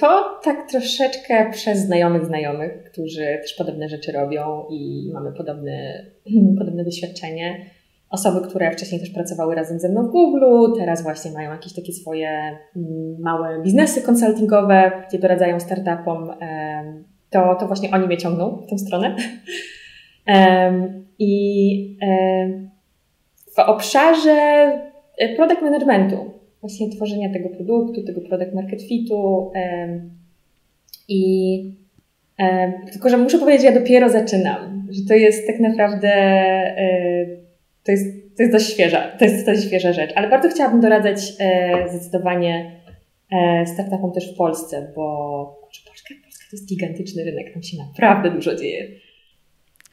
To 0.00 0.38
tak 0.44 0.70
troszeczkę 0.70 1.50
przez 1.50 1.78
znajomych 1.78 2.24
znajomych, 2.24 2.90
którzy 2.92 3.38
też 3.42 3.54
podobne 3.58 3.88
rzeczy 3.88 4.12
robią 4.12 4.64
i 4.70 5.10
mamy 5.14 5.32
podobne, 5.32 6.04
podobne 6.58 6.84
doświadczenie. 6.84 7.66
Osoby, 8.10 8.48
które 8.48 8.70
wcześniej 8.70 9.00
też 9.00 9.10
pracowały 9.10 9.54
razem 9.54 9.78
ze 9.78 9.88
mną 9.88 10.02
w 10.02 10.10
Google, 10.10 10.78
teraz 10.78 11.02
właśnie 11.02 11.30
mają 11.30 11.50
jakieś 11.50 11.74
takie 11.74 11.92
swoje 11.92 12.58
mm, 12.76 13.16
małe 13.20 13.62
biznesy 13.62 14.02
konsultingowe, 14.02 14.92
gdzie 15.08 15.18
doradzają 15.18 15.60
startupom. 15.60 16.30
To, 17.30 17.56
to 17.60 17.66
właśnie 17.66 17.90
oni 17.90 18.06
mnie 18.06 18.16
ciągną 18.16 18.62
w 18.66 18.70
tą 18.70 18.78
stronę. 18.78 19.16
I 21.18 21.98
w 23.56 23.58
obszarze 23.58 24.70
product 25.36 25.62
managementu 25.62 26.29
właśnie 26.60 26.90
tworzenia 26.90 27.32
tego 27.32 27.48
produktu, 27.48 28.02
tego 28.02 28.20
product 28.20 28.54
market 28.54 28.82
fitu. 28.82 29.50
I 31.08 31.64
tylko, 32.92 33.08
że 33.08 33.16
muszę 33.16 33.38
powiedzieć, 33.38 33.62
że 33.62 33.72
ja 33.72 33.80
dopiero 33.80 34.08
zaczynam, 34.08 34.88
że 34.90 35.00
to 35.08 35.14
jest 35.14 35.46
tak 35.46 35.60
naprawdę 35.60 36.08
e, 36.08 37.26
to 37.84 37.92
jest, 37.92 38.36
to 38.36 38.42
jest 38.42 38.52
dość 38.52 38.72
świeża, 38.72 39.16
to 39.18 39.24
jest 39.24 39.46
dość 39.46 39.64
świeża 39.64 39.92
rzecz, 39.92 40.10
ale 40.14 40.28
bardzo 40.28 40.48
chciałabym 40.48 40.80
doradzać 40.80 41.32
e, 41.40 41.88
zdecydowanie 41.88 42.80
e, 43.32 43.66
startupom 43.66 44.12
też 44.12 44.34
w 44.34 44.36
Polsce, 44.36 44.92
bo 44.96 45.60
Polska, 45.62 46.14
Polska 46.24 46.44
to 46.50 46.56
jest 46.56 46.68
gigantyczny 46.68 47.24
rynek, 47.24 47.52
tam 47.52 47.62
się 47.62 47.76
naprawdę 47.78 48.30
dużo 48.30 48.54
dzieje. 48.56 48.88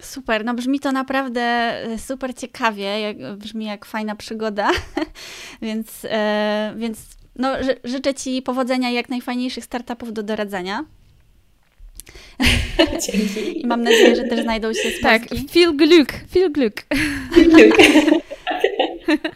Super, 0.01 0.45
no 0.45 0.53
brzmi 0.53 0.79
to 0.79 0.91
naprawdę 0.91 1.41
e, 1.41 1.97
super 1.99 2.35
ciekawie, 2.35 2.99
jak, 2.99 3.17
brzmi 3.37 3.65
jak 3.65 3.85
fajna 3.85 4.15
przygoda, 4.15 4.69
więc, 5.61 6.05
e, 6.09 6.73
więc 6.77 6.99
no, 7.35 7.53
życzę 7.83 8.13
Ci 8.13 8.41
powodzenia 8.41 8.89
i 8.89 8.93
jak 8.93 9.09
najfajniejszych 9.09 9.65
startupów 9.65 10.13
do 10.13 10.23
doradzania. 10.23 10.85
Dzięki. 13.07 13.61
I 13.61 13.67
mam 13.67 13.83
nadzieję, 13.83 14.15
że 14.15 14.23
też 14.23 14.41
znajdą 14.41 14.73
się 14.73 14.91
z 14.91 15.01
Tak, 15.01 15.21
feel 15.51 15.77
Glück, 15.77 16.13
feel 16.31 16.51
Glück. 16.51 16.81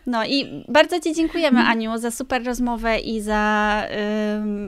No 0.06 0.26
i 0.26 0.64
bardzo 0.68 0.99
Ci 0.99 1.14
dziękujemy, 1.14 1.60
Aniu, 1.60 1.98
za 1.98 2.11
super 2.11 2.45
rozmowę 2.45 2.99
i 2.99 3.22
za 3.22 3.84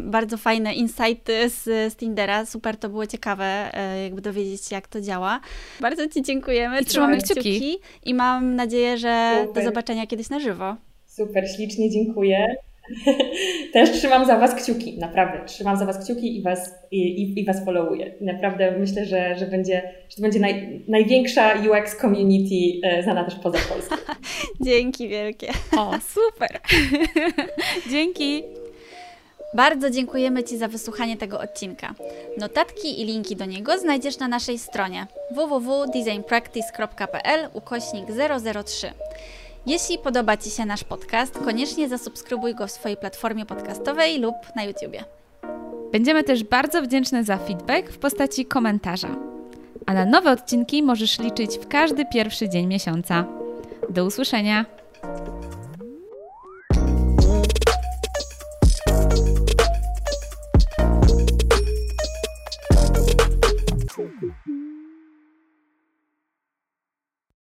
bardzo 0.04 0.38
fajne 0.38 0.74
insighty 0.74 1.50
z, 1.50 1.64
z 1.64 1.96
Tindera. 1.96 2.46
Super 2.46 2.78
to 2.78 2.90
było 2.90 3.08
ciekawe, 3.08 3.72
y, 3.98 4.04
jakby 4.04 4.22
dowiedzieć 4.22 4.66
się, 4.66 4.76
jak 4.76 4.88
to 4.88 5.02
działa. 5.02 5.40
Bardzo 5.82 6.08
Ci 6.08 6.22
dziękujemy. 6.22 6.82
I 6.82 6.86
trzymamy 6.86 7.18
kciuki. 7.18 7.40
kciuki. 7.40 7.78
I 8.06 8.14
mam 8.14 8.56
nadzieję, 8.56 8.98
że 8.98 9.42
super. 9.42 9.64
do 9.64 9.70
zobaczenia 9.70 10.08
kiedyś 10.08 10.30
na 10.30 10.40
żywo. 10.40 10.76
Super, 11.06 11.44
ślicznie 11.56 11.90
dziękuję. 11.90 12.56
Też 13.74 13.92
trzymam 13.92 14.26
za 14.26 14.40
Was 14.40 14.56
kciuki, 14.56 14.98
naprawdę. 15.00 15.46
Trzymam 15.46 15.78
za 15.78 15.86
Was 15.86 16.06
kciuki 16.06 16.38
i 16.38 16.42
Was, 16.42 16.72
i, 16.92 17.22
i, 17.22 17.40
i 17.40 17.46
Was 17.46 17.66
followuję. 17.66 18.14
Naprawdę 18.22 18.78
myślę, 18.80 19.06
że, 19.06 19.38
że, 19.38 19.46
będzie, 19.46 19.82
że 20.10 20.16
to 20.16 20.22
będzie 20.22 20.40
naj, 20.40 20.84
największa 20.88 21.54
UX 21.54 21.98
community 21.98 22.88
e, 22.88 23.04
znana 23.04 23.24
też 23.24 23.36
poza 23.36 23.58
Polską. 23.70 23.96
Dzięki 24.66 25.08
wielkie. 25.08 25.52
O, 25.78 25.94
super. 26.02 26.60
Dzięki. 27.92 28.44
Bardzo 29.54 29.90
dziękujemy 29.90 30.44
Ci 30.44 30.58
za 30.58 30.68
wysłuchanie 30.68 31.18
tego 31.18 31.40
odcinka. 31.40 31.94
Notatki 32.38 33.02
i 33.02 33.06
linki 33.06 33.36
do 33.36 33.46
niego 33.46 33.78
znajdziesz 33.78 34.18
na 34.18 34.28
naszej 34.28 34.60
stronie 34.60 35.08
www.designpractice.pl 35.32 37.50
ukośnik 37.54 38.06
003. 38.66 38.88
Jeśli 39.66 39.98
podoba 39.98 40.38
Ci 40.38 40.50
się 40.50 40.66
nasz 40.66 40.84
podcast, 40.84 41.40
koniecznie 41.40 41.90
zasubskrybuj 41.90 42.56
go 42.56 42.68
w 42.68 42.72
swojej 42.72 42.98
platformie 42.98 43.46
podcastowej 43.46 44.20
lub 44.20 44.36
na 44.56 44.64
YouTubie. 44.64 45.04
Będziemy 45.92 46.24
też 46.24 46.44
bardzo 46.44 46.82
wdzięczne 46.82 47.24
za 47.24 47.38
feedback 47.38 47.90
w 47.90 47.98
postaci 47.98 48.46
komentarza. 48.46 49.16
A 49.86 49.94
na 49.94 50.06
nowe 50.06 50.32
odcinki 50.32 50.84
możesz 50.84 51.20
liczyć 51.20 51.58
w 51.58 51.68
każdy 51.68 52.06
pierwszy 52.06 52.50
dzień 52.50 52.68
miesiąca. 52.68 53.26
Do 53.90 54.06
usłyszenia! 54.06 54.66